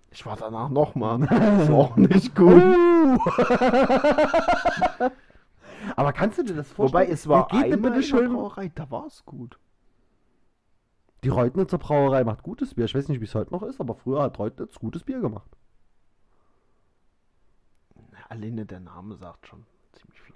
Ich 0.09 0.25
war 0.25 0.35
danach 0.35 0.69
nochmal. 0.69 1.19
Das 1.19 1.29
war 1.69 1.75
auch 1.75 1.95
nicht 1.95 2.35
gut. 2.35 2.59
Aber 5.95 6.13
kannst 6.13 6.39
du 6.39 6.43
dir 6.43 6.55
das 6.55 6.71
vorstellen? 6.71 7.03
Wobei, 7.03 7.13
es 7.13 7.27
war 7.27 7.47
geht 7.49 7.65
einmal 7.65 7.91
bitte 7.91 8.01
schön? 8.01 8.33
Brauerei, 8.33 8.71
da 8.73 8.89
war 8.89 9.05
es 9.05 9.23
gut. 9.25 9.59
Die 11.23 11.29
Reutnitzer 11.29 11.77
Brauerei 11.77 12.23
macht 12.23 12.41
gutes 12.41 12.73
Bier. 12.73 12.85
Ich 12.85 12.95
weiß 12.95 13.09
nicht, 13.09 13.21
wie 13.21 13.25
es 13.25 13.35
heute 13.35 13.53
noch 13.53 13.61
ist, 13.61 13.79
aber 13.79 13.93
früher 13.93 14.23
hat 14.23 14.39
Reutnitz 14.39 14.79
gutes 14.79 15.03
Bier 15.03 15.19
gemacht. 15.19 15.55
Alleine 18.33 18.65
der 18.65 18.79
Name 18.79 19.15
sagt 19.15 19.45
schon 19.45 19.63
ziemlich 19.91 20.19
viel. 20.19 20.33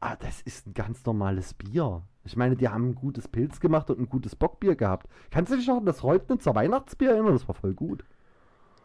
Ah, 0.00 0.14
das 0.16 0.42
ist 0.42 0.66
ein 0.66 0.74
ganz 0.74 1.02
normales 1.06 1.54
Bier. 1.54 2.02
Ich 2.22 2.36
meine, 2.36 2.54
die 2.54 2.68
haben 2.68 2.90
ein 2.90 2.94
gutes 2.94 3.28
Pilz 3.28 3.60
gemacht 3.60 3.88
und 3.88 3.98
ein 3.98 4.10
gutes 4.10 4.36
Bockbier 4.36 4.76
gehabt. 4.76 5.08
Kannst 5.30 5.50
du 5.50 5.56
dich 5.56 5.66
noch 5.66 5.78
an 5.78 5.86
das 5.86 6.04
Reutnitzer 6.04 6.54
Weihnachtsbier 6.54 7.12
erinnern? 7.12 7.32
Das 7.32 7.48
war 7.48 7.54
voll 7.54 7.72
gut. 7.72 8.04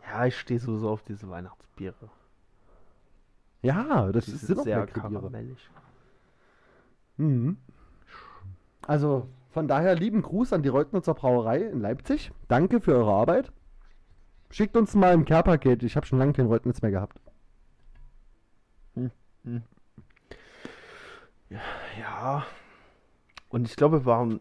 Ja, 0.09 0.25
ich 0.25 0.39
stehe 0.39 0.57
sowieso 0.57 0.89
auf 0.89 1.03
diese 1.03 1.29
Weihnachtsbiere. 1.29 2.09
Ja, 3.61 4.09
das 4.13 4.23
Die 4.23 4.31
ist, 4.31 4.47
sind 4.47 4.63
sehr 4.63 4.87
karamellig. 4.87 5.69
Mhm. 7.17 7.57
Also, 8.87 9.27
von 9.49 9.67
daher 9.67 9.95
lieben 9.95 10.21
Gruß 10.21 10.53
an 10.53 10.63
die 10.63 10.69
Reutnitzer 10.69 11.13
Brauerei 11.13 11.63
in 11.63 11.81
Leipzig. 11.81 12.31
Danke 12.47 12.79
für 12.79 12.95
eure 12.95 13.11
Arbeit. 13.11 13.51
Schickt 14.49 14.77
uns 14.77 14.95
mal 14.95 15.11
ein 15.11 15.25
Care-Paket. 15.25 15.83
Ich 15.83 15.97
habe 15.97 16.05
schon 16.05 16.19
lange 16.19 16.31
kein 16.31 16.45
Reutnitz 16.45 16.81
mehr 16.81 16.91
gehabt. 16.91 17.19
Ja. 21.97 22.45
Und 23.49 23.67
ich 23.67 23.75
glaube, 23.75 24.01
wir 24.01 24.05
waren, 24.05 24.39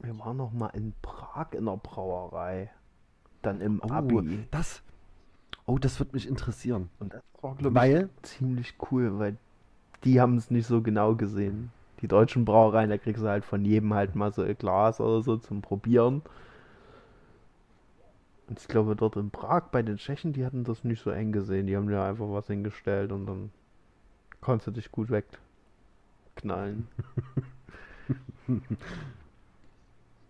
wir 0.00 0.18
waren 0.18 0.36
noch 0.36 0.52
mal 0.52 0.68
in 0.68 0.92
Prag 1.02 1.52
in 1.52 1.66
der 1.66 1.76
Brauerei. 1.76 2.70
Dann 3.42 3.60
im 3.60 3.80
Oh, 3.82 3.90
Abi. 3.90 4.46
das. 4.50 4.82
Oh, 5.66 5.78
das 5.78 5.98
wird 5.98 6.12
mich 6.12 6.28
interessieren. 6.28 6.90
Und 6.98 7.14
das 7.14 7.22
war, 7.40 7.54
glaube 7.56 7.68
ich, 7.70 7.74
Weil, 7.74 8.08
ziemlich 8.22 8.74
cool, 8.90 9.18
weil 9.18 9.36
die 10.04 10.20
haben 10.20 10.36
es 10.36 10.50
nicht 10.50 10.66
so 10.66 10.82
genau 10.82 11.14
gesehen. 11.14 11.72
Die 12.02 12.08
deutschen 12.08 12.44
Brauereien, 12.44 12.90
da 12.90 12.98
kriegst 12.98 13.22
du 13.22 13.28
halt 13.28 13.44
von 13.44 13.64
jedem 13.64 13.92
halt 13.94 14.14
mal 14.14 14.32
so 14.32 14.42
ein 14.42 14.56
Glas 14.56 15.00
oder 15.00 15.22
so 15.22 15.36
zum 15.36 15.60
Probieren. 15.62 16.22
Und 18.48 18.58
ich 18.58 18.68
glaube, 18.68 18.96
dort 18.96 19.16
in 19.16 19.30
Prag 19.30 19.64
bei 19.70 19.82
den 19.82 19.96
Tschechen, 19.96 20.32
die 20.32 20.44
hatten 20.44 20.64
das 20.64 20.82
nicht 20.82 21.02
so 21.02 21.10
eng 21.10 21.30
gesehen. 21.32 21.66
Die 21.66 21.76
haben 21.76 21.90
ja 21.90 22.08
einfach 22.08 22.26
was 22.30 22.46
hingestellt 22.46 23.12
und 23.12 23.26
dann 23.26 23.50
konntest 24.40 24.68
du 24.68 24.70
dich 24.72 24.90
gut 24.92 25.10
wegknallen. 25.10 26.88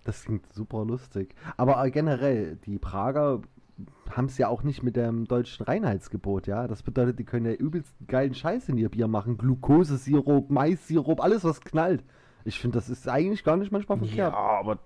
das 0.04 0.24
klingt 0.24 0.52
super 0.52 0.84
lustig. 0.84 1.34
Aber 1.56 1.84
äh, 1.84 1.90
generell, 1.90 2.56
die 2.56 2.78
Prager 2.78 3.40
haben 4.11 4.26
es 4.26 4.36
ja 4.38 4.48
auch 4.48 4.62
nicht 4.62 4.82
mit 4.82 4.96
dem 4.96 5.26
deutschen 5.26 5.64
Reinheitsgebot, 5.64 6.46
ja. 6.46 6.66
Das 6.68 6.82
bedeutet, 6.82 7.18
die 7.18 7.24
können 7.24 7.46
ja 7.46 7.52
übelst 7.52 7.94
geilen 8.08 8.34
Scheiß 8.34 8.68
in 8.68 8.76
ihr 8.78 8.88
Bier 8.90 9.08
machen. 9.08 9.38
Glukosesirup, 9.38 10.50
Mais-Sirup, 10.50 11.20
alles 11.22 11.44
was 11.44 11.61
knallt. 11.61 12.04
Ich 12.44 12.58
finde, 12.61 12.78
das 12.78 12.88
ist 12.88 13.08
eigentlich 13.08 13.44
gar 13.44 13.56
nicht 13.56 13.70
manchmal 13.72 13.98
Ja, 13.98 14.04
verkehrt. 14.06 14.34
aber 14.34 14.78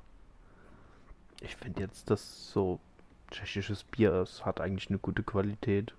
ich 1.41 1.57
finde 1.57 1.81
jetzt, 1.81 2.11
dass 2.11 2.51
so 2.51 2.81
tschechisches 3.31 3.85
Bier 3.85 4.23
ist, 4.23 4.45
hat 4.45 4.61
eigentlich 4.61 4.89
eine 4.91 4.99
gute 4.99 5.23
Qualität. 5.23 5.95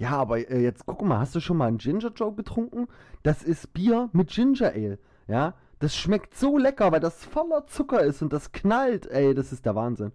Ja, 0.00 0.12
aber 0.12 0.38
äh, 0.50 0.62
jetzt 0.62 0.86
guck 0.86 1.02
mal, 1.02 1.18
hast 1.18 1.34
du 1.34 1.40
schon 1.40 1.58
mal 1.58 1.66
einen 1.66 1.76
Ginger 1.76 2.10
Joe 2.16 2.32
getrunken? 2.34 2.88
Das 3.22 3.42
ist 3.42 3.74
Bier 3.74 4.08
mit 4.14 4.30
Ginger 4.30 4.72
Ale, 4.72 4.98
ja? 5.28 5.52
Das 5.78 5.94
schmeckt 5.94 6.34
so 6.34 6.56
lecker, 6.56 6.90
weil 6.90 7.00
das 7.00 7.22
voller 7.22 7.66
Zucker 7.66 8.00
ist 8.00 8.22
und 8.22 8.32
das 8.32 8.50
knallt, 8.52 9.06
ey, 9.10 9.34
das 9.34 9.52
ist 9.52 9.66
der 9.66 9.74
Wahnsinn. 9.74 10.12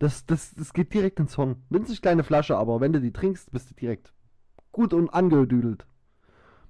Das, 0.00 0.26
das, 0.26 0.56
das 0.56 0.72
geht 0.72 0.92
direkt 0.92 1.20
ins 1.20 1.38
Horn. 1.38 1.62
Winzig 1.70 2.02
kleine 2.02 2.24
Flasche, 2.24 2.56
aber 2.56 2.80
wenn 2.80 2.92
du 2.92 3.00
die 3.00 3.12
trinkst, 3.12 3.52
bist 3.52 3.70
du 3.70 3.74
direkt 3.74 4.12
gut 4.72 4.92
und 4.92 5.08
angedüdelt. 5.10 5.86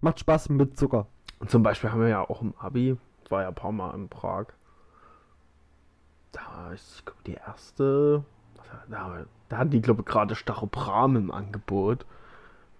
Macht 0.02 0.20
Spaß 0.20 0.50
mit 0.50 0.78
Zucker. 0.78 1.06
Und 1.38 1.50
zum 1.50 1.62
Beispiel 1.62 1.90
haben 1.90 2.02
wir 2.02 2.08
ja 2.08 2.20
auch 2.20 2.42
im 2.42 2.54
Abi, 2.58 2.98
war 3.30 3.42
ja 3.42 3.48
ein 3.48 3.54
paar 3.54 3.72
Mal 3.72 3.94
in 3.94 4.10
Prag. 4.10 4.48
Da 6.32 6.70
ist, 6.74 7.02
die 7.26 7.34
erste. 7.34 8.24
Da, 8.90 9.24
da 9.48 9.56
hatten 9.56 9.70
die, 9.70 9.80
glaube 9.80 10.02
ich, 10.02 10.06
gerade 10.06 10.34
Stachopram 10.34 11.16
im 11.16 11.30
Angebot. 11.30 12.04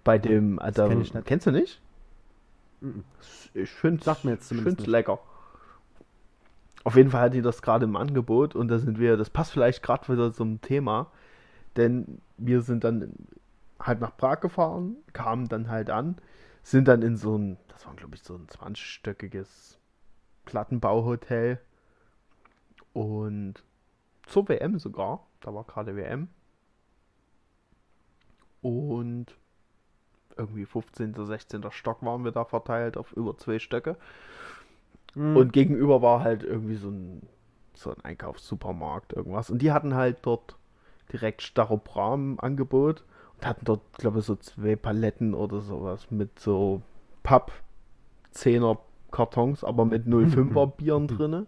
Bei 0.03 0.17
dem, 0.17 0.59
also. 0.59 0.87
kenn 0.87 1.01
ich 1.01 1.13
nicht. 1.13 1.25
Kennst 1.25 1.47
du 1.47 1.51
nicht? 1.51 1.81
Mhm. 2.81 3.03
Ich 3.53 3.69
finde 3.69 4.03
Sagt 4.03 4.25
mir 4.25 4.31
jetzt 4.31 4.47
zumindest 4.47 4.77
find's 4.77 4.81
nicht. 4.81 4.91
lecker. 4.91 5.19
Auf 6.83 6.95
jeden 6.97 7.11
Fall 7.11 7.21
hat 7.21 7.33
die 7.33 7.41
das 7.41 7.61
gerade 7.61 7.85
im 7.85 7.95
Angebot 7.95 8.55
und 8.55 8.67
da 8.67 8.77
sind 8.77 8.99
wir, 8.99 9.15
das 9.15 9.29
passt 9.29 9.53
vielleicht 9.53 9.81
gerade 9.83 10.11
wieder 10.11 10.33
zum 10.33 10.59
Thema, 10.59 11.09
denn 11.77 12.21
wir 12.37 12.61
sind 12.61 12.83
dann 12.83 13.13
halt 13.79 14.01
nach 14.01 14.17
Prag 14.17 14.41
gefahren, 14.41 14.97
kamen 15.13 15.47
dann 15.47 15.69
halt 15.69 15.89
an, 15.89 16.17
sind 16.61 16.89
dann 16.89 17.01
in 17.01 17.15
so 17.15 17.37
ein, 17.37 17.57
das 17.69 17.85
war 17.85 17.95
glaube 17.95 18.15
ich 18.15 18.23
so 18.23 18.35
ein 18.35 18.47
20-stöckiges 18.47 19.77
Plattenbauhotel 20.43 21.59
und 22.91 23.63
zur 24.25 24.49
WM 24.49 24.77
sogar, 24.77 25.25
da 25.39 25.53
war 25.53 25.63
gerade 25.63 25.95
WM 25.95 26.27
und 28.61 29.37
irgendwie 30.37 30.65
15. 30.65 31.13
16. 31.13 31.63
Stock 31.71 32.03
waren 32.03 32.23
wir 32.23 32.31
da 32.31 32.45
verteilt 32.45 32.97
auf 32.97 33.13
über 33.13 33.37
zwei 33.37 33.59
Stöcke. 33.59 33.97
Mhm. 35.15 35.37
Und 35.37 35.53
gegenüber 35.53 36.01
war 36.01 36.23
halt 36.23 36.43
irgendwie 36.43 36.75
so 36.75 36.89
ein, 36.89 37.27
so 37.73 37.91
ein 37.91 38.01
Einkaufssupermarkt, 38.03 39.13
irgendwas. 39.13 39.49
Und 39.49 39.61
die 39.61 39.71
hatten 39.71 39.93
halt 39.93 40.17
dort 40.23 40.57
direkt 41.11 41.41
Stachopram 41.41 42.33
im 42.33 42.39
Angebot 42.39 43.03
und 43.35 43.45
hatten 43.45 43.65
dort, 43.65 43.81
glaube 43.97 44.19
ich, 44.19 44.25
so 44.25 44.35
zwei 44.35 44.75
Paletten 44.75 45.33
oder 45.33 45.61
sowas 45.61 46.09
mit 46.09 46.39
so 46.39 46.81
Papp 47.21 47.51
10er 48.33 48.79
Kartons, 49.11 49.63
aber 49.63 49.85
mit 49.85 50.07
05er 50.07 50.67
Bieren 50.75 51.07
drinne. 51.07 51.45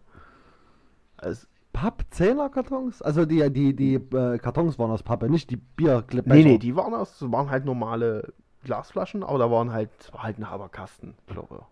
Also, 1.18 1.48
Papp, 1.76 2.06
Zehner-Kartons? 2.10 3.02
Also 3.02 3.26
die, 3.26 3.52
die, 3.52 3.76
die 3.76 3.96
äh, 3.96 4.38
Kartons 4.38 4.80
waren 4.80 4.92
aus 4.92 5.04
Pappe, 5.04 5.30
nicht 5.30 5.50
die 5.50 5.58
Bierbecher. 5.58 6.24
nee, 6.26 6.44
nee, 6.46 6.58
die 6.58 6.74
waren 6.78 6.94
aus, 6.94 7.22
waren 7.30 7.50
halt 7.50 7.66
normale 7.66 8.34
Glasflaschen, 8.66 9.24
aber 9.24 9.40
da 9.40 9.50
waren 9.50 9.72
halt, 9.72 10.12
war 10.14 10.24
halt 10.24 10.38
ein 10.40 10.50
halber 10.50 10.68
Kasten, 10.70 11.16
glaube 11.28 11.60
ich. 11.62 11.66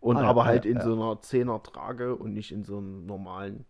Und 0.00 0.16
Ah, 0.16 0.22
ja, 0.22 0.28
aber 0.28 0.42
ja, 0.42 0.46
halt 0.46 0.64
in 0.66 0.76
ja. 0.76 0.82
so 0.82 0.92
einer 0.94 1.20
10er 1.20 1.62
Trage 1.62 2.14
und 2.16 2.32
nicht 2.32 2.52
in 2.52 2.64
so 2.64 2.78
einem 2.78 3.04
normalen. 3.06 3.66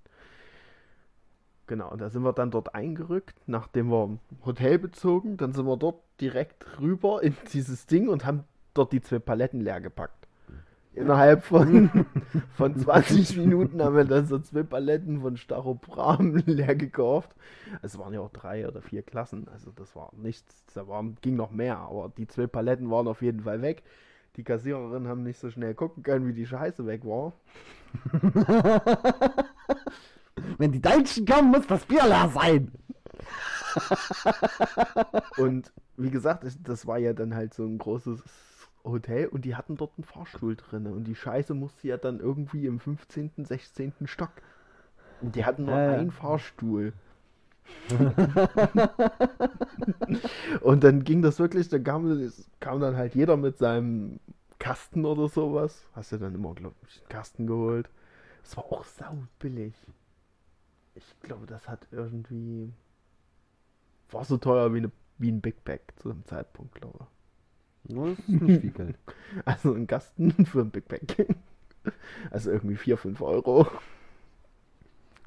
Genau, 1.67 1.91
und 1.91 2.01
da 2.01 2.09
sind 2.09 2.23
wir 2.23 2.33
dann 2.33 2.51
dort 2.51 2.75
eingerückt, 2.75 3.37
nachdem 3.47 3.91
wir 3.91 4.07
ein 4.07 4.21
Hotel 4.45 4.79
bezogen, 4.79 5.37
dann 5.37 5.53
sind 5.53 5.67
wir 5.67 5.77
dort 5.77 6.03
direkt 6.21 6.81
rüber 6.81 7.23
in 7.23 7.37
dieses 7.53 7.87
Ding 7.87 8.09
und 8.09 8.25
haben 8.25 8.45
dort 8.75 8.93
die 8.93 9.03
zwei 9.03 9.19
Paletten 9.19 9.61
leer 9.61 9.81
gepackt. 9.81 10.18
Innerhalb 10.99 11.45
von, 11.45 12.07
von 12.57 12.77
20 12.77 13.37
Minuten 13.37 13.81
haben 13.83 13.95
wir 13.97 14.05
dann 14.05 14.27
so 14.27 14.39
zwei 14.41 14.65
Paletten 14.65 15.21
von 15.21 15.37
Stachopram 15.37 16.35
leer 16.47 16.75
gekauft. 16.75 17.37
Es 17.83 17.97
waren 17.99 18.13
ja 18.15 18.21
auch 18.21 18.31
drei 18.31 18.67
oder 18.67 18.83
vier 18.83 19.03
Klassen, 19.03 19.47
also 19.49 19.71
das 19.71 19.95
war 19.95 20.11
nichts, 20.17 20.65
da 20.75 20.89
war, 20.89 21.05
ging 21.23 21.37
noch 21.37 21.53
mehr, 21.53 21.79
aber 21.79 22.11
die 22.17 22.27
zwei 22.27 22.49
Paletten 22.49 22.91
waren 22.91 23.07
auf 23.07 23.23
jeden 23.23 23.43
Fall 23.43 23.63
weg. 23.63 23.85
Die 24.37 24.43
Kassiererinnen 24.43 25.09
haben 25.09 25.23
nicht 25.23 25.39
so 25.39 25.51
schnell 25.51 25.75
gucken 25.75 26.03
können, 26.03 26.27
wie 26.27 26.33
die 26.33 26.47
Scheiße 26.47 26.85
weg 26.87 27.05
war. 27.05 27.33
Wenn 30.59 30.73
die 30.73 30.83
Deutschen 30.83 31.27
kommen, 31.27 31.51
muss 31.51 31.67
das 31.67 31.85
Bier 31.85 32.05
leer 32.05 32.31
sein. 32.35 32.73
Und 35.37 35.73
wie 35.97 36.11
gesagt, 36.11 36.45
das 36.65 36.87
war 36.87 36.99
ja 36.99 37.13
dann 37.13 37.35
halt 37.35 37.55
so 37.55 37.65
ein 37.65 37.79
großes 37.79 38.23
Hotel 38.89 39.27
und 39.29 39.45
die 39.45 39.57
hatten 39.57 39.77
dort 39.77 39.93
einen 39.99 40.05
Fahrstuhl 40.05 40.57
drin. 40.57 40.87
Und 40.87 41.05
die 41.05 41.15
Scheiße 41.15 41.55
musste 41.55 41.89
ja 41.89 41.97
dann 41.97 42.21
irgendwie 42.21 42.67
im 42.67 42.81
15., 42.81 43.45
16. 43.45 44.07
Stock. 44.07 44.31
Und 45.21 45.35
die 45.37 45.45
hatten 45.45 45.65
nur 45.67 45.75
Ja, 45.77 45.93
ja. 45.93 45.99
einen 45.99 46.11
Fahrstuhl. 46.11 46.93
und 50.61 50.85
dann 50.85 51.05
ging 51.05 51.23
das 51.23 51.39
wirklich, 51.39 51.69
dann 51.69 51.85
kam, 51.85 52.33
kam 52.61 52.81
dann 52.81 52.97
halt 52.97 53.15
jeder 53.15 53.37
mit 53.37 53.59
seinem 53.59 54.21
Kasten 54.59 55.05
oder 55.05 55.29
sowas. 55.29 55.87
Hast 55.95 56.13
du 56.13 56.19
dann 56.19 56.35
immer, 56.35 56.55
glaube 56.55 56.77
ich, 56.87 57.01
einen 57.01 57.09
Kasten 57.09 57.47
geholt. 57.47 57.89
Das 58.43 58.57
war 58.57 58.65
auch 58.67 58.85
sau 58.85 59.17
billig. 59.39 59.75
Ich 60.95 61.19
glaube, 61.23 61.47
das 61.47 61.67
hat 61.67 61.87
irgendwie. 61.93 62.71
War 64.11 64.23
so 64.27 64.37
teuer 64.37 64.75
wie, 64.75 64.79
eine, 64.79 64.93
wie 65.17 65.31
ein 65.31 65.41
Big 65.41 65.65
Bag 65.65 65.81
zu 65.97 66.13
dem 66.13 66.23
Zeitpunkt, 66.27 66.75
glaube 66.75 66.99
ich. 67.01 67.07
Das 67.89 68.19
ist 68.19 68.29
nicht 68.29 68.61
viel 68.61 68.71
Geld. 68.71 68.99
Also 69.45 69.75
ein 69.75 69.87
Kasten 69.87 70.33
für 70.47 70.61
ein 70.61 70.71
Big 70.71 70.89
Bag. 70.89 71.27
Also 72.31 72.51
irgendwie 72.51 72.77
4, 72.77 72.97
5 72.97 73.21
Euro. 73.21 73.67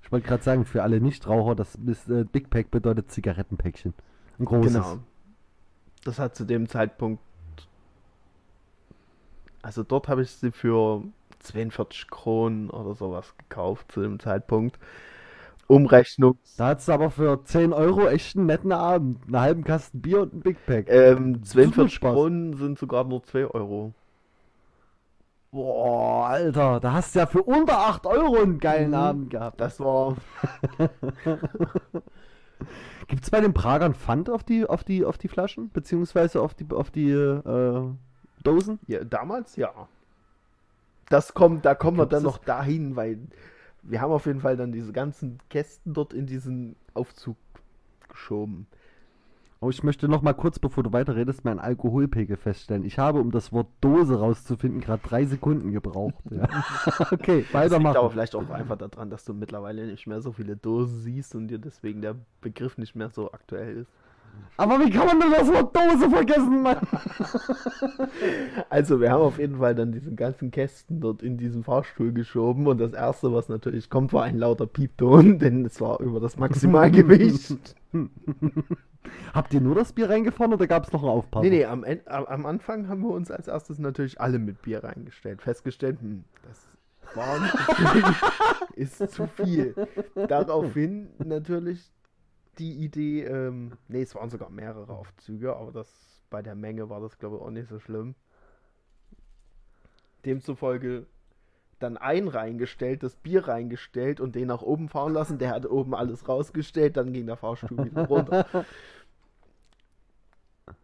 Ich 0.03 0.12
wollte 0.12 0.28
gerade 0.28 0.43
sagen, 0.43 0.66
für 0.66 0.84
alle 0.84 0.99
Nichtraucher, 0.99 1.55
das 1.55 1.76
ist, 1.76 2.09
äh, 2.09 2.26
Big 2.26 2.49
Pack 2.49 2.72
bedeutet 2.72 3.12
Zigarettenpäckchen. 3.12 3.93
Ein 4.39 4.45
großes. 4.45 4.74
Genau. 4.74 4.99
Das 6.03 6.20
hat 6.20 6.36
zu 6.36 6.45
dem 6.45 6.68
Zeitpunkt. 6.68 7.22
Also 9.62 9.84
dort 9.84 10.07
habe 10.07 10.24
ich 10.24 10.32
sie 10.32 10.51
für 10.51 11.03
42 11.39 12.09
Kronen 12.09 12.70
oder 12.70 12.95
sowas 12.95 13.36
gekauft 13.38 13.91
zu 13.91 14.01
dem 14.01 14.20
Zeitpunkt. 14.20 14.80
Umrechnung. 15.72 16.38
Da 16.57 16.67
hast 16.67 16.88
du 16.88 16.91
aber 16.93 17.09
für 17.11 17.43
10 17.43 17.74
Euro 17.74 18.07
echt 18.07 18.36
einen 18.38 18.45
netten 18.47 18.72
Abend. 18.72 19.26
Einen 19.26 19.39
halben 19.39 19.63
Kasten 19.63 20.01
Bier 20.01 20.22
und 20.22 20.34
ein 20.34 20.41
Big 20.41 20.65
Pack. 20.65 20.88
Ähm, 20.89 21.43
Super 21.43 21.53
42 21.53 21.93
Spaß. 21.95 22.13
Kronen 22.13 22.55
sind 22.57 22.78
sogar 22.80 23.03
nur 23.03 23.24
2 23.24 23.45
Euro. 23.47 23.93
Boah, 25.51 26.28
Alter, 26.28 26.80
da 26.80 26.93
hast 26.93 27.13
du 27.15 27.19
ja 27.19 27.26
für 27.26 27.43
unter 27.43 27.80
8 27.80 28.05
Euro 28.05 28.41
einen 28.41 28.59
geilen 28.59 28.91
Mhm. 28.91 28.95
Abend 28.95 29.30
gehabt. 29.30 29.59
Das 29.59 29.80
war. 29.80 30.15
Gibt 33.07 33.24
es 33.24 33.30
bei 33.30 33.41
den 33.41 33.53
Pragern 33.53 33.93
Pfand 33.95 34.30
auf 34.30 34.43
die, 34.43 34.65
auf 34.65 34.84
die, 34.84 35.03
auf 35.05 35.17
die 35.17 35.28
Flaschen? 35.28 35.69
Beziehungsweise 35.72 36.41
auf 36.41 36.53
die, 36.53 36.65
auf 36.72 36.91
die 36.91 37.11
äh, 37.11 37.84
Dosen? 38.43 38.80
Ja, 38.88 39.03
damals 39.03 39.55
ja. 39.55 39.72
Das 41.09 41.34
kommt, 41.34 41.65
da 41.65 41.76
kommen 41.76 41.97
wir 41.97 42.05
Gibt's 42.05 42.11
dann 42.15 42.24
das? 42.24 42.34
noch 42.34 42.38
dahin, 42.39 42.95
weil 42.95 43.19
wir 43.84 44.01
haben 44.01 44.11
auf 44.11 44.25
jeden 44.25 44.41
Fall 44.41 44.57
dann 44.57 44.71
diese 44.71 44.93
ganzen 44.93 45.39
Kästen 45.49 45.93
dort 45.93 46.13
in 46.13 46.25
diesen 46.27 46.75
Aufzug 46.93 47.38
geschoben. 48.09 48.67
Oh, 49.63 49.69
ich 49.69 49.84
möchte 49.84 50.07
noch 50.07 50.23
mal 50.23 50.34
kurz, 50.34 50.57
bevor 50.57 50.84
du 50.84 50.91
weiterredest, 50.91 51.45
meinen 51.45 51.59
Alkoholpegel 51.59 52.36
feststellen. 52.36 52.84
Ich 52.84 52.97
habe, 52.97 53.19
um 53.19 53.29
das 53.29 53.51
Wort 53.53 53.67
Dose 53.79 54.17
rauszufinden, 54.19 54.82
gerade 54.82 55.03
drei 55.07 55.25
Sekunden 55.25 55.71
gebraucht. 55.71 56.23
Ja. 56.32 56.47
okay, 57.11 57.45
Das 57.51 57.69
liegt 57.69 57.93
aber 57.93 58.09
weitermachen. 58.09 58.09
vielleicht 58.09 58.34
auch 58.36 58.49
einfach 58.49 58.77
daran, 58.77 59.11
dass 59.11 59.23
du 59.23 59.36
mittlerweile 59.36 59.86
nicht 59.86 60.07
mehr 60.07 60.19
so 60.21 60.32
viele 60.32 60.57
Dosen 60.57 61.01
siehst 61.01 61.36
und 61.36 61.47
dir 61.47 61.59
deswegen 61.59 62.01
der 62.01 62.15
Begriff 62.41 62.79
nicht 62.79 62.95
mehr 62.95 63.11
so 63.11 63.32
aktuell 63.34 63.77
ist. 63.77 63.91
Aber 64.61 64.79
wie 64.79 64.91
kann 64.91 65.07
man 65.07 65.19
denn 65.19 65.32
das 65.32 65.47
Wort 65.47 65.75
Dose 65.75 66.09
vergessen, 66.09 66.61
Mann? 66.61 66.77
Also, 68.69 69.01
wir 69.01 69.11
haben 69.11 69.23
auf 69.23 69.39
jeden 69.39 69.57
Fall 69.57 69.73
dann 69.73 69.91
diesen 69.91 70.15
ganzen 70.15 70.51
Kästen 70.51 71.01
dort 71.01 71.23
in 71.23 71.38
diesen 71.38 71.63
Fahrstuhl 71.63 72.13
geschoben 72.13 72.67
und 72.67 72.77
das 72.77 72.93
erste, 72.93 73.34
was 73.34 73.49
natürlich 73.49 73.89
kommt, 73.89 74.13
war 74.13 74.23
ein 74.23 74.38
lauter 74.38 74.67
Piepton, 74.67 75.39
denn 75.39 75.65
es 75.65 75.82
war 75.82 75.99
über 75.99 76.19
das 76.19 76.38
Maximalgewicht. 76.38 77.75
Habt 79.34 79.53
ihr 79.53 79.61
nur 79.61 79.73
das 79.73 79.93
Bier 79.93 80.09
reingefahren 80.09 80.53
oder 80.53 80.67
gab 80.67 80.86
es 80.86 80.93
noch 80.93 81.01
einen 81.01 81.11
Aufpasser? 81.11 81.43
Nee, 81.43 81.49
nee, 81.49 81.65
am, 81.65 81.84
End, 81.84 82.07
am, 82.07 82.45
Anfang 82.45 82.88
haben 82.88 83.01
wir 83.01 83.09
uns 83.09 83.32
als 83.32 83.47
erstes 83.47 83.79
natürlich 83.79 84.21
alle 84.21 84.38
mit 84.38 84.61
Bier 84.61 84.84
reingestellt. 84.84 85.41
Festgestellt, 85.41 85.99
hm, 86.01 86.23
das 86.47 87.15
war 87.15 87.39
nicht, 87.39 87.55
ist 88.75 89.11
zu 89.11 89.25
viel. 89.25 89.73
Daraufhin 90.27 91.09
natürlich 91.17 91.91
die 92.62 92.84
Idee, 92.84 93.24
ähm, 93.24 93.74
nee, 93.88 94.03
es 94.03 94.14
waren 94.14 94.30
sogar 94.30 94.51
mehrere 94.51 94.93
Aufzüge, 94.93 95.55
aber 95.55 95.72
das 95.72 95.89
bei 96.30 96.43
der 96.43 96.53
Menge 96.53 96.89
war 96.89 97.01
das, 97.01 97.18
glaube 97.18 97.38
ich, 97.38 97.41
auch 97.41 97.49
nicht 97.49 97.68
so 97.68 97.80
schlimm. 97.80 98.14
Demzufolge 100.26 101.07
dann 101.80 101.97
ein 101.97 102.28
reingestellt, 102.28 103.01
das 103.01 103.16
Bier 103.16 103.47
reingestellt 103.47 104.20
und 104.20 104.36
den 104.36 104.47
nach 104.47 104.62
oben 104.62 104.89
fahren 104.89 105.14
lassen. 105.14 105.39
Der 105.39 105.49
hat 105.49 105.66
oben 105.66 105.95
alles 105.95 106.28
rausgestellt, 106.28 106.97
dann 106.97 107.12
ging 107.12 107.26
der 107.26 107.38
Fahrstuhl 107.38 107.86
wieder 107.86 108.05
runter. 108.07 108.66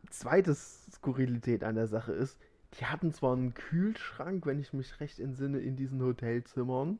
Zweite 0.10 0.56
Skurrilität 0.56 1.64
an 1.64 1.76
der 1.76 1.86
Sache 1.86 2.12
ist, 2.12 2.40
die 2.80 2.86
hatten 2.86 3.14
zwar 3.14 3.34
einen 3.34 3.54
Kühlschrank, 3.54 4.48
wenn 4.48 4.60
ich 4.60 4.74
mich 4.74 5.00
recht 5.00 5.20
entsinne, 5.20 5.60
in 5.60 5.76
diesen 5.76 6.02
Hotelzimmern, 6.02 6.98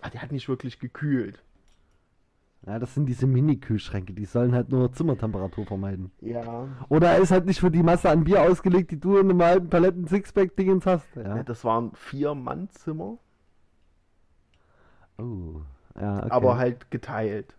aber 0.00 0.10
der 0.10 0.22
hat 0.22 0.30
nicht 0.30 0.48
wirklich 0.48 0.78
gekühlt. 0.78 1.42
Ja, 2.66 2.78
das 2.78 2.92
sind 2.94 3.06
diese 3.06 3.26
Mini-Kühlschränke, 3.26 4.12
die 4.12 4.24
sollen 4.24 4.52
halt 4.52 4.68
nur 4.70 4.92
Zimmertemperatur 4.92 5.64
vermeiden. 5.64 6.10
Ja. 6.20 6.68
Oder 6.88 7.12
er 7.12 7.18
ist 7.18 7.30
halt 7.30 7.46
nicht 7.46 7.60
für 7.60 7.70
die 7.70 7.82
Masse 7.82 8.10
an 8.10 8.24
Bier 8.24 8.42
ausgelegt, 8.42 8.90
die 8.90 8.98
du 9.00 9.16
in 9.16 9.30
einem 9.30 9.42
halben 9.42 9.70
Paletten 9.70 10.06
Sixpack-Dingens 10.06 10.84
hast. 10.84 11.06
ja. 11.16 11.36
Ja. 11.36 11.42
Das 11.44 11.64
waren 11.64 11.92
vier 11.94 12.34
Mannzimmer 12.34 13.18
Oh. 15.18 15.62
Ja, 16.00 16.18
okay. 16.18 16.28
aber 16.30 16.56
halt 16.58 16.90
geteilt 16.90 17.56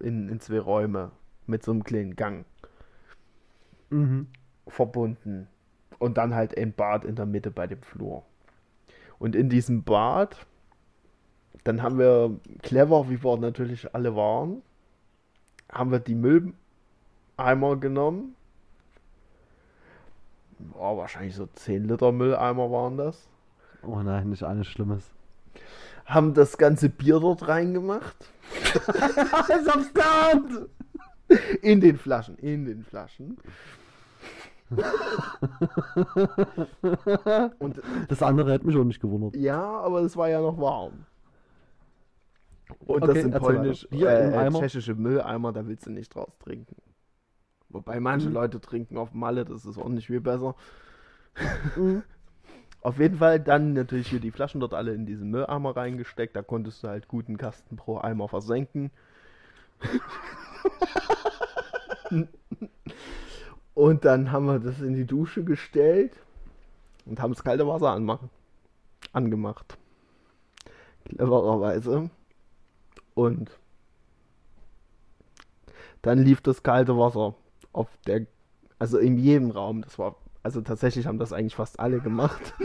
in, 0.00 0.28
in 0.28 0.40
zwei 0.40 0.58
Räume 0.60 1.10
mit 1.46 1.62
so 1.64 1.72
einem 1.72 1.84
kleinen 1.84 2.16
Gang 2.16 2.44
Mhm. 3.90 4.26
verbunden 4.68 5.48
und 5.98 6.16
dann 6.18 6.34
halt 6.34 6.56
ein 6.56 6.72
Bad 6.72 7.04
in 7.04 7.14
der 7.14 7.26
Mitte 7.26 7.50
bei 7.50 7.66
dem 7.66 7.82
Flur. 7.82 8.22
Und 9.18 9.36
in 9.36 9.48
diesem 9.50 9.84
Bad, 9.84 10.46
dann 11.64 11.82
haben 11.82 11.98
wir 11.98 12.38
clever, 12.62 13.08
wie 13.08 13.22
wir 13.22 13.36
natürlich 13.36 13.94
alle 13.94 14.16
waren, 14.16 14.62
haben 15.70 15.90
wir 15.90 16.00
die 16.00 16.14
Mülleimer 16.14 17.76
genommen. 17.76 18.34
War 20.58 20.96
wahrscheinlich 20.96 21.34
so 21.34 21.46
10 21.46 21.88
Liter 21.88 22.12
Mülleimer 22.12 22.70
waren 22.70 22.96
das. 22.96 23.28
Oh 23.82 24.00
nein, 24.00 24.30
nicht 24.30 24.42
alles 24.44 24.66
Schlimmes. 24.66 25.10
Haben 26.06 26.34
das 26.34 26.56
ganze 26.58 26.88
Bier 26.88 27.20
dort 27.20 27.46
reingemacht. 27.48 28.16
Aufs 28.86 29.92
Land! 29.94 30.68
In 31.62 31.80
den 31.80 31.96
Flaschen, 31.96 32.36
in 32.38 32.66
den 32.66 32.84
Flaschen. 32.84 33.38
Und 37.58 37.80
Das 38.08 38.22
andere 38.22 38.52
hätte 38.52 38.66
mich 38.66 38.76
auch 38.76 38.84
nicht 38.84 39.00
gewundert. 39.00 39.36
ja, 39.36 39.62
aber 39.62 40.00
es 40.00 40.16
war 40.16 40.28
ja 40.28 40.40
noch 40.40 40.58
warm. 40.58 41.06
Und 42.86 43.02
Okay, 43.02 43.06
das 43.06 43.22
sind 43.22 43.38
polnisch. 43.38 43.86
Bier 43.90 44.08
äh, 44.08 44.36
Eimer? 44.36 44.60
tschechische 44.60 44.94
Mülleimer, 44.94 45.52
da 45.52 45.66
willst 45.66 45.86
du 45.86 45.90
nicht 45.90 46.14
draus 46.14 46.36
trinken. 46.38 46.76
Wobei 47.68 48.00
manche 48.00 48.28
Mhm. 48.28 48.34
Leute 48.34 48.60
trinken 48.60 48.96
auf 48.98 49.14
Malle, 49.14 49.44
das 49.44 49.64
ist 49.64 49.78
auch 49.78 49.88
nicht 49.88 50.06
viel 50.06 50.20
besser. 50.20 50.54
Mhm. 51.76 52.02
Auf 52.82 52.98
jeden 52.98 53.18
Fall 53.18 53.38
dann 53.38 53.74
natürlich 53.74 54.08
hier 54.08 54.18
die 54.18 54.32
Flaschen 54.32 54.60
dort 54.60 54.74
alle 54.74 54.92
in 54.92 55.06
diesen 55.06 55.30
Mülleimer 55.30 55.76
reingesteckt. 55.76 56.34
Da 56.34 56.42
konntest 56.42 56.82
du 56.82 56.88
halt 56.88 57.06
guten 57.06 57.36
Kasten 57.36 57.76
pro 57.76 57.98
Eimer 57.98 58.26
versenken. 58.26 58.90
und 63.74 64.04
dann 64.04 64.32
haben 64.32 64.46
wir 64.46 64.58
das 64.58 64.80
in 64.80 64.94
die 64.94 65.06
Dusche 65.06 65.44
gestellt 65.44 66.12
und 67.06 67.20
haben 67.20 67.32
das 67.32 67.42
kalte 67.44 67.66
Wasser 67.66 67.90
anmachen. 67.90 68.30
angemacht. 69.12 69.78
Clevererweise. 71.04 72.10
Und 73.14 73.50
dann 76.02 76.18
lief 76.18 76.40
das 76.40 76.62
kalte 76.62 76.98
Wasser 76.98 77.34
auf 77.72 77.88
der, 78.06 78.26
also 78.78 78.98
in 78.98 79.18
jedem 79.18 79.50
Raum. 79.50 79.82
Das 79.82 79.98
war, 79.98 80.16
also 80.42 80.60
tatsächlich 80.60 81.06
haben 81.06 81.18
das 81.18 81.32
eigentlich 81.32 81.54
fast 81.56 81.80
alle 81.80 82.00
gemacht. 82.00 82.54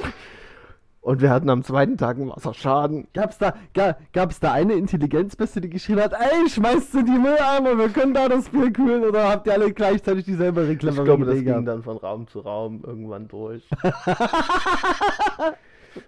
Und 1.08 1.22
wir 1.22 1.30
hatten 1.30 1.50
am 1.50 1.64
zweiten 1.64 1.98
Tag 1.98 2.18
einen 2.18 2.30
Wasserschaden. 2.32 3.08
Gab's 3.14 3.38
da, 3.38 3.54
ga, 3.74 3.96
gab's 4.12 4.42
da 4.42 4.52
eine 4.52 4.74
Intelligenzbeste, 4.74 5.62
die 5.62 5.70
geschrien 5.70 6.02
hat, 6.02 6.12
ey, 6.12 6.50
schmeißt 6.50 6.96
in 6.96 7.06
die 7.06 7.18
Mülleimer, 7.18 7.78
wir 7.78 7.88
können 7.88 8.14
da 8.14 8.28
das 8.28 8.50
Bier 8.50 8.74
kühlen, 8.74 9.06
oder 9.06 9.30
habt 9.30 9.48
ihr 9.48 9.54
alle 9.54 9.72
gleichzeitig 9.72 10.26
dieselbe 10.26 10.70
Ich 10.70 10.80
clevere 10.80 11.06
glaube, 11.06 11.24
das 11.24 11.42
ging 11.42 11.64
dann 11.64 11.82
von 11.82 11.96
Raum 11.96 12.28
zu 12.28 12.42
Raum 12.42 12.84
irgendwann 12.86 13.30
durch. 13.30 13.66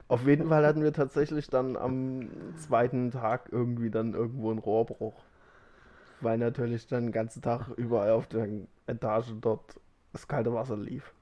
Auf 0.08 0.26
jeden 0.26 0.50
Fall 0.50 0.66
hatten 0.66 0.84
wir 0.84 0.94
tatsächlich 0.94 1.48
dann 1.48 1.78
am 1.78 2.30
zweiten 2.58 3.12
Tag 3.12 3.50
irgendwie 3.52 3.90
dann 3.90 4.14
irgendwo 4.14 4.50
einen 4.50 4.60
Rohrbruch. 4.60 5.24
Weil 6.22 6.38
natürlich 6.38 6.88
dann 6.88 7.08
den 7.08 7.12
ganzen 7.12 7.42
Tag 7.42 7.70
überall 7.78 8.12
auf 8.12 8.28
der 8.28 8.48
Etage 8.88 9.34
dort 9.40 9.80
das 10.12 10.28
kalte 10.28 10.54
Wasser 10.54 10.78
lief. 10.78 11.14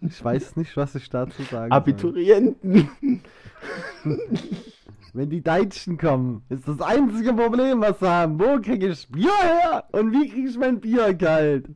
Ich 0.00 0.22
weiß 0.22 0.56
nicht, 0.56 0.76
was 0.76 0.94
ich 0.96 1.08
dazu 1.08 1.42
sagen 1.42 1.70
soll. 1.70 1.72
Abiturienten. 1.72 2.88
Wenn 5.14 5.28
die 5.28 5.42
Deutschen 5.42 5.98
kommen, 5.98 6.42
ist 6.48 6.66
das 6.66 6.80
einzige 6.80 7.34
Problem, 7.34 7.82
was 7.82 8.00
sie 8.00 8.08
haben. 8.08 8.40
Wo 8.40 8.58
kriege 8.60 8.88
ich 8.88 9.06
Bier 9.08 9.30
her? 9.42 9.84
Und 9.92 10.10
wie 10.12 10.28
kriege 10.28 10.48
ich 10.48 10.58
mein 10.58 10.80
Bier 10.80 11.14
kalt? 11.14 11.68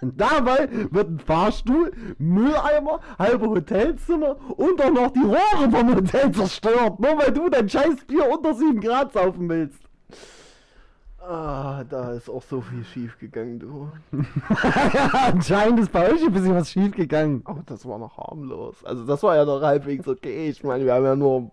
Und 0.00 0.20
dabei 0.20 0.68
wird 0.90 1.08
ein 1.08 1.18
Fahrstuhl, 1.18 1.92
Mülleimer, 2.18 3.00
halbe 3.18 3.48
Hotelzimmer 3.48 4.36
und 4.56 4.82
auch 4.82 4.90
noch 4.90 5.10
die 5.12 5.20
Rohre 5.20 5.70
vom 5.70 5.94
Hotel 5.94 6.32
zerstört. 6.32 6.98
Nur 6.98 7.18
weil 7.18 7.32
du 7.32 7.48
dein 7.48 7.68
scheiß 7.68 8.04
Bier 8.06 8.28
unter 8.30 8.54
7 8.54 8.80
Grad 8.80 9.12
saufen 9.12 9.48
willst. 9.48 9.80
Ah, 11.22 11.84
da 11.84 12.12
ist 12.12 12.30
auch 12.30 12.42
so 12.42 12.62
viel 12.62 12.82
schief 12.82 13.18
gegangen, 13.18 13.60
du. 13.60 13.92
ja, 14.12 15.10
anscheinend 15.32 15.80
ist 15.80 15.92
bei 15.92 16.10
euch 16.10 16.24
ein 16.24 16.32
bisschen 16.32 16.54
was 16.54 16.70
schief 16.70 16.96
gegangen. 16.96 17.42
Aber 17.44 17.62
das 17.66 17.86
war 17.86 17.98
noch 17.98 18.16
harmlos. 18.16 18.82
Also 18.84 19.04
das 19.04 19.22
war 19.22 19.36
ja 19.36 19.44
noch 19.44 19.60
halbwegs 19.60 20.08
okay. 20.08 20.48
Ich 20.48 20.64
meine, 20.64 20.84
wir 20.84 20.94
haben 20.94 21.04
ja 21.04 21.14
nur 21.14 21.50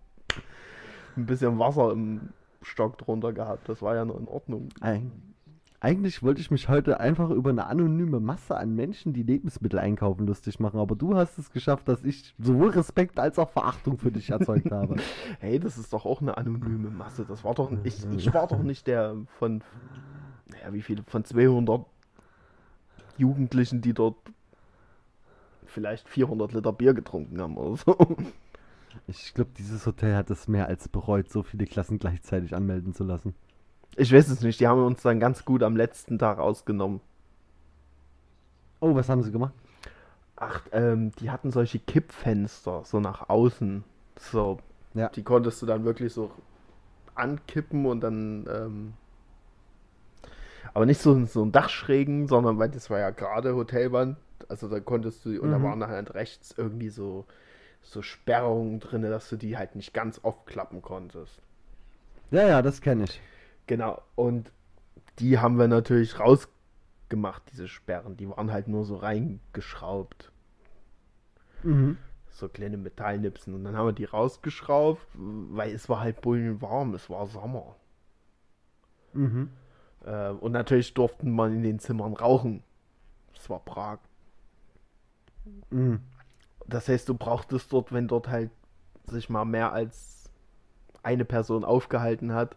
ein 1.18 1.26
bisschen 1.26 1.60
Wasser 1.60 1.92
im 1.92 2.30
Stock 2.62 2.98
drunter 2.98 3.34
gehabt. 3.34 3.68
Das 3.68 3.82
war 3.82 3.94
ja 3.94 4.06
noch 4.06 4.18
in 4.18 4.28
Ordnung. 4.28 4.70
Eig 4.80 5.04
eigentlich 5.80 6.24
wollte 6.24 6.42
ich 6.42 6.50
mich 6.50 6.70
heute 6.70 7.00
einfach 7.00 7.30
über 7.30 7.52
eine 7.52 7.68
anonyme 7.68 8.20
Masse 8.20 8.58
an 8.58 8.76
Menschen, 8.76 9.14
die 9.14 9.22
Lebensmittel 9.22 9.78
einkaufen, 9.78 10.26
lustig 10.26 10.60
machen. 10.60 10.80
Aber 10.80 10.96
du 10.96 11.16
hast 11.16 11.38
es 11.38 11.52
geschafft, 11.52 11.88
dass 11.88 12.04
ich 12.04 12.34
sowohl 12.40 12.70
Respekt 12.70 13.20
als 13.20 13.38
auch 13.38 13.50
Verachtung 13.50 13.98
für 13.98 14.12
dich 14.12 14.30
erzeugt 14.30 14.72
habe. 14.72 14.96
Hey, 15.40 15.60
das 15.60 15.78
ist 15.78 15.94
doch 15.94 16.06
auch 16.06 16.22
eine 16.22 16.38
anonyme 16.38 16.90
Masse. 16.90 17.26
Das 17.26 17.44
war 17.44 17.54
doch 17.54 17.72
ich, 17.84 18.06
ich 18.16 18.34
war 18.34 18.48
doch 18.48 18.64
nicht 18.64 18.88
der 18.88 19.16
von 19.38 19.62
naja, 20.48 20.74
wie 20.74 20.82
viele 20.82 21.04
von 21.04 21.24
200 21.24 21.86
Jugendlichen, 23.18 23.82
die 23.82 23.94
dort 23.94 24.18
vielleicht 25.66 26.08
400 26.08 26.54
Liter 26.54 26.74
Bier 26.74 26.94
getrunken 26.94 27.42
haben 27.42 27.58
oder 27.58 27.78
so. 27.78 28.18
Ich 29.06 29.34
glaube, 29.34 29.52
dieses 29.58 29.86
Hotel 29.86 30.16
hat 30.16 30.30
es 30.32 30.48
mehr 30.48 30.68
als 30.68 30.88
bereut, 30.88 31.30
so 31.30 31.44
viele 31.44 31.66
Klassen 31.66 32.00
gleichzeitig 32.00 32.56
anmelden 32.56 32.94
zu 32.94 33.04
lassen. 33.04 33.36
Ich 33.98 34.14
weiß 34.14 34.30
es 34.30 34.40
nicht. 34.42 34.60
Die 34.62 34.68
haben 34.68 34.82
uns 34.86 35.02
dann 35.02 35.20
ganz 35.20 35.44
gut 35.44 35.62
am 35.64 35.76
letzten 35.76 36.18
Tag 36.20 36.40
ausgenommen. 36.40 37.02
Oh, 38.82 38.96
was 38.96 39.10
haben 39.10 39.24
sie 39.24 39.32
gemacht? 39.32 39.54
Ach, 40.36 40.62
ähm, 40.72 41.12
die 41.20 41.32
hatten 41.32 41.52
solche 41.52 41.80
Kippfenster, 41.80 42.84
so 42.86 43.00
nach 43.00 43.30
außen. 43.30 43.84
So, 44.20 44.60
Ja. 44.94 45.12
die 45.16 45.24
konntest 45.24 45.62
du 45.62 45.66
dann 45.66 45.86
wirklich 45.86 46.14
so 46.14 46.32
ankippen 47.16 47.86
und 47.86 48.02
dann, 48.02 48.48
ähm, 48.50 48.94
aber 50.74 50.86
nicht 50.86 51.02
so, 51.02 51.26
so 51.26 51.44
ein 51.44 51.52
Dachschrägen, 51.52 52.28
sondern 52.28 52.60
weil 52.60 52.70
das 52.70 52.90
war 52.90 53.00
ja 53.00 53.10
gerade 53.10 53.56
Hotelwand. 53.56 54.18
Also 54.50 54.68
da 54.68 54.80
konntest 54.80 55.26
du, 55.26 55.42
und 55.42 55.52
da 55.52 55.58
Mhm. 55.58 55.64
waren 55.64 55.80
dann 55.80 55.90
halt 55.90 56.14
rechts 56.14 56.54
irgendwie 56.58 56.90
so, 56.90 57.26
so 57.84 58.02
Sperrungen 58.02 58.80
drin, 58.80 59.04
dass 59.04 59.30
du 59.30 59.38
die 59.38 59.58
halt 59.58 59.76
nicht 59.76 59.94
ganz 59.94 60.20
aufklappen 60.24 60.82
konntest. 60.82 61.42
Ja, 62.32 62.48
ja, 62.48 62.62
das 62.62 62.82
kenne 62.82 63.04
ich. 63.06 63.22
Genau, 63.68 64.02
und 64.16 64.52
die 65.20 65.40
haben 65.40 65.60
wir 65.60 65.68
natürlich 65.68 66.20
rausgemacht, 66.20 67.44
diese 67.52 67.68
Sperren. 67.68 68.16
Die 68.18 68.30
waren 68.30 68.52
halt 68.52 68.68
nur 68.68 68.86
so 68.86 68.96
reingeschraubt. 68.96 70.32
Mhm. 71.64 71.98
so 72.30 72.48
kleine 72.48 72.78
Metallnipsen. 72.78 73.56
Und 73.56 73.64
dann 73.64 73.76
haben 73.76 73.88
wir 73.88 73.94
die 73.94 74.06
rausgeschraubt, 74.06 75.02
weil 75.16 75.72
es 75.72 75.90
war 75.90 76.02
halt 76.02 76.22
bullen 76.22 76.62
warm, 76.62 76.94
es 76.94 77.10
war 77.10 77.26
Sommer. 77.26 77.76
Mhm. 79.14 79.50
Äh, 80.06 80.30
und 80.30 80.52
natürlich 80.52 80.94
durften 80.94 81.32
man 81.32 81.54
in 81.54 81.64
den 81.64 81.80
Zimmern 81.80 82.14
rauchen. 82.14 82.64
Es 83.36 83.50
war 83.50 83.60
Prag. 83.60 83.98
Mhm. 85.72 86.02
Das 86.68 86.88
heißt, 86.88 87.10
du 87.10 87.16
brauchtest 87.16 87.74
dort, 87.74 87.92
wenn 87.92 88.08
dort 88.08 88.28
halt 88.28 88.52
sich 89.08 89.30
mal 89.30 89.46
mehr 89.46 89.74
als 89.74 90.30
eine 91.02 91.26
Person 91.26 91.66
aufgehalten 91.66 92.34
hat 92.34 92.56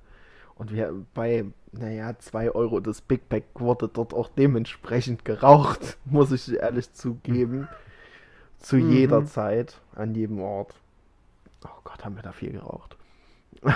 und 0.60 0.72
wir 0.72 0.92
bei, 1.14 1.46
naja, 1.72 2.18
2 2.18 2.50
Euro 2.52 2.80
das 2.80 3.00
Big 3.00 3.28
Bag 3.28 3.44
wurde 3.54 3.88
dort 3.88 4.12
auch 4.14 4.28
dementsprechend 4.28 5.24
geraucht, 5.24 5.96
muss 6.04 6.30
ich 6.32 6.52
ehrlich 6.52 6.92
zugeben. 6.92 7.66
Zu 8.58 8.76
Mhm. 8.76 8.90
jeder 8.92 9.24
Zeit, 9.24 9.80
an 9.94 10.14
jedem 10.14 10.38
Ort. 10.40 10.74
Oh 11.64 11.80
Gott, 11.82 12.04
haben 12.04 12.14
wir 12.16 12.22
da 12.22 12.32
viel 12.32 12.52
geraucht. 12.52 12.96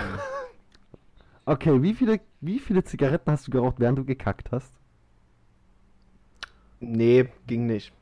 Okay, 1.47 1.79
wie 1.83 1.93
viele, 1.93 2.19
wie 2.41 2.57
viele 2.57 2.83
Zigaretten 2.83 3.31
hast 3.31 3.45
du 3.47 3.51
geraucht, 3.51 3.75
während 3.77 3.99
du 3.99 4.03
gekackt 4.03 4.51
hast? 4.51 4.73
Nee, 6.79 7.29
ging 7.45 7.67
nicht. 7.67 7.93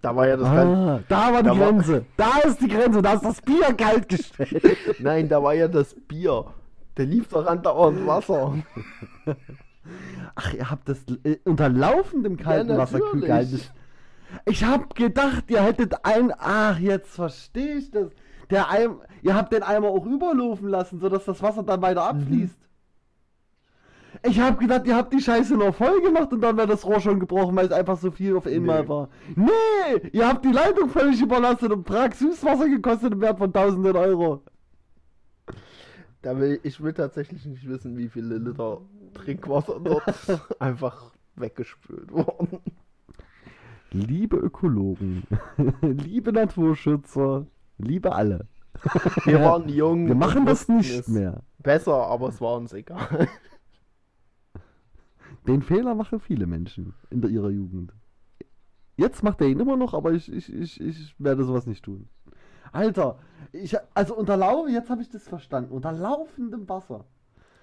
Da 0.00 0.14
war 0.14 0.28
ja 0.28 0.36
das 0.36 0.46
Ah, 0.46 1.00
da 1.08 1.32
war 1.32 1.42
die 1.42 1.48
da 1.48 1.58
war- 1.58 1.72
Grenze. 1.72 2.04
Da 2.16 2.38
ist 2.46 2.60
die 2.60 2.68
Grenze. 2.68 3.02
Da 3.02 3.14
ist 3.14 3.24
das 3.24 3.40
Bier 3.42 3.72
kalt 3.76 4.08
gestellt. 4.08 5.00
Nein, 5.00 5.28
da 5.28 5.42
war 5.42 5.54
ja 5.54 5.66
das 5.66 5.94
Bier. 6.06 6.44
Der 6.96 7.06
lief 7.06 7.28
doch 7.28 7.46
andauernd 7.46 8.06
Wasser. 8.06 8.54
Ach, 10.34 10.54
ihr 10.54 10.70
habt 10.70 10.88
das 10.88 10.98
äh, 11.24 11.38
unter 11.44 11.68
laufendem 11.68 12.36
kalten 12.36 12.70
Ja, 12.70 12.78
Wasser 12.78 13.00
kühl 13.00 13.20
gehalten. 13.20 13.60
Ich 14.46 14.64
hab 14.64 14.94
gedacht, 14.94 15.44
ihr 15.48 15.62
hättet 15.62 16.04
ein. 16.04 16.32
Ach, 16.38 16.78
jetzt 16.78 17.14
verstehe 17.14 17.76
ich 17.76 17.90
das. 17.90 18.08
Der 18.50 18.70
Eim, 18.70 19.00
ihr 19.22 19.34
habt 19.34 19.52
den 19.52 19.62
Eimer 19.62 19.88
auch 19.88 20.04
überlaufen 20.06 20.68
lassen, 20.68 21.00
sodass 21.00 21.24
das 21.24 21.42
Wasser 21.42 21.62
dann 21.62 21.82
weiter 21.82 22.04
abfließt. 22.04 22.58
Ich 24.22 24.40
hab 24.40 24.58
gedacht, 24.60 24.86
ihr 24.86 24.96
habt 24.96 25.12
die 25.12 25.20
Scheiße 25.20 25.54
nur 25.54 25.72
voll 25.72 26.00
gemacht 26.00 26.32
und 26.32 26.40
dann 26.40 26.56
wäre 26.56 26.68
das 26.68 26.84
Rohr 26.86 27.00
schon 27.00 27.20
gebrochen, 27.20 27.56
weil 27.56 27.66
es 27.66 27.72
einfach 27.72 27.98
so 27.98 28.10
viel 28.10 28.36
auf 28.36 28.46
einmal 28.46 28.82
Nee. 28.82 28.88
war. 28.88 29.08
Nee, 29.34 30.08
ihr 30.12 30.28
habt 30.28 30.44
die 30.44 30.52
Leitung 30.52 30.88
völlig 30.88 31.20
überlastet 31.20 31.72
und 31.72 31.84
Prag 31.84 32.12
Süßwasser 32.14 32.68
gekostet 32.68 33.12
im 33.12 33.20
Wert 33.20 33.38
von 33.38 33.52
tausenden 33.52 33.96
Euro. 33.96 34.42
Da 36.24 36.38
will, 36.38 36.58
ich 36.62 36.82
will 36.82 36.94
tatsächlich 36.94 37.44
nicht 37.44 37.68
wissen, 37.68 37.98
wie 37.98 38.08
viele 38.08 38.38
Liter 38.38 38.80
Trinkwasser 39.12 39.78
dort 39.78 40.02
einfach 40.58 41.12
weggespült 41.36 42.10
wurden. 42.10 42.60
Liebe 43.90 44.38
Ökologen, 44.38 45.24
liebe 45.82 46.32
Naturschützer, 46.32 47.46
liebe 47.76 48.14
alle. 48.14 48.48
Wir 49.26 49.40
waren 49.42 49.68
jung. 49.68 50.06
Wir 50.06 50.14
machen 50.14 50.46
das 50.46 50.66
nicht 50.66 51.06
mehr. 51.08 51.42
Besser, 51.58 52.06
aber 52.06 52.28
es 52.28 52.40
war 52.40 52.56
uns 52.56 52.72
egal. 52.72 53.28
Den 55.46 55.60
Fehler 55.60 55.94
machen 55.94 56.20
viele 56.20 56.46
Menschen 56.46 56.94
in 57.10 57.22
ihrer 57.22 57.50
Jugend. 57.50 57.92
Jetzt 58.96 59.22
macht 59.22 59.42
er 59.42 59.48
ihn 59.48 59.60
immer 59.60 59.76
noch, 59.76 59.92
aber 59.92 60.12
ich, 60.12 60.32
ich, 60.32 60.50
ich, 60.50 60.80
ich 60.80 61.14
werde 61.18 61.44
sowas 61.44 61.66
nicht 61.66 61.84
tun. 61.84 62.08
Alter, 62.72 63.18
ich, 63.52 63.76
also 63.94 64.16
unter 64.16 64.36
Lau, 64.36 64.66
jetzt 64.66 64.90
habe 64.90 65.02
ich 65.02 65.10
das 65.10 65.28
verstanden. 65.28 65.72
Unter 65.72 65.92
laufendem 65.92 66.68
Wasser. 66.68 67.04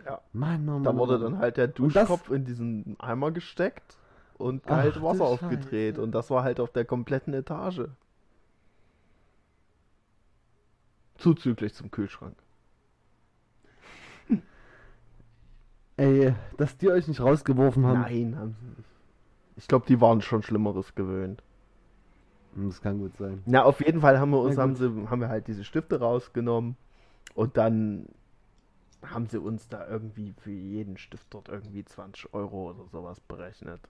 Ja. 0.05 0.21
Mann, 0.33 0.67
oh 0.67 0.73
Mann, 0.73 0.83
Da 0.83 0.95
wurde 0.95 1.19
dann 1.19 1.37
halt 1.39 1.57
der 1.57 1.65
Und 1.79 1.95
das- 1.95 2.07
Duschkopf 2.07 2.31
in 2.31 2.45
diesen 2.45 2.95
Eimer 2.99 3.31
gesteckt 3.31 3.97
und 4.37 4.63
kalt 4.65 5.01
Wasser 5.01 5.25
aufgedreht. 5.25 5.95
Scheiße. 5.95 6.01
Und 6.03 6.11
das 6.13 6.29
war 6.29 6.43
halt 6.43 6.59
auf 6.59 6.71
der 6.71 6.85
kompletten 6.85 7.33
Etage. 7.33 7.81
Zuzüglich 11.17 11.73
zum 11.75 11.91
Kühlschrank. 11.91 12.35
Ey, 15.97 16.33
dass 16.57 16.77
die 16.77 16.89
euch 16.89 17.07
nicht 17.07 17.21
rausgeworfen 17.21 17.85
haben. 17.85 18.01
Nein, 18.01 18.35
haben 18.39 18.55
sie 18.59 18.65
nicht. 18.67 18.89
Ich 19.57 19.67
glaube, 19.67 19.85
die 19.87 20.01
waren 20.01 20.21
schon 20.21 20.41
Schlimmeres 20.41 20.95
gewöhnt. 20.95 21.43
Hm, 22.55 22.67
Das 22.69 22.81
kann 22.81 22.99
gut 22.99 23.15
sein. 23.17 23.41
Na, 23.45 23.63
auf 23.63 23.79
jeden 23.85 24.01
Fall 24.01 24.19
haben 24.19 24.31
wir 24.31 24.39
uns, 24.39 24.57
haben, 24.57 24.75
sie, 24.75 25.07
haben 25.09 25.21
wir 25.21 25.29
halt 25.29 25.47
diese 25.47 25.63
Stifte 25.63 25.99
rausgenommen 25.99 26.75
und 27.35 27.57
dann 27.57 28.07
haben 29.03 29.27
sie 29.27 29.39
uns 29.39 29.67
da 29.67 29.87
irgendwie 29.87 30.33
für 30.37 30.51
jeden 30.51 30.97
Stift 30.97 31.27
dort 31.33 31.49
irgendwie 31.49 31.83
20 31.83 32.33
Euro 32.33 32.69
oder 32.71 32.85
sowas 32.91 33.19
berechnet. 33.19 33.81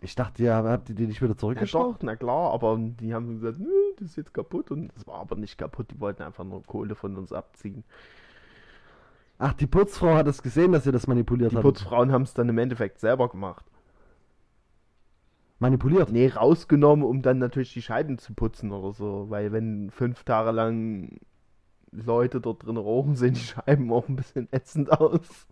Ich 0.00 0.14
dachte, 0.14 0.42
ja, 0.42 0.62
habt 0.64 0.88
ihr 0.88 0.94
die 0.94 1.06
nicht 1.06 1.22
wieder 1.22 1.34
doch, 1.34 1.96
na 2.02 2.16
klar, 2.16 2.52
aber 2.52 2.76
die 2.78 3.14
haben 3.14 3.40
gesagt, 3.40 3.58
nö, 3.60 3.70
das 3.96 4.10
ist 4.10 4.16
jetzt 4.16 4.34
kaputt 4.34 4.70
und 4.70 4.88
das 4.94 5.06
war 5.06 5.20
aber 5.20 5.36
nicht 5.36 5.56
kaputt, 5.56 5.90
die 5.92 6.00
wollten 6.00 6.22
einfach 6.22 6.44
nur 6.44 6.62
Kohle 6.64 6.94
von 6.94 7.16
uns 7.16 7.32
abziehen. 7.32 7.84
Ach, 9.38 9.52
die 9.52 9.66
Putzfrau 9.66 10.14
hat 10.14 10.26
es 10.26 10.42
gesehen, 10.42 10.72
dass 10.72 10.86
ihr 10.86 10.92
das 10.92 11.06
manipuliert 11.06 11.52
Die 11.52 11.56
habt. 11.56 11.64
Putzfrauen 11.64 12.12
haben 12.12 12.22
es 12.22 12.34
dann 12.34 12.48
im 12.48 12.58
Endeffekt 12.58 13.00
selber 13.00 13.28
gemacht. 13.28 13.64
Manipuliert? 15.64 16.10
Nee, 16.10 16.28
rausgenommen, 16.28 17.04
um 17.04 17.22
dann 17.22 17.38
natürlich 17.38 17.72
die 17.72 17.80
Scheiben 17.80 18.18
zu 18.18 18.34
putzen 18.34 18.70
oder 18.70 18.92
so, 18.92 19.30
weil 19.30 19.50
wenn 19.52 19.90
fünf 19.90 20.22
Tage 20.24 20.50
lang 20.50 21.18
Leute 21.90 22.40
dort 22.42 22.66
drin 22.66 22.76
rauchen, 22.76 23.16
sehen 23.16 23.34
die 23.34 23.40
Scheiben 23.40 23.90
auch 23.92 24.08
ein 24.08 24.16
bisschen 24.16 24.48
ätzend 24.52 24.92
aus. 24.92 25.48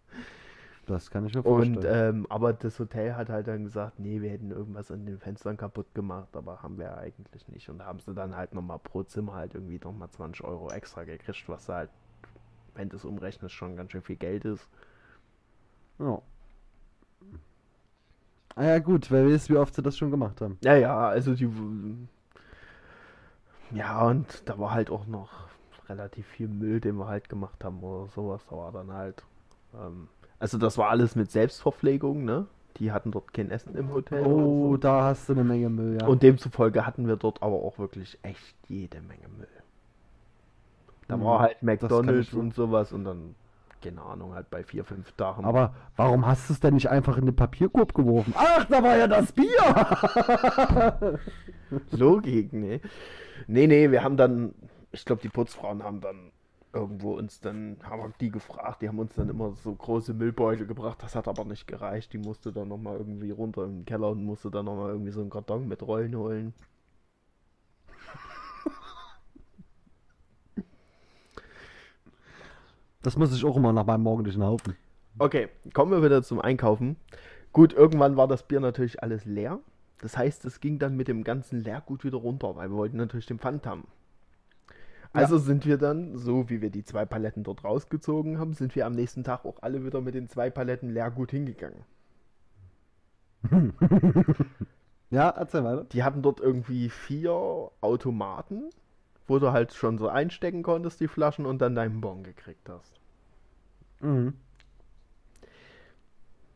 Das 0.87 1.11
kann 1.11 1.27
ich 1.27 1.35
mir 1.35 1.43
Und 1.43 1.83
vorstellen. 1.83 1.99
ähm, 2.17 2.27
aber 2.29 2.53
das 2.53 2.79
Hotel 2.79 3.15
hat 3.17 3.29
halt 3.29 3.47
dann 3.49 3.65
gesagt, 3.65 3.99
nee, 3.99 4.21
wir 4.21 4.31
hätten 4.31 4.51
irgendwas 4.51 4.91
an 4.91 5.07
den 5.07 5.19
Fenstern 5.19 5.57
kaputt 5.57 5.95
gemacht, 5.95 6.37
aber 6.37 6.63
haben 6.63 6.79
wir 6.79 6.97
eigentlich 6.99 7.49
nicht. 7.49 7.69
Und 7.71 7.79
da 7.79 7.87
haben 7.87 8.01
sie 8.01 8.15
dann 8.15 8.37
halt 8.37 8.55
nochmal 8.55 8.79
pro 8.81 9.03
Zimmer 9.05 9.35
halt 9.35 9.55
irgendwie 9.55 9.79
nochmal 9.83 10.11
20 10.11 10.45
Euro 10.45 10.71
extra 10.71 11.05
gekriegt, 11.05 11.49
was 11.49 11.69
halt, 11.69 11.91
wenn 12.75 12.89
du 12.91 12.97
es 12.97 13.05
umrechnest, 13.05 13.55
schon 13.55 13.77
ganz 13.77 13.93
schön 13.93 14.03
viel 14.03 14.17
Geld 14.17 14.45
ist. 14.45 14.69
ja. 15.99 16.23
Ah 18.57 18.65
ja, 18.65 18.79
gut, 18.79 19.11
wer 19.11 19.27
weiß, 19.27 19.51
wie 19.51 19.57
oft 19.57 19.75
sie 19.75 19.83
das 19.83 19.97
schon 19.99 20.11
gemacht 20.11 20.41
haben. 20.41 20.59
Ja, 20.63 20.75
ja, 20.77 21.09
also 21.09 21.35
die. 21.35 21.49
Ja, 23.71 24.07
und 24.07 24.43
da 24.49 24.59
war 24.59 24.73
halt 24.73 24.91
auch 24.91 25.07
noch 25.07 25.31
relativ 25.89 26.27
viel 26.27 26.49
Müll, 26.49 26.81
den 26.81 26.97
wir 26.97 27.09
halt 27.09 27.29
gemacht 27.29 27.65
haben 27.65 27.83
oder 27.83 28.09
sowas. 28.09 28.43
Da 28.49 28.57
war 28.57 28.73
dann 28.73 28.93
halt. 28.93 29.25
Ähm, 29.75 30.09
also, 30.39 30.59
das 30.59 30.77
war 30.79 30.91
alles 30.91 31.15
mit 31.17 31.31
Selbstverpflegung, 31.31 32.25
ne? 32.25 32.47
Die 32.79 32.93
hatten 32.93 33.11
dort 33.13 33.33
kein 33.33 33.51
Essen 33.51 33.75
im 33.77 33.93
Hotel. 33.93 34.25
Oh, 34.25 34.77
so. 34.77 34.77
da 34.77 35.05
hast 35.05 35.29
du 35.29 35.33
eine 35.33 35.45
Menge 35.45 35.69
Müll, 35.71 35.97
ja. 36.01 36.07
Und 36.07 36.23
demzufolge 36.23 36.87
hatten 36.87 37.07
wir 37.07 37.17
dort 37.17 37.43
aber 37.43 37.57
auch 37.57 37.79
wirklich 37.79 38.19
echt 38.23 38.55
jede 38.69 39.01
Menge 39.01 39.29
Müll. 39.29 39.49
Da 41.09 41.15
Hm, 41.15 41.25
war 41.25 41.41
halt 41.41 41.63
McDonalds 41.63 42.35
und 42.35 42.55
sowas 42.55 42.93
und 42.93 43.05
dann, 43.05 43.35
keine 43.83 44.03
Ahnung, 44.03 44.35
halt 44.35 44.51
bei 44.51 44.62
vier, 44.62 44.85
fünf 44.85 45.12
Tagen. 45.12 45.45
Aber 45.45 45.74
warum 45.97 46.26
hast 46.26 46.49
du 46.49 46.55
es 46.55 46.61
denn 46.61 46.74
nicht 46.74 46.89
einfach 46.89 47.16
in 47.16 47.26
den 47.26 47.37
Papierkorb 47.37 47.95
geworfen? 47.95 48.35
Ach, 48.37 48.64
da 48.66 48.83
war 48.83 48.97
ja 48.97 49.07
das 49.07 49.33
Bier! 49.33 51.18
Logik, 51.91 52.53
nee. 52.53 52.80
Nee, 53.47 53.66
nee, 53.66 53.91
wir 53.91 54.03
haben 54.03 54.16
dann, 54.16 54.55
ich 54.93 55.05
glaube, 55.05 55.22
die 55.22 55.28
Putzfrauen 55.28 55.83
haben 55.83 56.01
dann 56.01 56.33
irgendwo 56.72 57.14
uns 57.16 57.41
dann, 57.41 57.76
haben 57.83 58.03
wir 58.03 58.12
die 58.20 58.30
gefragt, 58.30 58.83
die 58.83 58.89
haben 58.89 58.99
uns 58.99 59.14
dann 59.14 59.28
immer 59.28 59.53
so 59.53 59.74
große 59.74 60.14
Müllbeutel 60.14 60.66
gebracht, 60.66 61.03
das 61.03 61.14
hat 61.14 61.28
aber 61.28 61.45
nicht 61.45 61.66
gereicht. 61.66 62.12
Die 62.12 62.18
musste 62.18 62.53
dann 62.53 62.68
nochmal 62.68 62.97
irgendwie 62.97 63.30
runter 63.30 63.64
in 63.64 63.80
den 63.80 63.85
Keller 63.85 64.11
und 64.11 64.24
musste 64.24 64.51
dann 64.51 64.64
nochmal 64.64 64.91
irgendwie 64.91 65.12
so 65.12 65.20
einen 65.20 65.30
Karton 65.30 65.68
mit 65.68 65.83
Rollen 65.83 66.16
holen. 66.16 66.55
Das 73.03 73.17
muss 73.17 73.35
ich 73.35 73.45
auch 73.45 73.57
immer 73.57 73.73
nach 73.73 73.87
meinem 73.87 74.03
morgendlichen 74.03 74.43
Haufen. 74.43 74.77
Okay, 75.19 75.49
kommen 75.75 75.93
wir 75.93 76.03
wieder 76.03 76.23
zum 76.23 76.41
Einkaufen. 76.41 76.97
Gut, 77.53 77.73
irgendwann 77.73 78.17
war 78.17 78.29
das 78.29 78.45
Bier 78.45 78.61
natürlich 78.61 79.03
alles 79.03 79.25
leer. 79.25 79.59
Das 80.01 80.17
heißt, 80.17 80.45
es 80.45 80.61
ging 80.61 80.79
dann 80.79 80.97
mit 80.97 81.09
dem 81.09 81.23
ganzen 81.23 81.61
Leergut 81.61 82.05
wieder 82.05 82.19
runter, 82.19 82.57
weil 82.57 82.71
wir 82.71 82.77
wollten 82.77 82.97
natürlich 82.97 83.27
den 83.27 83.39
Pfand 83.39 83.67
haben. 83.67 83.87
Also 85.13 85.37
sind 85.37 85.67
wir 85.67 85.77
dann, 85.77 86.17
so 86.17 86.49
wie 86.49 86.63
wir 86.63 86.71
die 86.71 86.85
zwei 86.85 87.05
Paletten 87.05 87.45
dort 87.45 87.65
rausgezogen 87.65 88.39
haben, 88.39 88.55
sind 88.55 88.75
wir 88.75 88.87
am 88.87 88.95
nächsten 88.95 89.25
Tag 89.25 89.45
auch 89.45 89.59
alle 89.61 89.85
wieder 89.85 90.01
mit 90.01 90.15
den 90.15 90.29
zwei 90.29 90.49
Paletten 90.49 90.89
Leergut 90.89 91.31
hingegangen. 91.31 91.85
Ja, 95.13 95.29
erzähl 95.29 95.63
weiter. 95.63 95.85
Die 95.85 96.05
hatten 96.05 96.23
dort 96.23 96.41
irgendwie 96.41 96.89
vier 96.89 97.33
Automaten, 97.83 98.71
wo 99.27 99.39
du 99.39 99.53
halt 99.53 99.73
schon 99.73 99.99
so 99.99 100.09
einstecken 100.09 100.62
konntest, 100.62 101.01
die 101.01 101.09
Flaschen, 101.09 101.47
und 101.47 101.61
dann 101.61 101.75
deinen 101.75 102.01
Bon 102.01 102.23
gekriegt 102.23 102.68
hast. 102.68 102.93
Mhm. 104.01 104.35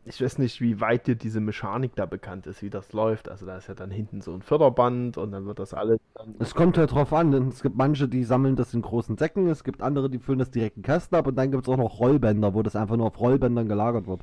Ich 0.08 0.22
weiß 0.22 0.38
nicht, 0.38 0.60
wie 0.60 0.80
weit 0.80 1.08
dir 1.08 1.16
diese 1.16 1.40
Mechanik 1.40 1.96
da 1.96 2.06
bekannt 2.06 2.46
ist, 2.46 2.62
wie 2.62 2.70
das 2.70 2.92
läuft. 2.92 3.28
Also 3.28 3.44
da 3.44 3.56
ist 3.56 3.66
ja 3.66 3.74
dann 3.74 3.90
hinten 3.90 4.20
so 4.20 4.32
ein 4.32 4.40
Förderband 4.40 5.18
und 5.18 5.32
dann 5.32 5.46
wird 5.46 5.58
das 5.58 5.74
alles. 5.74 5.98
Es 6.38 6.54
kommt 6.54 6.78
halt 6.78 6.92
drauf 6.92 7.12
an, 7.12 7.32
denn 7.32 7.48
es 7.48 7.60
gibt 7.60 7.76
manche, 7.76 8.08
die 8.08 8.22
sammeln 8.22 8.54
das 8.54 8.72
in 8.72 8.82
großen 8.82 9.18
Säcken, 9.18 9.48
es 9.48 9.64
gibt 9.64 9.82
andere, 9.82 10.08
die 10.08 10.20
füllen 10.20 10.38
das 10.38 10.52
direkt 10.52 10.76
in 10.76 10.84
Kasten 10.84 11.16
ab 11.16 11.26
und 11.26 11.34
dann 11.34 11.50
gibt 11.50 11.64
es 11.64 11.68
auch 11.68 11.76
noch 11.76 11.98
Rollbänder, 11.98 12.54
wo 12.54 12.62
das 12.62 12.76
einfach 12.76 12.96
nur 12.96 13.08
auf 13.08 13.18
Rollbändern 13.18 13.66
gelagert 13.66 14.06
wird. 14.06 14.20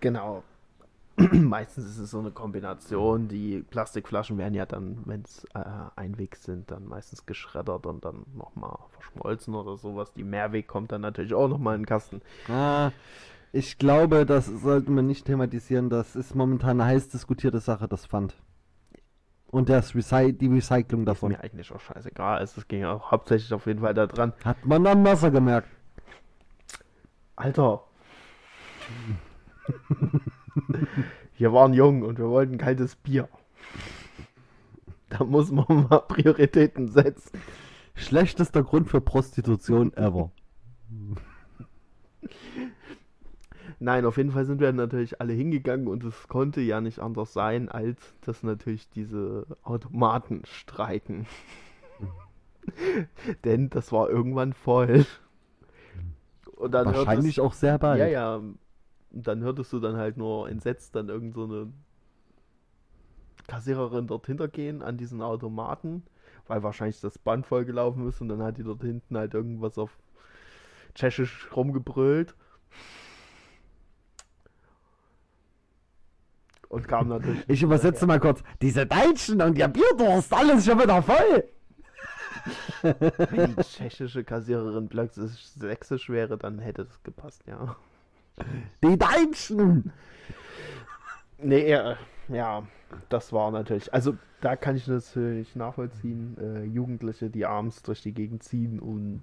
Genau. 0.00 0.42
Meistens 1.32 1.86
ist 1.86 1.98
es 1.98 2.10
so 2.10 2.18
eine 2.18 2.30
Kombination. 2.30 3.28
Die 3.28 3.62
Plastikflaschen 3.62 4.36
werden 4.36 4.52
ja 4.54 4.66
dann, 4.66 4.98
wenn 5.06 5.22
es 5.22 5.44
äh, 5.54 5.60
Einweg 5.96 6.36
sind, 6.36 6.70
dann 6.70 6.86
meistens 6.86 7.24
geschreddert 7.24 7.86
und 7.86 8.04
dann 8.04 8.26
nochmal 8.34 8.76
verschmolzen 8.90 9.54
oder 9.54 9.76
sowas. 9.78 10.12
Die 10.12 10.24
Mehrweg 10.24 10.68
kommt 10.68 10.92
dann 10.92 11.00
natürlich 11.00 11.32
auch 11.32 11.48
nochmal 11.48 11.74
in 11.76 11.82
den 11.82 11.86
Kasten. 11.86 12.20
Ah, 12.48 12.90
ich 13.52 13.78
glaube, 13.78 14.26
das 14.26 14.46
sollten 14.46 14.94
wir 14.94 15.02
nicht 15.02 15.24
thematisieren. 15.24 15.88
Das 15.88 16.16
ist 16.16 16.34
momentan 16.34 16.80
eine 16.80 16.90
heiß 16.90 17.08
diskutierte 17.08 17.60
Sache, 17.60 17.88
das 17.88 18.06
Pfand. 18.06 18.34
Und 19.46 19.70
das 19.70 19.94
Recy 19.94 20.34
die 20.34 20.48
Recycling 20.48 21.00
Ist 21.02 21.06
davon. 21.06 21.32
mir 21.32 21.40
eigentlich 21.40 21.72
auch 21.72 21.80
scheißegal. 21.80 22.42
Es 22.42 22.68
ging 22.68 22.84
auch 22.84 23.10
hauptsächlich 23.10 23.54
auf 23.54 23.64
jeden 23.66 23.80
Fall 23.80 23.94
da 23.94 24.06
dran. 24.06 24.34
Hat 24.44 24.66
man 24.66 24.86
am 24.86 25.02
Messer 25.02 25.30
gemerkt. 25.30 25.68
Alter. 27.36 27.84
Wir 31.38 31.52
waren 31.52 31.74
jung 31.74 32.02
und 32.02 32.18
wir 32.18 32.28
wollten 32.28 32.56
kaltes 32.56 32.96
Bier. 32.96 33.28
Da 35.10 35.24
muss 35.24 35.50
man 35.50 35.66
mal 35.90 36.00
Prioritäten 36.00 36.88
setzen. 36.88 37.38
Schlechtester 37.94 38.62
Grund 38.62 38.88
für 38.88 39.00
Prostitution 39.00 39.92
ever. 39.94 40.30
Nein, 43.78 44.06
auf 44.06 44.16
jeden 44.16 44.30
Fall 44.30 44.46
sind 44.46 44.60
wir 44.60 44.72
natürlich 44.72 45.20
alle 45.20 45.34
hingegangen 45.34 45.86
und 45.86 46.02
es 46.04 46.28
konnte 46.28 46.62
ja 46.62 46.80
nicht 46.80 46.98
anders 46.98 47.32
sein, 47.34 47.68
als 47.68 47.98
dass 48.22 48.42
natürlich 48.42 48.88
diese 48.88 49.46
Automaten 49.62 50.42
streiken. 50.44 51.26
Denn 53.44 53.68
das 53.68 53.92
war 53.92 54.08
irgendwann 54.08 54.54
voll. 54.54 55.04
Wahrscheinlich 56.56 57.40
auch 57.40 57.52
sehr 57.52 57.78
bald. 57.78 58.00
Ja, 58.00 58.06
ja. 58.06 58.42
Und 59.16 59.26
dann 59.26 59.42
hörtest 59.42 59.72
du 59.72 59.80
dann 59.80 59.96
halt 59.96 60.18
nur 60.18 60.46
entsetzt 60.46 60.94
dann 60.94 61.08
irgend 61.08 61.32
so 61.32 61.44
eine 61.44 61.72
Kassiererin 63.46 64.06
dort 64.06 64.26
hintergehen 64.26 64.82
an 64.82 64.98
diesen 64.98 65.22
Automaten, 65.22 66.02
weil 66.46 66.62
wahrscheinlich 66.62 67.00
das 67.00 67.16
Band 67.16 67.46
vollgelaufen 67.46 68.06
ist 68.06 68.20
und 68.20 68.28
dann 68.28 68.42
hat 68.42 68.58
die 68.58 68.62
dort 68.62 68.82
hinten 68.82 69.16
halt 69.16 69.32
irgendwas 69.32 69.78
auf 69.78 69.96
Tschechisch 70.94 71.48
rumgebrüllt. 71.56 72.34
Und 76.68 76.86
kam 76.86 77.08
natürlich. 77.08 77.48
Ich 77.48 77.62
übersetze 77.62 78.06
mal 78.06 78.20
kurz. 78.20 78.42
Diese 78.60 78.84
Deutschen 78.84 79.40
und 79.40 79.56
ihr 79.56 79.68
Bierdurst, 79.68 80.30
alles 80.34 80.66
schon 80.66 80.78
wieder 80.78 81.02
voll. 81.02 81.42
Wenn 82.82 83.56
die 83.56 83.62
tschechische 83.62 84.24
Kassiererin 84.24 84.90
plötzlich 84.90 85.32
sächsisch 85.56 86.10
wäre, 86.10 86.36
dann 86.36 86.58
hätte 86.58 86.84
das 86.84 87.02
gepasst, 87.02 87.46
ja. 87.46 87.76
Die 88.82 88.98
Deutschen. 88.98 89.92
Nee, 91.38 91.68
ja, 91.68 91.96
ja, 92.28 92.66
das 93.08 93.32
war 93.32 93.50
natürlich. 93.50 93.92
Also, 93.92 94.16
da 94.40 94.56
kann 94.56 94.76
ich 94.76 94.86
natürlich 94.86 95.56
nachvollziehen. 95.56 96.36
Äh, 96.38 96.64
Jugendliche, 96.64 97.30
die 97.30 97.46
abends 97.46 97.82
durch 97.82 98.02
die 98.02 98.12
Gegend 98.12 98.42
ziehen, 98.42 98.80
um 98.80 99.22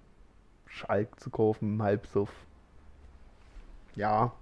Schalk 0.67 1.19
zu 1.19 1.29
kaufen, 1.29 1.73
im 1.75 1.83
Halbsuff. 1.83 2.31
Ja, 3.95 4.33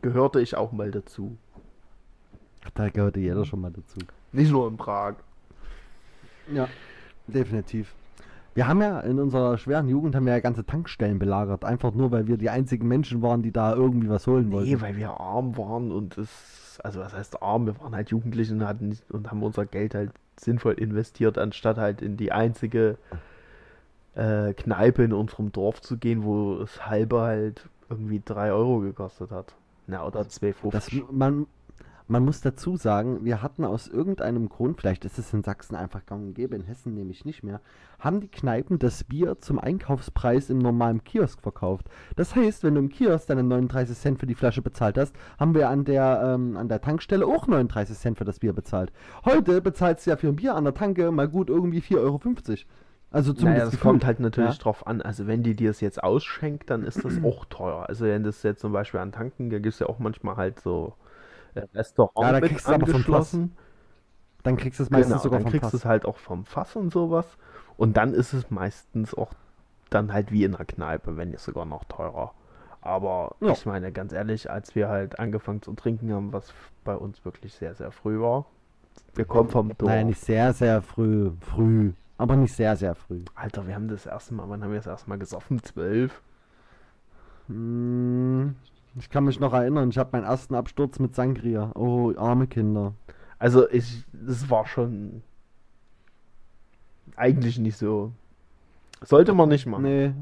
gehörte 0.00 0.40
ich 0.40 0.56
auch 0.56 0.72
mal 0.72 0.90
dazu. 0.90 1.36
Da 2.74 2.88
gehörte 2.88 3.20
jeder 3.20 3.44
schon 3.44 3.60
mal 3.60 3.70
dazu. 3.70 3.98
Nicht 4.32 4.50
nur 4.50 4.68
in 4.68 4.76
Prag. 4.76 5.16
Ja, 6.50 6.68
definitiv. 7.26 7.94
Wir 8.58 8.66
haben 8.66 8.82
ja 8.82 8.98
in 8.98 9.20
unserer 9.20 9.56
schweren 9.56 9.88
Jugend 9.88 10.16
haben 10.16 10.26
wir 10.26 10.32
ja 10.32 10.40
ganze 10.40 10.66
Tankstellen 10.66 11.20
belagert, 11.20 11.64
einfach 11.64 11.94
nur 11.94 12.10
weil 12.10 12.26
wir 12.26 12.36
die 12.36 12.50
einzigen 12.50 12.88
Menschen 12.88 13.22
waren, 13.22 13.40
die 13.40 13.52
da 13.52 13.72
irgendwie 13.72 14.08
was 14.08 14.26
holen 14.26 14.50
wollten. 14.50 14.68
Nee, 14.68 14.80
weil 14.80 14.96
wir 14.96 15.10
arm 15.20 15.56
waren 15.56 15.92
und 15.92 16.18
es, 16.18 16.80
also 16.82 16.98
was 16.98 17.14
heißt 17.14 17.40
arm, 17.40 17.66
wir 17.66 17.78
waren 17.78 17.94
halt 17.94 18.10
Jugendliche 18.10 18.52
und 18.52 18.66
hatten 18.66 18.88
nicht, 18.88 19.08
und 19.12 19.30
haben 19.30 19.44
unser 19.44 19.64
Geld 19.64 19.94
halt 19.94 20.10
sinnvoll 20.40 20.72
investiert, 20.72 21.38
anstatt 21.38 21.78
halt 21.78 22.02
in 22.02 22.16
die 22.16 22.32
einzige 22.32 22.98
äh, 24.16 24.54
Kneipe 24.54 25.04
in 25.04 25.12
unserem 25.12 25.52
Dorf 25.52 25.80
zu 25.80 25.96
gehen, 25.96 26.24
wo 26.24 26.54
es 26.54 26.84
halbe 26.84 27.20
halt 27.20 27.68
irgendwie 27.88 28.20
3 28.24 28.50
Euro 28.50 28.80
gekostet 28.80 29.30
hat. 29.30 29.54
Na, 29.86 30.04
oder 30.04 30.22
2,50. 30.22 30.70
Das, 30.72 30.90
man, 31.12 31.46
man 32.08 32.24
muss 32.24 32.40
dazu 32.40 32.76
sagen, 32.76 33.24
wir 33.24 33.42
hatten 33.42 33.64
aus 33.64 33.86
irgendeinem 33.86 34.48
Grund, 34.48 34.80
vielleicht 34.80 35.04
ist 35.04 35.18
es 35.18 35.32
in 35.32 35.42
Sachsen 35.42 35.76
einfach 35.76 36.06
gang 36.06 36.28
und 36.28 36.34
gäbe, 36.34 36.56
in 36.56 36.64
Hessen 36.64 36.94
nämlich 36.94 37.24
nicht 37.24 37.42
mehr, 37.42 37.60
haben 37.98 38.20
die 38.20 38.28
Kneipen 38.30 38.78
das 38.78 39.04
Bier 39.04 39.38
zum 39.40 39.58
Einkaufspreis 39.58 40.48
im 40.50 40.58
normalen 40.58 41.04
Kiosk 41.04 41.40
verkauft. 41.42 41.86
Das 42.16 42.34
heißt, 42.34 42.64
wenn 42.64 42.74
du 42.74 42.80
im 42.80 42.88
Kiosk 42.88 43.26
deine 43.28 43.42
39 43.42 43.96
Cent 43.96 44.18
für 44.18 44.26
die 44.26 44.34
Flasche 44.34 44.62
bezahlt 44.62 44.96
hast, 44.98 45.14
haben 45.38 45.54
wir 45.54 45.68
an 45.68 45.84
der, 45.84 46.20
ähm, 46.34 46.56
an 46.56 46.68
der 46.68 46.80
Tankstelle 46.80 47.26
auch 47.26 47.46
39 47.46 47.96
Cent 47.98 48.18
für 48.18 48.24
das 48.24 48.38
Bier 48.38 48.52
bezahlt. 48.54 48.90
Heute 49.24 49.60
bezahlst 49.60 50.06
du 50.06 50.10
ja 50.10 50.16
für 50.16 50.28
ein 50.28 50.36
Bier 50.36 50.54
an 50.54 50.64
der 50.64 50.74
Tanke 50.74 51.10
mal 51.10 51.28
gut 51.28 51.50
irgendwie 51.50 51.80
4,50 51.80 51.96
Euro. 52.00 52.20
Also 53.10 53.32
zumindest 53.32 53.42
Naja, 53.44 53.58
das 53.64 53.70
gefühlt. 53.70 53.82
kommt 53.82 54.04
halt 54.06 54.20
natürlich 54.20 54.56
Ja. 54.56 54.62
drauf 54.62 54.86
an. 54.86 55.00
Also 55.02 55.26
wenn 55.26 55.42
die 55.42 55.56
dir 55.56 55.70
es 55.70 55.80
jetzt 55.80 56.02
ausschenkt, 56.02 56.68
dann 56.70 56.84
ist 56.84 57.04
das 57.04 57.14
auch 57.24 57.44
teuer. 57.46 57.86
Also 57.88 58.04
wenn 58.04 58.22
das 58.22 58.42
jetzt 58.42 58.60
zum 58.60 58.72
Beispiel 58.72 59.00
an 59.00 59.12
Tanken, 59.12 59.50
da 59.50 59.58
gibt 59.58 59.74
es 59.74 59.78
ja 59.78 59.88
auch 59.88 59.98
manchmal 59.98 60.36
halt 60.36 60.60
so 60.60 60.94
Restaurant 61.74 62.16
Ja, 62.18 62.32
da 62.32 62.40
mit 62.40 62.50
kriegst 62.50 62.66
angeschlossen. 62.68 63.56
Dann 64.42 64.56
kriegst 64.56 64.78
du 64.78 64.84
es 64.84 64.90
meistens 64.90 65.10
Genau, 65.12 65.22
sogar 65.22 65.38
dann 65.38 65.44
vom 65.44 65.50
kriegst 65.52 65.62
Fass. 65.62 65.72
du 65.72 65.76
es 65.78 65.84
halt 65.84 66.04
auch 66.06 66.16
vom 66.16 66.44
Fass 66.44 66.76
und 66.76 66.92
sowas. 66.92 67.26
Und 67.76 67.96
dann 67.96 68.14
ist 68.14 68.32
es 68.32 68.50
meistens 68.50 69.14
auch 69.14 69.32
dann 69.90 70.12
halt 70.12 70.32
wie 70.32 70.44
in 70.44 70.52
der 70.52 70.64
Kneipe, 70.64 71.16
wenn 71.16 71.30
nicht 71.30 71.40
sogar 71.40 71.64
noch 71.64 71.84
teurer. 71.84 72.32
Aber 72.80 73.36
Ja. 73.40 73.52
ich 73.52 73.66
meine, 73.66 73.92
ganz 73.92 74.12
ehrlich, 74.12 74.50
als 74.50 74.74
wir 74.74 74.88
halt 74.88 75.18
angefangen 75.18 75.62
zu 75.62 75.72
trinken 75.74 76.12
haben, 76.12 76.32
was 76.32 76.52
bei 76.84 76.94
uns 76.96 77.24
wirklich 77.24 77.54
sehr, 77.54 77.74
sehr 77.74 77.90
früh 77.90 78.20
war. 78.20 78.46
Wir 79.14 79.24
kommen 79.26 79.50
vom 79.50 79.76
Dorf. 79.76 79.90
Naja, 79.90 80.04
nicht 80.04 80.20
sehr, 80.20 80.52
sehr 80.52 80.82
früh. 80.82 81.30
Früh. 81.40 81.92
Aber 82.16 82.36
nicht 82.36 82.54
sehr, 82.54 82.76
sehr 82.76 82.94
früh. 82.94 83.22
Alter, 83.34 83.66
wir 83.66 83.74
haben 83.74 83.88
das 83.88 84.06
erste 84.06 84.34
Mal, 84.34 84.48
wann 84.48 84.62
haben 84.62 84.70
wir 84.72 84.78
das 84.78 84.86
erste 84.86 85.08
Mal 85.08 85.18
gesoffen? 85.18 85.62
Zwölf? 85.62 86.20
Hm, 87.48 88.54
Ich 88.96 89.10
kann 89.10 89.24
mich 89.24 89.38
noch 89.38 89.52
erinnern, 89.52 89.90
ich 89.90 89.98
habe 89.98 90.10
meinen 90.12 90.24
ersten 90.24 90.54
Absturz 90.54 90.98
mit 90.98 91.14
Sangria. 91.14 91.72
Oh, 91.74 92.12
arme 92.16 92.46
Kinder. 92.46 92.94
Also 93.38 93.68
ich, 93.70 94.04
das 94.12 94.50
war 94.50 94.66
schon 94.66 95.22
eigentlich 97.16 97.58
nicht 97.58 97.76
so. 97.76 98.12
Sollte 99.02 99.34
man 99.34 99.48
nicht 99.48 99.66
machen. 99.66 99.82
Nee. 99.84 100.12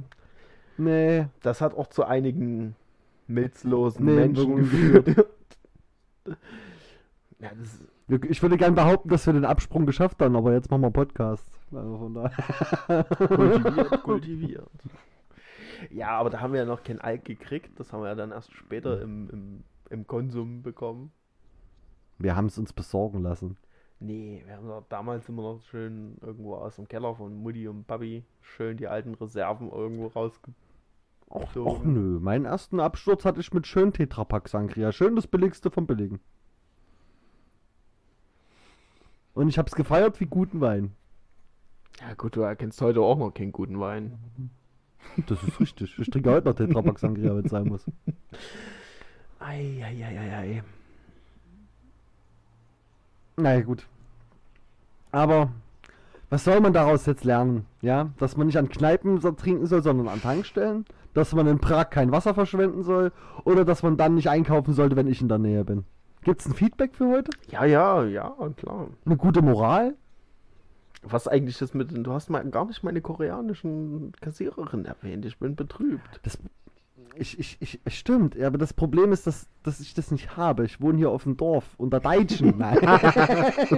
Nee. 0.79 1.27
Das 1.43 1.61
hat 1.61 1.75
auch 1.75 1.87
zu 1.89 2.05
einigen 2.05 2.75
milzlosen 3.27 4.05
Nee, 4.05 4.15
Menschen 4.15 4.57
geführt. 4.57 5.27
ja, 7.39 7.51
Ich 8.29 8.43
würde 8.43 8.57
gern 8.57 8.75
behaupten, 8.75 9.09
dass 9.09 9.27
wir 9.27 9.33
den 9.33 9.45
Absprung 9.45 9.87
geschafft 9.87 10.21
haben, 10.21 10.37
aber 10.37 10.53
jetzt 10.53 10.71
machen 10.71 10.83
wir 10.83 10.91
Podcast. 10.91 11.47
Also 11.73 11.99
von 11.99 12.15
daher. 12.15 13.05
kultiviert, 13.05 14.03
kultiviert. 14.03 14.71
Ja, 15.91 16.11
aber 16.11 16.31
da 16.31 16.41
haben 16.41 16.53
wir 16.53 16.61
ja 16.61 16.67
noch 16.67 16.83
kein 16.83 17.01
Alk 17.01 17.25
gekriegt. 17.25 17.79
Das 17.79 17.93
haben 17.93 18.03
wir 18.03 18.09
ja 18.09 18.15
dann 18.15 18.31
erst 18.33 18.53
später 18.53 19.01
im, 19.01 19.31
im, 19.31 19.65
im 19.91 20.07
Konsum 20.07 20.63
bekommen. 20.63 21.13
Wir 22.19 22.37
haben 22.37 22.47
es 22.47 22.59
uns 22.59 22.73
besorgen 22.73 23.23
lassen. 23.23 23.57
Nee, 23.99 24.43
wir 24.47 24.57
haben 24.57 24.69
doch 24.69 24.85
damals 24.89 25.29
immer 25.29 25.43
noch 25.43 25.63
schön 25.63 26.19
irgendwo 26.21 26.55
aus 26.55 26.77
dem 26.77 26.87
Keller 26.87 27.15
von 27.15 27.35
Mutti 27.35 27.67
und 27.67 27.87
Papi 27.87 28.25
schön 28.43 28.77
die 28.77 28.89
alten 28.89 29.15
Reserven 29.15 29.71
irgendwo 29.71 30.07
rausge... 30.09 30.53
Och, 31.29 31.51
So. 31.53 31.67
och 31.67 31.85
nö, 31.85 32.21
meinen 32.21 32.45
ersten 32.45 32.79
Absturz 32.79 33.25
hatte 33.25 33.41
ich 33.41 33.53
mit 33.53 33.67
schön 33.67 33.93
Tetrapack 33.93 34.49
Sangria. 34.49 34.93
Schön 34.93 35.17
das 35.17 35.27
billigste 35.27 35.71
vom 35.71 35.87
billigen. 35.87 36.21
Und 39.35 39.49
ich 39.49 39.59
hab's 39.59 39.75
gefeiert 39.75 40.21
wie 40.21 40.27
guten 40.27 40.61
Wein. 40.61 40.95
Ja 42.01 42.15
gut, 42.15 42.37
du 42.37 42.43
erkennst 42.43 42.81
heute 42.81 43.01
auch 43.01 43.19
noch 43.19 43.33
keinen 43.33 43.53
guten 43.53 43.81
Wein. 43.81 44.19
Das 45.27 45.43
ist 45.43 45.61
richtig. 45.61 45.99
Ich 45.99 46.11
trinke 46.11 46.31
heute 46.31 46.49
noch 46.49 46.55
Tetrapack 46.55 46.99
Sangria, 46.99 47.35
wenn 47.35 47.45
es 47.45 47.51
sein 47.51 47.67
muss. 47.67 47.85
Eieieiei. 49.39 50.63
Naja, 53.37 53.61
gut. 53.61 53.87
Aber 55.13 55.51
was 56.29 56.45
soll 56.45 56.61
man 56.61 56.73
daraus 56.73 57.07
jetzt 57.07 57.25
lernen? 57.25 57.67
Ja, 57.83 58.11
dass 58.19 58.37
man 58.37 58.47
nicht 58.47 58.59
an 58.59 58.69
Kneipen 58.69 59.21
so 59.21 59.31
trinken 59.31 59.67
soll, 59.67 59.83
sondern 59.83 60.09
an 60.09 60.21
Tankstellen? 60.21 60.85
Dass 61.15 61.33
man 61.33 61.47
in 61.47 61.59
Prag 61.59 61.91
kein 61.91 62.13
Wasser 62.13 62.35
verschwenden 62.35 62.83
soll? 62.83 63.13
Oder 63.45 63.65
dass 63.65 63.83
man 63.83 63.97
dann 63.97 64.17
nicht 64.17 64.29
einkaufen 64.29 64.75
sollte, 64.75 64.97
wenn 64.97 65.07
ich 65.07 65.23
in 65.23 65.29
der 65.29 65.39
Nähe 65.39 65.65
bin? 65.65 65.85
Gibt's 66.23 66.47
ein 66.47 66.55
Feedback 66.55 66.95
für 66.95 67.09
heute? 67.09 67.31
Ja, 67.49 67.65
ja, 67.65 68.05
ja, 68.05 68.35
klar. 68.57 68.89
Eine 69.05 69.17
gute 69.17 69.43
Moral? 69.43 69.95
Was 71.11 71.29
eigentlich 71.29 71.61
ist 71.61 71.75
mit 71.75 71.91
den... 71.91 72.05
Du 72.05 72.13
hast 72.13 72.31
mal 72.31 72.45
gar 72.51 72.65
nicht 72.67 72.83
meine 72.83 73.01
koreanischen 73.01 74.13
Kassiererin 74.21 74.85
erwähnt. 74.85 75.25
Ich 75.25 75.39
bin 75.39 75.57
betrübt. 75.57 76.21
Das, 76.23 76.39
ich, 77.19 77.39
ich, 77.39 77.57
ich, 77.61 77.81
es 77.85 77.95
stimmt, 77.95 78.35
ja, 78.35 78.47
aber 78.47 78.59
das 78.59 78.73
Problem 78.73 79.13
ist, 79.13 79.27
dass, 79.27 79.49
dass 79.63 79.81
ich 79.81 79.95
das 79.95 80.11
nicht 80.11 80.37
habe. 80.37 80.65
Ich 80.65 80.81
wohne 80.81 80.99
hier 80.99 81.11
auf 81.11 81.23
dem 81.23 81.37
Dorf, 81.37 81.65
unter 81.79 82.01
Deutschen. 82.01 82.59
Nein. 82.59 82.79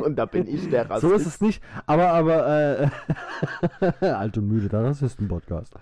Und 0.03 0.17
da 0.17 0.27
bin 0.27 0.47
ich 0.49 0.69
der 0.69 0.91
Rassist. 0.91 1.09
so 1.09 1.15
ist 1.15 1.27
es 1.27 1.41
nicht. 1.41 1.63
Aber, 1.87 2.09
aber, 2.09 2.91
äh, 3.81 4.01
alt 4.07 4.37
und 4.39 4.49
müde, 4.49 4.69
der 4.69 4.85
Rassisten-Podcast. 4.85 5.75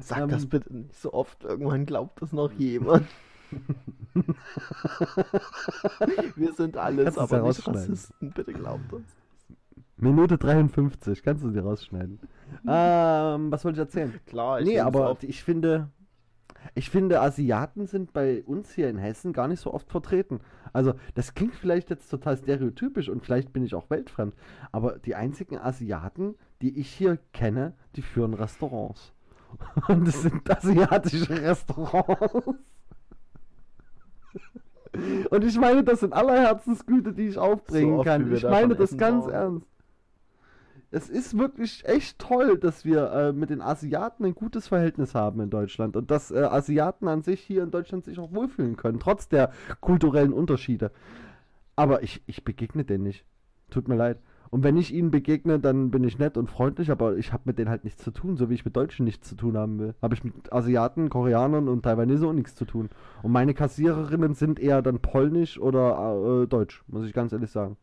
Sag 0.00 0.18
Ähm, 0.22 0.28
das 0.28 0.46
bitte 0.46 0.74
nicht 0.74 0.94
so 1.00 1.12
oft. 1.12 1.44
Irgendwann 1.44 1.86
glaubt 1.86 2.20
das 2.22 2.32
noch 2.32 2.52
jemand. 2.52 3.06
Wir 6.34 6.52
sind 6.52 6.76
alles, 6.76 7.16
aber 7.16 7.42
nicht. 7.42 7.66
Rassisten. 7.66 8.32
Bitte 8.32 8.52
glaubt 8.52 8.92
uns. 8.92 9.16
Minute 9.98 10.36
53, 10.38 11.22
kannst 11.22 11.42
du 11.44 11.50
sie 11.50 11.58
rausschneiden. 11.58 12.20
ähm, 12.68 13.50
was 13.50 13.64
wollte 13.64 13.76
ich 13.80 13.86
erzählen? 13.86 14.14
Klar, 14.26 14.60
nee, 14.60 14.74
nehm's 14.74 14.82
aber 14.82 15.10
auf. 15.10 15.22
ich 15.22 15.42
finde, 15.42 15.88
ich 16.74 16.90
finde, 16.90 17.20
Asiaten 17.20 17.86
sind 17.86 18.12
bei 18.12 18.42
uns 18.44 18.72
hier 18.72 18.88
in 18.90 18.98
Hessen 18.98 19.32
gar 19.32 19.48
nicht 19.48 19.60
so 19.60 19.72
oft 19.72 19.90
vertreten. 19.90 20.40
Also, 20.72 20.94
das 21.14 21.34
klingt 21.34 21.54
vielleicht 21.54 21.88
jetzt 21.90 22.08
total 22.10 22.36
stereotypisch 22.36 23.08
und 23.08 23.22
vielleicht 23.24 23.52
bin 23.52 23.64
ich 23.64 23.74
auch 23.74 23.88
weltfremd, 23.88 24.34
aber 24.72 24.98
die 24.98 25.14
einzigen 25.14 25.58
Asiaten, 25.58 26.34
die 26.60 26.78
ich 26.78 26.88
hier 26.90 27.18
kenne, 27.32 27.74
die 27.96 28.02
führen 28.02 28.34
Restaurants. 28.34 29.12
Und 29.88 30.06
es 30.08 30.22
sind 30.22 30.50
asiatische 30.50 31.40
Restaurants. 31.40 32.34
Und 35.30 35.44
ich 35.44 35.58
meine 35.58 35.84
das 35.84 36.02
in 36.02 36.12
aller 36.12 36.40
Herzensgüte, 36.40 37.12
die 37.12 37.28
ich 37.28 37.38
aufbringen 37.38 37.92
So 37.94 37.98
oft, 38.00 38.06
kann. 38.06 38.32
Ich 38.34 38.42
meine 38.42 38.74
das 38.74 38.96
ganz 38.98 39.24
waren. 39.26 39.32
ernst. 39.32 39.66
Es 40.90 41.08
ist 41.08 41.36
wirklich 41.36 41.84
echt 41.84 42.18
toll, 42.18 42.58
dass 42.58 42.84
wir 42.84 43.10
äh, 43.10 43.32
mit 43.32 43.50
den 43.50 43.60
Asiaten 43.60 44.24
ein 44.24 44.34
gutes 44.34 44.68
Verhältnis 44.68 45.14
haben 45.14 45.40
in 45.40 45.50
Deutschland 45.50 45.96
und 45.96 46.10
dass 46.10 46.30
äh, 46.30 46.38
Asiaten 46.38 47.08
an 47.08 47.22
sich 47.22 47.40
hier 47.40 47.64
in 47.64 47.70
Deutschland 47.70 48.04
sich 48.04 48.18
auch 48.18 48.32
wohlfühlen 48.32 48.76
können, 48.76 49.00
trotz 49.00 49.28
der 49.28 49.52
kulturellen 49.80 50.32
Unterschiede. 50.32 50.92
Aber 51.74 52.02
ich, 52.02 52.22
ich 52.26 52.44
begegne 52.44 52.84
denen 52.84 53.04
nicht. 53.04 53.24
Tut 53.68 53.88
mir 53.88 53.96
leid. 53.96 54.18
Und 54.50 54.62
wenn 54.62 54.76
ich 54.76 54.94
ihnen 54.94 55.10
begegne, 55.10 55.58
dann 55.58 55.90
bin 55.90 56.04
ich 56.04 56.18
nett 56.18 56.36
und 56.36 56.48
freundlich, 56.48 56.90
aber 56.90 57.16
ich 57.16 57.32
habe 57.32 57.42
mit 57.46 57.58
denen 57.58 57.68
halt 57.68 57.84
nichts 57.84 58.02
zu 58.02 58.12
tun, 58.12 58.36
so 58.36 58.48
wie 58.48 58.54
ich 58.54 58.64
mit 58.64 58.76
Deutschen 58.76 59.04
nichts 59.04 59.28
zu 59.28 59.34
tun 59.34 59.56
haben 59.56 59.78
will. 59.78 59.94
Habe 60.00 60.14
ich 60.14 60.24
mit 60.24 60.52
Asiaten, 60.52 61.10
Koreanern 61.10 61.68
und 61.68 61.82
Taiwanesen 61.82 62.28
auch 62.28 62.32
nichts 62.32 62.54
zu 62.54 62.64
tun. 62.64 62.88
Und 63.22 63.32
meine 63.32 63.54
Kassiererinnen 63.54 64.34
sind 64.34 64.60
eher 64.60 64.82
dann 64.82 65.00
polnisch 65.00 65.58
oder 65.58 66.42
äh, 66.42 66.46
deutsch, 66.46 66.84
muss 66.86 67.06
ich 67.06 67.12
ganz 67.12 67.32
ehrlich 67.32 67.50
sagen. 67.50 67.76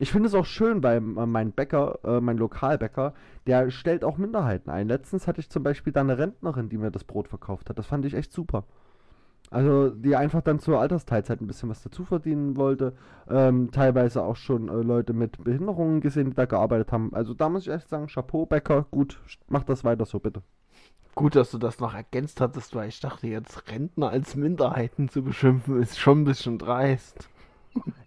Ich 0.00 0.12
finde 0.12 0.28
es 0.28 0.34
auch 0.34 0.46
schön, 0.46 0.82
weil 0.82 0.96
äh, 0.96 1.00
mein 1.26 1.52
Bäcker, 1.52 1.98
äh, 2.04 2.22
mein 2.22 2.38
Lokalbäcker, 2.38 3.12
der 3.46 3.70
stellt 3.70 4.02
auch 4.02 4.16
Minderheiten 4.16 4.70
ein. 4.70 4.88
Letztens 4.88 5.26
hatte 5.26 5.40
ich 5.40 5.50
zum 5.50 5.62
Beispiel 5.62 5.92
da 5.92 6.00
eine 6.00 6.16
Rentnerin, 6.16 6.70
die 6.70 6.78
mir 6.78 6.90
das 6.90 7.04
Brot 7.04 7.28
verkauft 7.28 7.68
hat. 7.68 7.78
Das 7.78 7.86
fand 7.86 8.06
ich 8.06 8.14
echt 8.14 8.32
super. 8.32 8.64
Also 9.50 9.90
die 9.90 10.16
einfach 10.16 10.40
dann 10.40 10.58
zur 10.58 10.80
Altersteilzeit 10.80 11.42
ein 11.42 11.46
bisschen 11.46 11.68
was 11.68 11.82
dazu 11.82 12.06
verdienen 12.06 12.56
wollte. 12.56 12.94
Ähm, 13.28 13.72
teilweise 13.72 14.22
auch 14.22 14.36
schon 14.36 14.70
äh, 14.70 14.72
Leute 14.72 15.12
mit 15.12 15.44
Behinderungen 15.44 16.00
gesehen, 16.00 16.30
die 16.30 16.36
da 16.36 16.46
gearbeitet 16.46 16.92
haben. 16.92 17.12
Also 17.12 17.34
da 17.34 17.50
muss 17.50 17.66
ich 17.66 17.72
echt 17.72 17.90
sagen, 17.90 18.06
Chapeau, 18.06 18.46
Bäcker, 18.46 18.86
gut, 18.90 19.20
mach 19.48 19.64
das 19.64 19.84
weiter 19.84 20.06
so 20.06 20.18
bitte. 20.18 20.42
Gut, 21.14 21.36
dass 21.36 21.50
du 21.50 21.58
das 21.58 21.78
noch 21.78 21.92
ergänzt 21.92 22.40
hattest, 22.40 22.74
weil 22.74 22.88
ich 22.88 23.00
dachte, 23.00 23.26
jetzt 23.26 23.70
Rentner 23.70 24.08
als 24.08 24.34
Minderheiten 24.34 25.10
zu 25.10 25.22
beschimpfen, 25.22 25.82
ist 25.82 25.98
schon 25.98 26.22
ein 26.22 26.24
bisschen 26.24 26.56
dreist. 26.56 27.28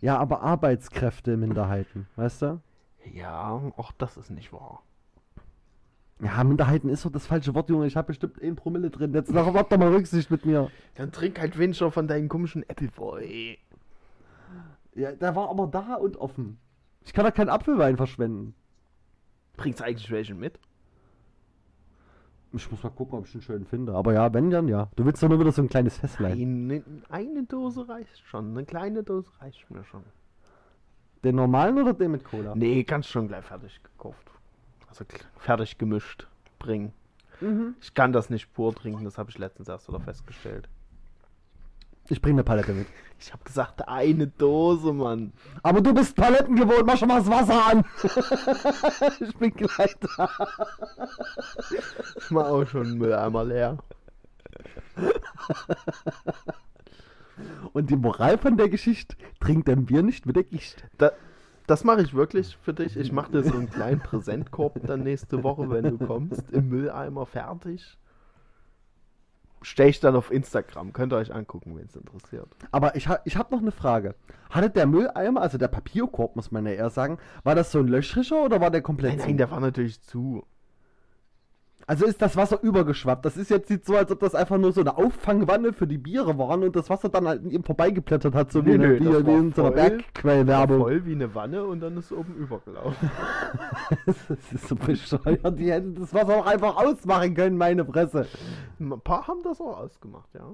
Ja, 0.02 0.18
aber 0.18 0.42
Arbeitskräfte 0.42 1.38
Minderheiten, 1.38 2.08
weißt 2.16 2.42
du? 2.42 2.62
Ja, 3.14 3.62
auch 3.78 3.92
das 3.94 4.18
ist 4.18 4.30
nicht 4.30 4.52
wahr. 4.54 4.84
Ja, 6.22 6.44
Minderheiten 6.44 6.90
ist 6.90 7.06
doch 7.06 7.12
das 7.12 7.26
falsche 7.26 7.54
Wort, 7.54 7.70
Junge. 7.70 7.86
Ich 7.86 7.98
habe 7.98 8.08
bestimmt 8.08 8.42
1 8.42 8.56
Promille 8.56 8.90
drin. 8.90 9.14
Jetzt 9.14 9.32
noch, 9.32 9.54
habt 9.54 9.72
doch 9.72 9.78
mal 9.78 9.94
Rücksicht 9.94 10.32
mit 10.32 10.46
mir. 10.46 10.70
Dann 10.96 11.12
trink 11.12 11.40
halt 11.40 11.58
weniger 11.58 11.92
von 11.92 12.08
deinem 12.08 12.30
komischen 12.30 12.64
Appleboy. 12.70 13.58
Ja, 14.96 15.12
der 15.12 15.36
war 15.36 15.50
aber 15.50 15.68
da 15.68 15.96
und 15.96 16.18
offen. 16.18 16.60
Ich 17.06 17.14
kann 17.14 17.26
da 17.26 17.32
keinen 17.32 17.50
Apfelwein 17.50 17.98
verschwenden. 17.98 18.56
Bringst 19.58 19.80
du 19.80 19.84
eigentlich 19.84 20.10
welchen 20.12 20.40
mit? 20.40 20.60
Ich 22.56 22.70
muss 22.70 22.84
mal 22.84 22.92
gucken, 22.92 23.18
ob 23.18 23.26
ich 23.26 23.34
einen 23.34 23.42
schönen 23.42 23.66
finde. 23.66 23.94
Aber 23.96 24.14
ja, 24.14 24.32
wenn 24.32 24.52
dann 24.52 24.68
ja. 24.68 24.88
Du 24.96 25.06
willst 25.06 25.24
doch 25.24 25.28
nur 25.28 25.40
wieder 25.40 25.52
so 25.52 25.64
ein 25.64 25.70
kleines 25.70 25.98
Festlein. 25.98 26.34
Eine, 26.34 26.84
eine 27.10 27.44
Dose 27.44 27.90
reicht 27.90 28.20
schon. 28.28 28.52
Eine 28.52 28.66
kleine 28.66 29.04
Dose 29.04 29.32
reicht 29.42 29.70
mir 29.72 29.84
schon. 29.84 30.04
Den 31.24 31.36
normalen 31.36 31.80
oder 31.80 31.94
den 31.94 32.12
mit 32.12 32.24
Cola? 32.24 32.54
Nee, 32.56 32.84
kannst 32.84 33.10
schon 33.10 33.28
gleich 33.28 33.44
fertig 33.44 33.82
gekauft. 33.82 34.30
Also 34.88 35.04
fertig 35.38 35.78
gemischt 35.80 36.28
bringen. 36.60 36.94
Mhm. 37.42 37.76
Ich 37.82 37.94
kann 37.94 38.14
das 38.14 38.30
nicht 38.30 38.54
pur 38.54 38.76
trinken, 38.76 39.04
das 39.04 39.18
habe 39.18 39.32
ich 39.32 39.38
letztens 39.38 39.68
erst 39.68 39.88
wieder 39.88 40.00
festgestellt. 40.00 40.70
Ich 42.10 42.22
bringe 42.22 42.36
eine 42.36 42.44
Palette 42.44 42.74
mit. 42.74 42.88
Ich 43.20 43.32
habe 43.32 43.44
gesagt, 43.46 43.88
eine 43.88 44.28
Dose, 44.28 44.92
Mann. 44.92 45.32
Aber 45.62 45.80
du 45.80 45.94
bist 45.94 46.16
Paletten 46.16 46.58
gewohnt, 46.58 46.86
mach 46.86 46.98
schon 46.98 47.08
mal 47.08 47.20
das 47.20 47.30
Wasser 47.30 47.68
an. 47.68 47.86
ich 49.26 49.38
bin 49.38 49.52
gleich 49.52 49.96
da. 50.18 50.30
Ich 52.18 52.32
mach 52.32 52.48
auch 52.48 52.68
schon 52.68 52.88
einen 52.88 52.98
Mülleimer 52.98 53.46
leer. 53.46 53.78
Und 57.72 57.90
die 57.90 57.96
Moral 57.96 58.38
von 58.38 58.58
der 58.58 58.68
Geschichte, 58.68 59.16
trink 59.40 59.66
dein 59.66 59.86
Bier 59.86 60.04
nicht 60.04 60.26
mit 60.26 60.36
der 60.36 60.44
Gischt. 60.44 60.84
Da, 60.98 61.14
das 61.66 61.86
mache 61.86 62.02
ich 62.02 62.14
wirklich 62.14 62.58
für 62.62 62.74
dich. 62.74 62.98
Ich 62.98 63.14
mache 63.14 63.32
dir 63.32 63.44
so 63.44 63.54
einen 63.54 63.70
kleinen 63.70 64.02
Präsentkorb 64.02 64.86
dann 64.86 65.04
nächste 65.04 65.44
Woche, 65.44 65.70
wenn 65.70 65.98
du 65.98 66.06
kommst. 66.06 66.52
Im 66.52 66.68
Mülleimer 66.68 67.26
fertig. 67.26 67.98
Stell 69.64 69.90
ich 69.90 70.00
dann 70.00 70.16
auf 70.16 70.32
Instagram. 70.32 70.94
Könnt 70.94 71.14
ihr 71.14 71.18
euch 71.18 71.34
angucken, 71.34 71.76
wenn 71.76 71.86
es 71.86 71.96
interessiert. 71.96 72.48
Aber 72.72 72.96
ich, 72.96 73.08
ha 73.08 73.20
ich 73.26 73.38
habe 73.38 73.54
noch 73.54 73.62
eine 73.62 73.72
Frage. 73.72 74.16
Hatte 74.50 74.70
der 74.70 74.86
Mülleimer, 74.86 75.42
also 75.42 75.58
der 75.58 75.68
Papierkorb, 75.68 76.36
muss 76.36 76.52
man 76.52 76.66
ja 76.66 76.74
eher 76.74 76.90
sagen, 76.90 77.18
war 77.44 77.56
das 77.56 77.72
so 77.72 77.80
ein 77.80 77.88
Löschrischer 77.88 78.44
oder 78.44 78.62
war 78.62 78.70
der 78.72 78.82
komplett 78.82 79.14
Nein, 79.14 79.20
zu? 79.20 79.26
nein, 79.28 79.38
der 79.38 79.52
war 79.52 79.60
natürlich 79.60 80.02
zu. 80.02 80.46
Also 81.86 82.06
ist 82.06 82.22
das 82.22 82.36
Wasser 82.38 82.62
übergeschwappt. 82.62 83.26
Das 83.26 83.36
ist 83.36 83.50
jetzt 83.50 83.68
sieht 83.68 83.86
so, 83.86 83.96
als 83.96 84.12
ob 84.12 84.20
das 84.20 84.36
einfach 84.36 84.58
nur 84.58 84.72
so 84.72 84.82
eine 84.82 84.98
Auffangwanne 84.98 85.74
für 85.74 85.88
die 85.88 85.98
Biere 85.98 86.38
waren 86.38 86.64
und 86.64 86.76
das 86.76 86.90
Wasser 86.90 87.10
dann 87.10 87.28
halt 87.28 87.44
ihm 87.44 87.64
vorbeigeplättert 87.64 88.34
hat, 88.34 88.52
so 88.52 88.60
Nee, 88.60 88.72
wie, 88.72 88.74
eine, 88.76 88.88
nee, 88.88 89.00
wie, 89.00 89.26
wie 89.28 89.34
in 89.34 89.52
so 89.52 89.64
einer 89.66 89.72
Bergquellwerbung. 89.72 90.80
voll 90.80 91.06
wie 91.06 91.12
eine 91.14 91.36
Wanne 91.36 91.66
und 91.66 91.82
dann 91.82 91.98
ist 91.98 92.06
es 92.06 92.18
oben 92.18 92.36
übergelaufen. 92.36 93.12
das 94.06 94.52
ist 94.54 94.68
so 94.68 94.76
bescheuert. 94.76 95.60
Die 95.60 95.72
hätten 95.72 95.96
das 95.96 96.14
Wasser 96.14 96.38
auch 96.38 96.46
einfach 96.46 96.78
ausmachen 96.78 97.34
können, 97.34 97.58
meine 97.58 97.86
Fresse. 97.86 98.28
Ein 98.80 99.02
paar 99.02 99.28
haben 99.28 99.44
das 99.44 99.60
auch 99.60 99.78
ausgemacht, 99.78 100.30
ja. 100.34 100.52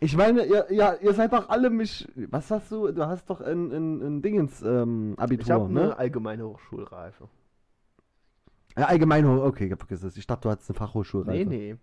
Ich 0.00 0.16
meine, 0.16 0.44
ihr, 0.44 0.66
ja, 0.70 0.94
ihr 1.00 1.14
seid 1.14 1.32
doch 1.32 1.48
alle 1.48 1.70
mich. 1.70 2.06
Was 2.30 2.50
hast 2.50 2.70
du? 2.70 2.92
Du 2.92 3.06
hast 3.06 3.30
doch 3.30 3.40
ein, 3.40 3.70
ein, 3.72 4.02
ein 4.02 4.22
Dingens 4.22 4.60
ähm, 4.62 5.14
Abitur, 5.16 5.44
Ich 5.44 5.50
habe 5.50 5.72
ne? 5.72 5.82
eine 5.82 5.98
allgemeine 5.98 6.46
Hochschulreife. 6.46 7.28
Ja, 8.78 8.86
allgemein, 8.86 9.26
okay, 9.26 9.74
vergiss 9.76 10.02
es. 10.02 10.16
Ich 10.16 10.26
dachte, 10.26 10.42
du 10.42 10.50
hattest 10.50 10.70
eine 10.70 10.78
Fachhochschulreife. 10.78 11.48
Nee, 11.48 11.72
nee. 11.72 11.76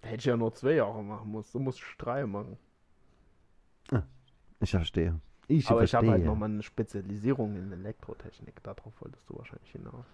Da 0.00 0.08
hätte 0.08 0.18
ich 0.18 0.24
ja 0.24 0.36
nur 0.36 0.52
zwei 0.54 0.72
Jahre 0.74 1.02
machen 1.02 1.30
müssen. 1.30 1.52
Du 1.52 1.58
musst 1.60 1.82
drei 1.98 2.26
machen. 2.26 2.56
Ich 4.60 4.70
verstehe. 4.70 5.20
Ich 5.48 5.68
Aber 5.70 5.82
ich 5.82 5.90
verstehe. 5.90 6.10
habe 6.10 6.18
halt 6.18 6.24
nochmal 6.24 6.48
eine 6.48 6.62
Spezialisierung 6.62 7.56
in 7.56 7.72
Elektrotechnik. 7.72 8.62
Darauf 8.62 8.92
wolltest 9.00 9.28
du 9.28 9.36
wahrscheinlich 9.36 9.72
hinaus. 9.72 10.04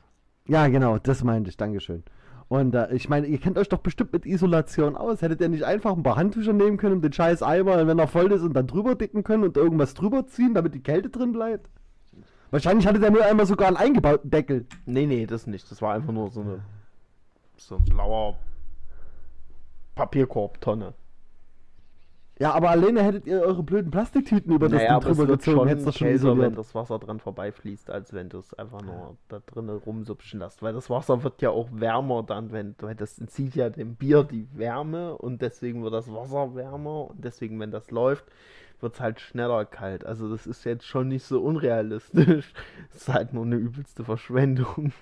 Ja, 0.46 0.66
genau, 0.68 0.98
das 0.98 1.22
meinte 1.22 1.50
ich. 1.50 1.56
Dankeschön. 1.56 2.02
Und 2.48 2.74
äh, 2.74 2.92
ich 2.94 3.10
meine, 3.10 3.26
ihr 3.26 3.38
kennt 3.38 3.58
euch 3.58 3.68
doch 3.68 3.80
bestimmt 3.80 4.14
mit 4.14 4.24
Isolation 4.24 4.96
aus. 4.96 5.20
Hättet 5.20 5.42
ihr 5.42 5.50
nicht 5.50 5.64
einfach 5.64 5.92
ein 5.94 6.02
paar 6.02 6.16
Handtücher 6.16 6.54
nehmen 6.54 6.78
können 6.78 6.96
und 6.96 7.02
den 7.02 7.12
scheiß 7.12 7.42
Eimer, 7.42 7.86
wenn 7.86 7.98
er 7.98 8.08
voll 8.08 8.32
ist, 8.32 8.40
und 8.42 8.54
dann 8.54 8.66
drüber 8.66 8.94
dicken 8.94 9.22
können 9.22 9.44
und 9.44 9.58
irgendwas 9.58 9.92
drüber 9.92 10.26
ziehen, 10.26 10.54
damit 10.54 10.74
die 10.74 10.82
Kälte 10.82 11.10
drin 11.10 11.32
bleibt? 11.32 11.68
Wahrscheinlich 12.50 12.86
hatte 12.86 12.98
der 12.98 13.10
Mülleimer 13.10 13.46
sogar 13.46 13.68
einen 13.68 13.76
eingebauten 13.76 14.30
Deckel. 14.30 14.66
Nee, 14.86 15.06
nee, 15.06 15.26
das 15.26 15.46
nicht. 15.46 15.70
Das 15.70 15.82
war 15.82 15.94
einfach 15.94 16.12
nur 16.12 16.30
so 16.30 16.40
eine. 16.40 16.60
So 17.56 17.76
ein 17.76 17.84
blauer 17.84 18.36
Papierkorb-Tonne. 19.94 20.94
Ja, 22.40 22.52
aber 22.52 22.70
alleine 22.70 23.02
hättet 23.02 23.26
ihr 23.26 23.40
eure 23.40 23.64
blöden 23.64 23.90
Plastiktüten 23.90 24.52
über 24.54 24.68
das 24.68 24.80
Ding 24.80 25.00
drüber 25.00 25.26
gezogen, 25.26 25.66
hättest 25.66 25.88
das 25.88 25.96
schon 25.96 26.06
kälter, 26.06 26.24
wenn 26.24 26.32
isoliert. 26.34 26.58
das 26.58 26.72
Wasser 26.72 27.00
dran 27.00 27.18
vorbeifließt, 27.18 27.90
als 27.90 28.12
wenn 28.12 28.28
du 28.28 28.38
es 28.38 28.54
einfach 28.54 28.80
nur 28.80 29.16
da 29.28 29.40
drinnen 29.44 29.76
rumsupschen 29.76 30.38
lässt. 30.38 30.62
Weil 30.62 30.72
das 30.72 30.88
Wasser 30.88 31.24
wird 31.24 31.42
ja 31.42 31.50
auch 31.50 31.68
wärmer 31.72 32.22
dann, 32.22 32.52
wenn 32.52 32.76
weil 32.78 32.94
das 32.94 33.18
entzieht 33.18 33.56
ja 33.56 33.70
dem 33.70 33.96
Bier 33.96 34.22
die 34.22 34.46
Wärme 34.56 35.18
und 35.18 35.42
deswegen 35.42 35.82
wird 35.82 35.94
das 35.94 36.12
Wasser 36.12 36.54
wärmer 36.54 37.10
und 37.10 37.24
deswegen, 37.24 37.58
wenn 37.58 37.72
das 37.72 37.90
läuft, 37.90 38.24
wird 38.80 38.94
es 38.94 39.00
halt 39.00 39.20
schneller 39.20 39.64
kalt. 39.64 40.04
Also 40.04 40.30
das 40.30 40.46
ist 40.46 40.64
jetzt 40.64 40.86
schon 40.86 41.08
nicht 41.08 41.24
so 41.24 41.40
unrealistisch. 41.40 42.52
Es 42.90 43.02
ist 43.02 43.08
halt 43.08 43.32
nur 43.32 43.44
eine 43.44 43.56
übelste 43.56 44.04
Verschwendung. 44.04 44.92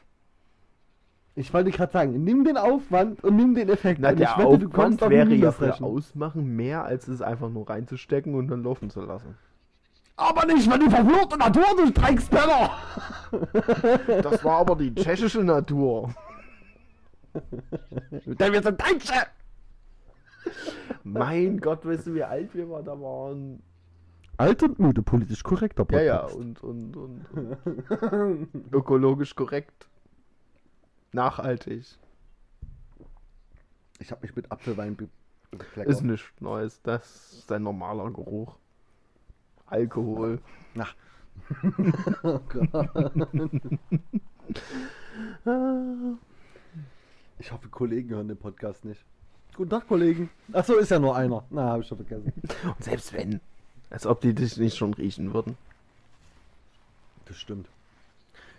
Ich 1.35 1.53
wollte 1.53 1.70
gerade 1.70 1.93
sagen, 1.93 2.24
nimm 2.24 2.45
den 2.45 2.57
Aufwand 2.57 3.22
und 3.22 3.37
nimm 3.37 3.55
den 3.55 3.68
Effekt. 3.68 4.01
Na, 4.01 4.11
und 4.11 4.18
der 4.18 4.31
ich 4.31 4.39
wette, 4.39 4.59
du 4.59 4.70
kommst 4.70 5.03
auf 5.03 5.11
wäre 5.11 5.35
ja 5.35 5.53
für. 5.53 5.83
Ausmachen 5.83 6.57
mehr, 6.57 6.85
als 6.85 7.09
es 7.09 7.20
einfach 7.20 7.51
nur 7.51 7.68
reinzustecken 7.68 8.35
und 8.35 8.49
dann 8.49 8.62
laufen 8.62 8.89
zu 8.89 9.03
lassen. 9.03 9.37
Aber 10.16 10.47
nicht, 10.47 10.70
wenn 10.70 10.81
die 10.81 10.89
verfluchte 10.89 11.37
Natur 11.37 11.64
du 11.77 11.93
Dreckspenner! 11.93 12.70
Das 14.22 14.43
war 14.43 14.61
aber 14.61 14.77
die 14.77 14.95
tschechische 14.95 15.45
Natur. 15.45 16.14
Denn 18.24 18.53
wir 18.53 18.62
sind 18.62 18.81
Deutsche! 18.81 19.27
Mein 21.05 21.59
Gott, 21.61 21.86
weißt 21.86 22.09
du, 22.09 22.14
wie 22.14 22.24
alt 22.24 22.55
wir 22.55 22.68
war- 22.68 22.82
da 22.82 23.01
waren? 23.01 23.62
Alt 24.38 24.62
und 24.62 24.78
müde, 24.78 25.03
politisch 25.03 25.42
korrekter 25.42 25.86
Ja, 25.90 26.03
ja, 26.03 26.18
Podcast. 26.18 26.36
und, 26.36 26.62
und, 26.62 26.97
und, 26.97 27.26
und 28.12 28.49
ökologisch 28.72 29.34
korrekt. 29.34 29.88
Nachhaltig. 31.12 31.86
Ich 33.99 34.11
habe 34.11 34.20
mich 34.22 34.36
mit 34.36 34.53
Apfelwein 34.53 34.94
be 34.97 35.09
bekleckert. 35.51 35.90
Ist 35.90 36.03
nichts 36.03 36.28
Neues. 36.40 36.82
Das 36.82 37.32
ist 37.32 37.51
ein 37.53 37.62
normaler 37.62 38.11
Geruch. 38.11 38.57
Alkohol. 39.66 40.40
Ach. 40.76 40.94
oh. 45.47 46.16
Ich 47.38 47.53
hoffe, 47.53 47.68
Kollegen 47.68 48.11
hören 48.11 48.28
den 48.28 48.36
Podcast 48.36 48.84
nicht. 48.84 49.05
Guten 49.57 49.70
Tag, 49.70 49.88
Kollegen. 49.88 50.28
Achso, 50.52 50.74
ist 50.74 50.90
ja 50.90 50.98
nur 50.98 51.16
einer. 51.16 51.42
Na, 51.48 51.70
habe 51.70 51.82
ich 51.82 51.88
schon 51.88 51.96
vergessen. 51.96 52.30
Und 52.64 52.84
selbst 52.84 53.14
wenn. 53.14 53.40
Als 53.88 54.07
ob 54.07 54.20
die 54.20 54.34
dich 54.34 54.59
nicht 54.59 54.76
schon 54.76 54.92
riechen 54.92 55.32
würden. 55.32 55.57
Das 57.24 57.38
stimmt. 57.38 57.68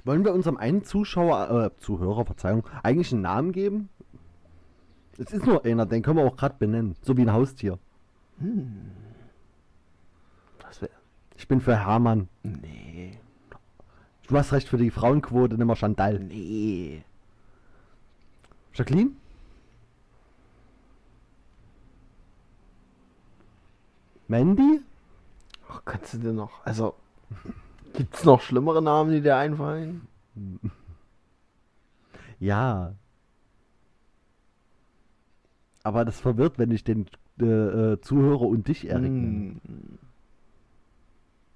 Wollen 0.06 0.26
wir 0.26 0.34
unserem 0.34 0.58
einen 0.58 0.84
Zuschauer, 0.84 1.66
äh, 1.66 1.82
Zuhörer, 1.82 2.26
Verzeihung, 2.26 2.64
eigentlich 2.82 3.12
einen 3.12 3.22
Namen 3.22 3.52
geben? 3.52 3.90
Es 5.20 5.32
ist 5.32 5.46
nur 5.46 5.66
einer, 5.66 5.86
den 5.86 6.02
können 6.02 6.18
wir 6.18 6.26
auch 6.26 6.38
gerade 6.38 6.56
benennen. 6.58 6.96
So 7.02 7.16
wie 7.16 7.22
ein 7.22 7.34
Haustier. 7.34 7.78
Was 10.62 10.82
wäre. 10.82 10.92
Ich 11.38 11.48
bin 11.48 11.62
für 11.62 11.76
Hermann. 11.76 12.28
Nee. 12.44 13.20
Du 14.28 14.38
hast 14.38 14.52
recht 14.52 14.68
für 14.68 14.78
die 14.78 14.92
Frauenquote, 14.92 15.58
nimm 15.58 15.68
mal 15.68 15.76
Chantal. 15.76 16.20
Nee. 16.20 17.04
Jacqueline? 18.74 19.12
Mandy? 24.28 24.82
Ach, 25.70 25.82
kannst 25.86 26.14
du 26.14 26.18
dir 26.20 26.34
noch. 26.34 26.66
Also. 26.66 26.96
Gibt's 27.94 28.24
noch 28.24 28.42
schlimmere 28.42 28.82
Namen, 28.82 29.12
die 29.12 29.22
dir 29.22 29.38
einfallen? 29.38 30.08
Ja. 32.40 32.94
Aber 35.84 36.06
das 36.06 36.20
verwirrt, 36.20 36.60
wenn 36.60 36.72
ich 36.72 36.84
den 36.84 37.08
äh, 37.40 37.46
äh, 37.46 38.02
Zuhörer 38.02 38.42
und 38.42 38.68
dich, 38.68 38.88
Erik. 38.88 39.06
Hm. 39.06 39.62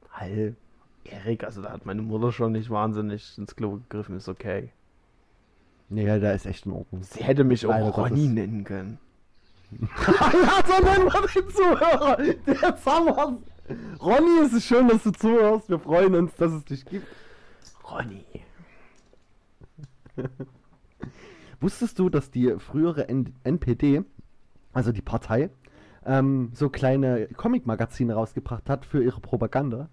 Hall. 0.10 0.56
Erik, 1.04 1.44
also 1.44 1.62
da 1.62 1.72
hat 1.72 1.86
meine 1.86 2.02
Mutter 2.02 2.32
schon 2.32 2.54
nicht 2.54 2.70
wahnsinnig 2.70 3.38
ins 3.38 3.56
Klo 3.56 3.78
gegriffen, 3.78 4.16
ist 4.16 4.30
okay. 4.30 4.70
Nee, 5.90 6.06
ja, 6.06 6.20
der 6.20 6.36
ist 6.36 6.46
echt 6.46 6.66
in 6.66 6.72
Ordnung. 6.72 7.04
Sie 7.04 7.24
hätte 7.24 7.44
mich 7.44 7.66
auch 7.66 7.72
Leider 7.72 7.90
Ronny 7.90 8.28
nennen 8.28 8.64
können. 8.64 8.98
Ja, 9.80 10.64
so 10.68 10.84
nennen 10.84 11.06
wir 11.06 11.42
den 11.42 11.50
Zuhörer. 11.50 12.18
Haben 12.86 13.06
wir's. 13.06 13.52
Ronny, 14.02 14.40
es 14.46 14.54
ist 14.54 14.66
schön, 14.66 14.88
dass 14.88 15.04
du 15.04 15.12
zuhörst. 15.12 15.70
Wir 15.70 15.80
freuen 15.80 16.16
uns, 16.16 16.36
dass 16.36 16.52
es 16.52 16.66
dich 16.66 16.86
gibt. 16.86 17.08
Ronny. 17.90 18.26
Wusstest 21.60 22.00
du, 22.00 22.10
dass 22.10 22.32
die 22.32 22.56
frühere 22.58 23.08
N 23.08 23.34
NPD, 23.44 24.04
also 24.74 24.92
die 24.92 25.02
Partei, 25.02 25.52
ähm, 26.06 26.52
so 26.54 26.70
kleine 26.70 27.28
Comic-Magazine 27.28 28.14
rausgebracht 28.14 28.70
hat 28.70 28.86
für 28.86 29.04
ihre 29.04 29.22
Propaganda? 29.22 29.90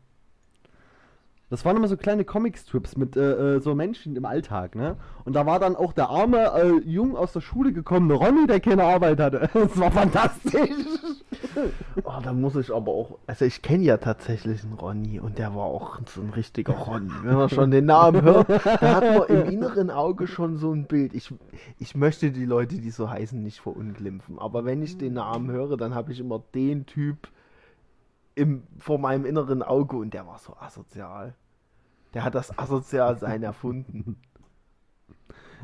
Das 1.51 1.65
waren 1.65 1.77
immer 1.77 1.89
so 1.89 1.97
kleine 1.97 2.25
Comic-Strips 2.25 2.97
mit 2.99 3.17
äh, 3.17 3.57
äh, 3.57 3.61
so 3.61 3.75
Menschen 3.75 4.17
im 4.17 4.27
Alltag, 4.27 4.75
ne? 4.75 4.97
Und 5.25 5.35
da 5.35 5.47
war 5.47 5.59
dann 5.59 5.77
auch 5.77 5.95
der 5.95 6.11
arme, 6.11 6.53
äh, 6.53 6.81
jung 6.85 7.17
aus 7.17 7.33
der 7.33 7.41
Schule 7.41 7.73
gekommene 7.73 8.15
Ronny, 8.15 8.47
der 8.47 8.61
keine 8.61 8.85
Arbeit 8.85 9.19
hatte. 9.19 9.49
Das 9.59 9.79
war 9.79 9.91
fantastisch. 9.91 10.71
Oh, 12.05 12.21
da 12.23 12.33
muss 12.33 12.55
ich 12.55 12.73
aber 12.73 12.93
auch. 12.93 13.19
Also 13.27 13.45
ich 13.45 13.63
kenne 13.63 13.83
ja 13.83 13.97
tatsächlich 13.97 14.63
einen 14.63 14.75
Ronny 14.75 15.19
und 15.19 15.39
der 15.39 15.55
war 15.55 15.65
auch 15.65 15.99
so 16.07 16.21
ein 16.21 16.31
richtiger 16.31 16.73
Ronny. 16.73 17.11
Wenn 17.23 17.35
man 17.35 17.49
schon 17.49 17.71
den 17.71 17.87
Namen 17.87 18.23
hört, 18.23 18.49
da 18.49 18.81
hat 18.81 19.03
man 19.03 19.29
im 19.29 19.51
inneren 19.51 19.91
Auge 19.91 20.27
schon 20.29 20.57
so 20.57 20.73
ein 20.73 20.87
Bild. 20.87 21.15
Ich, 21.15 21.35
ich 21.79 21.97
möchte 21.97 22.31
die 22.31 22.45
Leute, 22.45 22.77
die 22.77 22.91
so 22.91 23.11
heißen, 23.11 23.43
nicht 23.43 23.61
verunglimpfen. 23.61 24.39
Aber 24.39 24.65
wenn 24.65 24.83
ich 24.83 24.99
den 24.99 25.15
Namen 25.15 25.51
höre, 25.51 25.77
dann 25.77 25.95
habe 25.95 26.13
ich 26.13 26.21
immer 26.21 26.43
den 26.55 26.87
Typ 26.87 27.29
im, 28.39 28.63
vor 28.79 28.99
meinem 28.99 29.25
inneren 29.25 29.63
Auge 29.63 29.97
und 29.97 30.15
der 30.15 30.27
war 30.27 30.39
so 30.39 30.57
asozial. 30.57 31.35
Der 32.15 32.25
hat 32.25 32.35
das 32.35 32.57
Asozialsein 32.59 33.43
erfunden. 33.43 34.17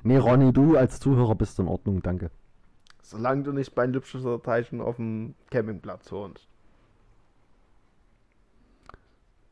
Nee, 0.07 0.19
Ronny, 0.19 0.53
du 0.53 0.77
als 0.77 1.01
Zuhörer 1.01 1.35
bist 1.35 1.59
in 1.59 1.67
Ordnung, 1.67 2.03
danke. 2.03 2.31
Solange 3.01 3.45
du 3.45 3.53
nicht 3.53 3.75
bei 3.75 3.87
Lübscher 3.87 4.43
Teichen 4.43 4.83
auf 4.83 4.97
dem 4.97 5.35
Campingplatz 5.51 6.13
wohnst. 6.13 6.47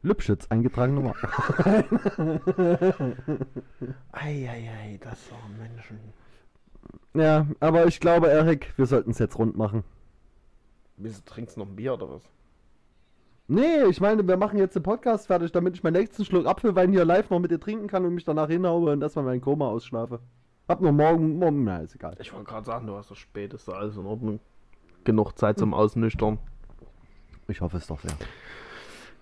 Lübschütz, 0.02 0.46
eingetragene 0.50 1.00
Nummer. 1.00 1.14
Eieiei, 4.12 4.98
das 5.00 5.30
waren 5.30 5.58
Menschen. 5.58 5.98
ja, 7.14 7.46
aber 7.60 7.86
ich 7.86 7.98
glaube, 7.98 8.28
Erik, 8.28 8.74
wir 8.76 8.84
sollten 8.84 9.12
es 9.12 9.20
jetzt 9.20 9.38
rund 9.38 9.56
machen. 9.56 9.84
Wieso 10.98 11.22
trinkst 11.24 11.56
du 11.56 11.60
noch 11.60 11.68
ein 11.68 11.76
Bier 11.76 11.94
oder 11.94 12.10
was? 12.10 12.28
Nee, 13.52 13.84
ich 13.90 14.00
meine, 14.00 14.26
wir 14.26 14.38
machen 14.38 14.58
jetzt 14.58 14.74
den 14.76 14.82
Podcast 14.82 15.26
fertig, 15.26 15.52
damit 15.52 15.74
ich 15.74 15.82
meinen 15.82 15.92
nächsten 15.92 16.24
Schluck 16.24 16.46
Apfelwein 16.46 16.90
hier 16.90 17.04
live 17.04 17.28
noch 17.28 17.38
mit 17.38 17.50
dir 17.50 17.60
trinken 17.60 17.86
kann 17.86 18.02
und 18.06 18.14
mich 18.14 18.24
danach 18.24 18.48
hinhaue 18.48 18.92
und 18.92 19.02
erstmal 19.02 19.26
mein 19.26 19.42
Koma 19.42 19.68
ausschlafe. 19.68 20.20
Hab 20.68 20.80
nur 20.80 20.92
morgen, 20.92 21.38
morgen, 21.38 21.64
na, 21.64 21.78
ist 21.80 21.94
egal. 21.94 22.16
Ich 22.18 22.32
wollte 22.32 22.46
gerade 22.46 22.64
sagen, 22.64 22.86
du 22.86 22.96
hast 22.96 23.10
das 23.10 23.18
spät, 23.18 23.52
ist 23.52 23.68
alles 23.68 23.94
in 23.98 24.06
Ordnung. 24.06 24.40
Genug 25.04 25.36
Zeit 25.38 25.58
zum 25.58 25.74
Ausnüchtern. 25.74 26.38
Ich 27.46 27.60
hoffe 27.60 27.76
es 27.76 27.86
doch 27.88 28.00
sehr. 28.00 28.12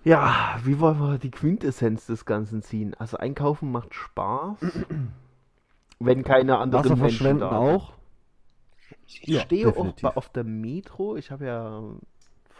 Ja, 0.04 0.60
wie 0.62 0.78
wollen 0.78 1.00
wir 1.00 1.18
die 1.18 1.32
Quintessenz 1.32 2.06
des 2.06 2.24
Ganzen 2.24 2.62
ziehen? 2.62 2.94
Also 3.00 3.16
einkaufen 3.16 3.72
macht 3.72 3.94
Spaß. 3.94 4.58
wenn 5.98 6.22
keine 6.22 6.58
anderen 6.58 6.84
Wasser 6.84 6.96
Menschen 6.96 7.16
verschwenden 7.16 7.40
da 7.40 7.50
auch. 7.50 7.94
Ich 9.06 9.26
Ja, 9.26 9.40
stehe 9.40 9.66
auch 9.66 9.72
definitiv. 9.72 10.02
bei, 10.02 10.16
auf 10.16 10.28
der 10.28 10.44
Metro. 10.44 11.16
Ich 11.16 11.32
habe 11.32 11.46
ja 11.46 11.82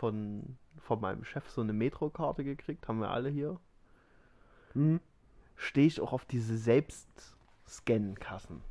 von, 0.01 0.57
von 0.79 1.01
meinem 1.01 1.25
Chef 1.25 1.49
so 1.51 1.61
eine 1.61 1.75
Metro-Karte 1.75 2.43
gekriegt, 2.43 2.89
haben 2.89 3.01
wir 3.01 3.11
alle 3.11 3.29
hier. 3.29 3.61
Mhm. 4.73 5.01
Stehe 5.57 5.87
ich 5.87 6.01
auch 6.01 6.15
auf 6.15 6.25
diese 6.25 6.57
Selbst-Scan-Kassen. 6.57 8.63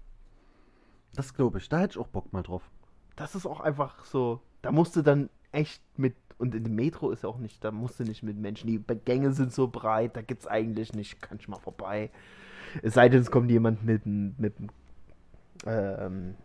Das 1.13 1.35
glaube 1.35 1.59
ich. 1.59 1.69
Da 1.69 1.77
hätte 1.79 1.91
ich 1.91 1.99
auch 1.99 2.07
Bock 2.07 2.33
mal 2.33 2.41
drauf. 2.41 2.67
Das 3.15 3.35
ist 3.35 3.45
auch 3.45 3.59
einfach 3.59 4.05
so. 4.05 4.41
Da 4.63 4.71
musst 4.71 4.95
du 4.95 5.03
dann 5.03 5.29
echt 5.51 5.83
mit. 5.97 6.15
Und 6.39 6.55
in 6.55 6.63
dem 6.63 6.73
Metro 6.73 7.11
ist 7.11 7.21
ja 7.23 7.29
auch 7.29 7.37
nicht, 7.37 7.63
da 7.63 7.71
musst 7.71 7.99
du 7.99 8.05
nicht 8.05 8.23
mit 8.23 8.37
Menschen. 8.37 8.67
Die 8.67 8.83
Gänge 9.05 9.33
sind 9.33 9.53
so 9.53 9.67
breit, 9.67 10.15
da 10.15 10.21
gibt's 10.21 10.47
eigentlich 10.47 10.93
nicht, 10.93 11.21
kann 11.21 11.37
ich 11.39 11.47
mal 11.47 11.59
vorbei. 11.59 12.09
Es 12.81 12.93
sei 12.93 13.09
denn, 13.09 13.21
es 13.21 13.29
kommt 13.29 13.51
jemand 13.51 13.83
mit 13.83 14.05
einem 14.05 14.35
mit, 14.37 14.55
ähm, 15.65 16.35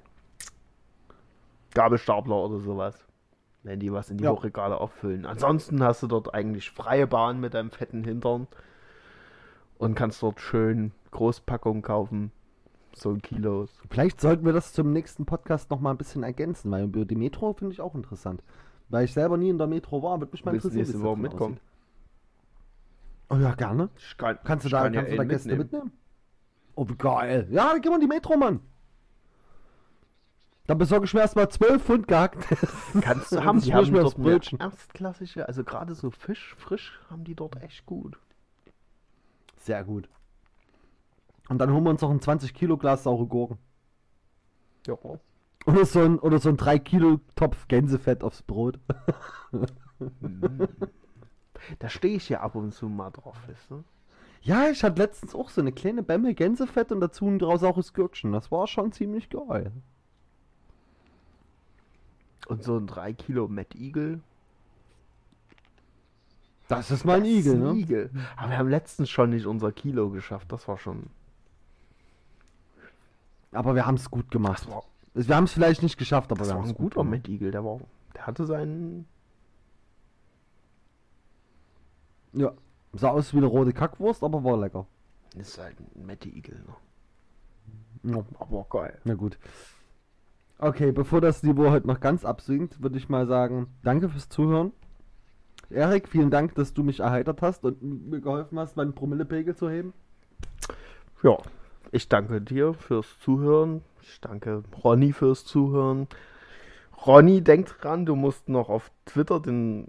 Gabelstapler 1.72 2.36
oder 2.36 2.58
sowas. 2.58 3.06
Wenn 3.64 3.80
die 3.80 3.92
was 3.92 4.10
in 4.10 4.18
die 4.18 4.24
Ja. 4.24 4.30
Hochregale 4.30 4.78
auffüllen. 4.78 5.24
Ansonsten 5.26 5.82
hast 5.82 6.02
du 6.02 6.06
dort 6.06 6.32
eigentlich 6.34 6.70
freie 6.70 7.06
Bahn 7.06 7.40
mit 7.40 7.54
deinem 7.54 7.70
fetten 7.70 8.04
Hintern 8.04 8.46
und 9.78 9.94
kannst 9.94 10.22
dort 10.22 10.40
schön 10.40 10.92
Großpackungen 11.10 11.82
kaufen. 11.82 12.30
So 12.94 13.10
ein 13.10 13.22
Kilo. 13.22 13.66
Vielleicht 13.90 14.20
sollten 14.20 14.44
wir 14.44 14.52
das 14.52 14.72
zum 14.72 14.92
nächsten 14.92 15.24
Podcast 15.24 15.70
noch 15.70 15.80
mal 15.80 15.90
ein 15.90 15.96
bisschen 15.96 16.22
ergänzen, 16.22 16.70
weil 16.70 16.84
über 16.84 17.04
die 17.04 17.16
Metro 17.16 17.52
finde 17.54 17.72
ich 17.72 17.80
auch 17.80 17.94
interessant. 17.94 18.42
Weil 18.90 19.06
ich 19.06 19.14
selber 19.14 19.36
nie 19.38 19.48
in 19.48 19.58
der 19.58 19.66
Metro 19.66 20.02
war, 20.02 20.20
würde 20.20 20.32
mich 20.32 20.44
mal 20.44 20.54
interessieren. 20.54 20.82
nächste 20.82 21.00
Woche 21.02 21.18
mitkommen? 21.18 21.58
Oh 23.30 23.36
ja, 23.36 23.54
gerne. 23.54 23.88
Kann, 24.18 24.38
Kannst 24.44 24.66
du 24.66 24.68
da, 24.68 24.82
kann 24.82 24.92
ja 24.94 25.00
kannst 25.00 25.12
du 25.12 25.16
da 25.16 25.22
einen 25.22 25.30
Gäste 25.30 25.56
mitnehmen? 25.56 25.92
Oh, 26.76 26.86
wie 26.88 26.96
geil. 26.96 27.48
Ja, 27.50 27.72
dann 27.72 27.80
gehen 27.80 27.90
wir 27.90 27.96
in 27.96 28.00
die 28.02 28.06
Metro, 28.06 28.36
Mann. 28.36 28.60
Dann 30.66 30.78
besorge 30.78 31.04
ich 31.04 31.12
mir 31.12 31.20
erstmal 31.20 31.48
12 31.50 31.82
Pfund 31.82 32.08
gehackt. 32.08 32.46
Kannst 33.02 33.32
du 33.32 33.44
haben, 33.44 33.60
die 33.60 33.74
haben 33.74 33.90
mir 33.90 34.00
dort 34.00 34.16
Brötchen. 34.16 34.60
erstklassige, 34.60 35.46
also 35.46 35.62
gerade 35.62 35.94
so 35.94 36.10
Fisch, 36.10 36.54
frisch, 36.56 36.98
haben 37.10 37.24
die 37.24 37.34
dort 37.34 37.62
echt 37.62 37.84
gut. 37.84 38.18
Sehr 39.58 39.84
gut. 39.84 40.08
Und 41.48 41.58
dann 41.58 41.70
holen 41.70 41.84
wir 41.84 41.90
uns 41.90 42.00
noch 42.00 42.10
ein 42.10 42.20
20 42.20 42.54
Kilo 42.54 42.78
Glas 42.78 43.02
saure 43.02 43.26
Gurken. 43.26 43.58
Ja. 44.86 44.96
Oder 45.66 45.84
so 45.84 46.00
ein, 46.00 46.18
oder 46.18 46.38
so 46.38 46.48
ein 46.48 46.56
3 46.56 46.78
Kilo 46.78 47.20
Topf 47.36 47.68
Gänsefett 47.68 48.22
aufs 48.22 48.42
Brot. 48.42 48.78
Da 51.78 51.88
stehe 51.88 52.16
ich 52.16 52.28
ja 52.28 52.40
ab 52.40 52.54
und 52.56 52.72
zu 52.72 52.88
mal 52.88 53.10
drauf, 53.10 53.36
weißt 53.48 53.70
du? 53.70 53.84
Ja, 54.42 54.68
ich 54.68 54.84
hatte 54.84 55.00
letztens 55.00 55.34
auch 55.34 55.48
so 55.48 55.62
eine 55.62 55.72
kleine 55.72 56.02
Bämme 56.02 56.34
Gänsefett 56.34 56.92
und 56.92 57.00
dazu 57.00 57.26
ein 57.26 57.38
draus 57.38 57.60
saures 57.60 57.94
Gürkchen. 57.94 58.32
Das 58.32 58.50
war 58.50 58.66
schon 58.66 58.92
ziemlich 58.92 59.30
geil. 59.30 59.72
Und 62.46 62.62
so 62.62 62.76
ein 62.76 62.86
3 62.86 63.12
Kilo 63.14 63.48
Mad 63.48 63.76
Eagle. 63.78 64.20
Das 66.68 66.90
ist 66.90 67.04
mal 67.04 67.16
ein 67.16 67.22
Das 67.22 67.30
Igel, 67.30 67.54
ist 67.54 67.60
ein 67.60 67.74
ne? 67.74 67.80
Igel. 67.80 68.10
Aber 68.36 68.50
wir 68.50 68.58
haben 68.58 68.68
letztens 68.68 69.10
schon 69.10 69.30
nicht 69.30 69.46
unser 69.46 69.72
Kilo 69.72 70.10
geschafft. 70.10 70.50
Das 70.52 70.66
war 70.68 70.78
schon. 70.78 71.10
Aber 73.52 73.74
wir 73.74 73.86
haben 73.86 73.96
es 73.96 74.10
gut 74.10 74.30
gemacht. 74.30 74.64
Das 74.64 74.70
war, 74.70 74.84
Wir 75.14 75.36
haben 75.36 75.44
es 75.44 75.52
vielleicht 75.52 75.82
nicht 75.82 75.96
geschafft, 75.96 76.32
aber 76.32 76.40
das 76.40 76.48
wir 76.48 76.54
war 76.54 76.62
haben 76.62 76.68
ein 76.68 76.72
es 76.72 76.76
gut 76.76 76.94
guter 76.94 77.04
gemacht. 77.04 77.22
Mad 77.22 77.32
Eagle. 77.32 77.50
Der 77.50 77.64
war. 77.64 77.80
Der 78.14 78.26
hatte 78.26 78.46
seinen. 78.46 79.06
Ja. 82.32 82.52
Sah 82.92 83.10
aus 83.10 83.32
wie 83.32 83.38
eine 83.38 83.46
rote 83.46 83.72
Kackwurst, 83.72 84.22
aber 84.22 84.42
war 84.44 84.56
lecker. 84.56 84.86
Ist 85.36 85.58
halt 85.58 85.76
ein 85.80 86.06
Mad 86.06 86.28
Eagle, 86.28 86.62
ne? 86.64 88.14
Ja. 88.14 88.24
Aber 88.38 88.66
geil. 88.70 89.00
Na 89.04 89.14
gut. 89.14 89.38
Okay, 90.64 90.92
bevor 90.92 91.20
das 91.20 91.42
Niveau 91.42 91.70
heute 91.70 91.86
noch 91.86 92.00
ganz 92.00 92.24
absinkt, 92.24 92.82
würde 92.82 92.96
ich 92.96 93.10
mal 93.10 93.26
sagen, 93.26 93.66
danke 93.82 94.08
fürs 94.08 94.30
Zuhören. 94.30 94.72
Erik, 95.68 96.08
vielen 96.08 96.30
Dank, 96.30 96.54
dass 96.54 96.72
du 96.72 96.82
mich 96.82 97.00
erheitert 97.00 97.42
hast 97.42 97.66
und 97.66 97.82
mir 98.08 98.22
geholfen 98.22 98.58
hast, 98.58 98.74
meinen 98.74 98.94
Promillepegel 98.94 99.54
zu 99.54 99.68
heben. 99.68 99.92
Ja, 101.22 101.36
ich 101.92 102.08
danke 102.08 102.40
dir 102.40 102.72
fürs 102.72 103.18
Zuhören. 103.20 103.82
Ich 104.00 104.22
danke 104.22 104.62
Ronny 104.82 105.12
fürs 105.12 105.44
Zuhören. 105.44 106.08
Ronny, 107.04 107.42
denk 107.42 107.66
dran, 107.66 108.06
du 108.06 108.16
musst 108.16 108.48
noch 108.48 108.70
auf 108.70 108.90
Twitter 109.04 109.40
den 109.40 109.88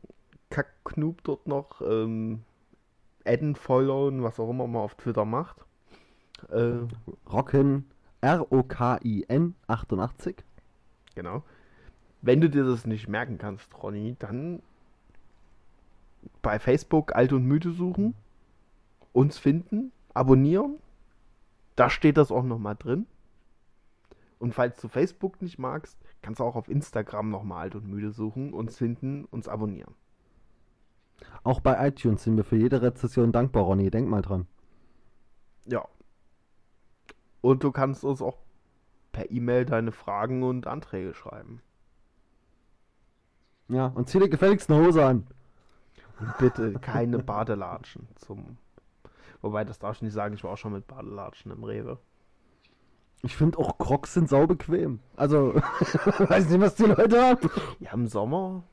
Kackknub 0.50 1.24
dort 1.24 1.48
noch 1.48 1.80
ähm, 1.90 2.42
adden, 3.24 3.56
followen, 3.56 4.24
was 4.24 4.42
auch 4.42 4.50
immer 4.50 4.68
man 4.68 4.82
auf 4.82 4.96
Twitter 4.96 5.24
macht. 5.24 5.56
Äh, 6.50 6.80
Rocken, 7.32 7.86
R-O-K-I-N 8.20 9.56
88. 9.68 10.44
genau. 11.16 11.44
Wenn 12.22 12.42
du 12.42 12.50
dir 12.50 12.64
das 12.64 12.86
nicht 12.86 13.08
merken 13.08 13.38
kannst, 13.38 13.72
Ronny, 13.82 14.16
dann 14.20 14.62
bei 16.42 16.60
Facebook 16.60 17.16
Alt 17.16 17.34
und 17.34 17.46
Müde 17.46 17.72
suchen, 17.72 18.16
uns 19.14 19.38
finden, 19.38 19.92
abonnieren. 20.14 20.80
Da 21.76 21.90
steht 21.90 22.18
das 22.18 22.32
auch 22.32 22.44
nochmal 22.44 22.76
drin. 22.76 23.06
Und 24.40 24.54
falls 24.54 24.80
du 24.80 24.88
Facebook 24.88 25.42
nicht 25.42 25.60
magst, 25.60 25.98
kannst 26.22 26.40
du 26.40 26.44
auch 26.44 26.56
auf 26.56 26.70
Instagram 26.70 27.30
nochmal 27.30 27.64
Alt 27.64 27.76
und 27.76 27.88
Müde 27.88 28.12
suchen, 28.12 28.54
uns 28.54 28.78
finden, 28.78 29.26
uns 29.26 29.48
abonnieren. 29.48 29.94
Auch 31.44 31.62
bei 31.62 31.88
iTunes 31.88 32.24
sind 32.24 32.36
wir 32.38 32.44
für 32.44 32.58
jede 32.58 32.82
Rezession 32.82 33.32
dankbar, 33.32 33.64
Ronny. 33.64 33.90
Denk 33.90 34.10
mal 34.10 34.22
dran. 34.22 34.48
Ja. 35.66 35.88
Und 37.42 37.64
du 37.64 37.72
kannst 37.72 38.04
uns 38.04 38.22
auch 38.22 38.38
per 39.16 39.32
E-Mail 39.32 39.64
deine 39.64 39.94
Fragen 39.94 40.44
und 40.44 40.68
Anträge 40.68 41.14
schreiben. 41.14 41.62
Ja, 43.70 43.88
und 43.88 44.10
zieh 44.10 44.20
dir 44.20 44.28
gefälligst 44.28 44.70
eine 44.70 44.86
Hose 44.86 45.06
an. 45.06 45.26
Und 46.20 46.38
bitte 46.38 46.74
keine 46.80 47.20
Badelatschen 47.20 48.10
zum. 48.16 48.58
Wobei, 49.42 49.64
das 49.64 49.80
darf 49.80 49.96
ich 49.96 50.02
nicht 50.02 50.14
sagen, 50.14 50.36
ich 50.36 50.44
war 50.44 50.52
auch 50.52 50.58
schon 50.58 50.74
mit 50.74 50.86
Badelatschen 50.88 51.52
im 51.54 51.64
Rewe. 51.64 51.98
Ich 53.22 53.38
finde 53.38 53.58
auch 53.58 53.78
Crocs 53.78 54.14
sind 54.14 54.28
sau 54.28 54.48
bequem. 54.48 55.00
Also, 55.16 55.56
weiß 56.20 56.50
nicht, 56.50 56.60
was 56.60 56.76
die 56.76 56.84
Leute 56.84 57.22
haben. 57.22 57.50
Ja, 57.80 57.94
im 57.94 58.08
Sommer. 58.08 58.64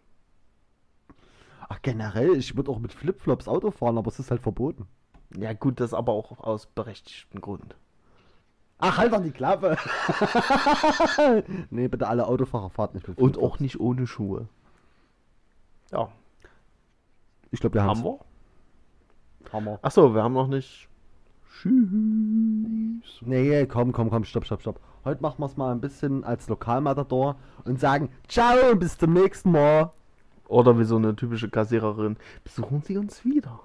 Ach, 1.68 1.80
generell, 1.82 2.36
ich 2.36 2.57
würde 2.57 2.72
auch 2.72 2.80
mit 2.80 2.93
Flipflops 2.93 3.47
Auto 3.47 3.70
fahren, 3.70 3.97
aber 3.97 4.09
es 4.09 4.18
ist 4.18 4.32
halt 4.32 4.43
verboten. 4.43 4.88
Ja, 5.36 5.53
gut, 5.53 5.78
das 5.78 5.95
aber 5.95 6.12
auch 6.12 6.40
aus 6.40 6.66
berechtigtem 6.66 7.40
Grund. 7.40 7.76
Ach, 8.84 8.98
halt 8.98 9.12
doch 9.12 9.22
die 9.22 9.30
Klappe. 9.30 9.76
nee, 11.70 11.86
bitte 11.88 12.08
alle 12.08 12.26
Autofahrer 12.26 12.68
fahrt 12.70 12.94
nicht 12.94 13.06
mit 13.06 13.16
Und 13.18 13.34
Flipflops. 13.34 13.52
auch 13.54 13.60
nicht 13.60 13.78
ohne 13.80 14.06
Schuhe. 14.06 14.48
Ja, 15.92 16.08
Ich 17.50 17.60
glaube, 17.60 17.74
wir 17.74 17.82
haben 17.82 17.90
haben's. 17.90 18.04
wir. 18.04 18.18
Hammer. 19.52 19.78
Achso, 19.82 20.14
wir 20.14 20.22
haben 20.22 20.32
noch 20.34 20.48
nicht. 20.48 20.88
Tschüss. 21.60 23.20
Nee, 23.20 23.66
komm, 23.66 23.92
komm, 23.92 24.10
komm, 24.10 24.24
stopp, 24.24 24.44
stopp, 24.46 24.62
stopp. 24.62 24.80
Heute 25.04 25.20
machen 25.22 25.36
wir 25.40 25.46
es 25.46 25.56
mal 25.56 25.70
ein 25.72 25.80
bisschen 25.80 26.24
als 26.24 26.48
Lokalmatador 26.48 27.36
und 27.64 27.78
sagen 27.78 28.08
Ciao, 28.28 28.74
bis 28.76 28.96
zum 28.98 29.12
nächsten 29.12 29.52
Mal. 29.52 29.92
Oder 30.48 30.78
wie 30.78 30.84
so 30.84 30.96
eine 30.96 31.14
typische 31.14 31.48
Kassiererin. 31.50 32.16
Besuchen 32.44 32.82
Sie 32.82 32.96
uns 32.98 33.24
wieder. 33.24 33.60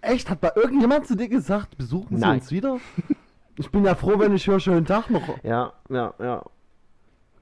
Echt? 0.00 0.28
Hat 0.30 0.42
mal 0.42 0.52
irgendjemand 0.56 1.06
zu 1.06 1.16
dir 1.16 1.28
gesagt, 1.28 1.76
besuchen 1.78 2.16
Sie 2.16 2.20
Nein. 2.22 2.38
uns 2.40 2.50
wieder? 2.50 2.78
Ich 3.58 3.70
bin 3.70 3.84
ja 3.84 3.94
froh, 3.94 4.18
wenn 4.18 4.34
ich 4.34 4.46
höre, 4.46 4.60
schönen 4.60 4.84
Tag 4.84 5.10
noch. 5.10 5.42
Ja, 5.42 5.72
ja, 5.88 6.14
ja. 6.18 6.42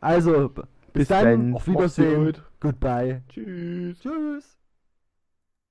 Also, 0.01 0.49
bis, 0.49 0.65
Bis 0.93 1.09
dann, 1.09 1.25
dann. 1.25 1.55
auf 1.55 1.67
Wiedersehen, 1.67 2.27
gut. 2.27 2.43
goodbye. 2.61 3.23
Tschüss. 3.29 3.99
Tschüss. 4.01 4.59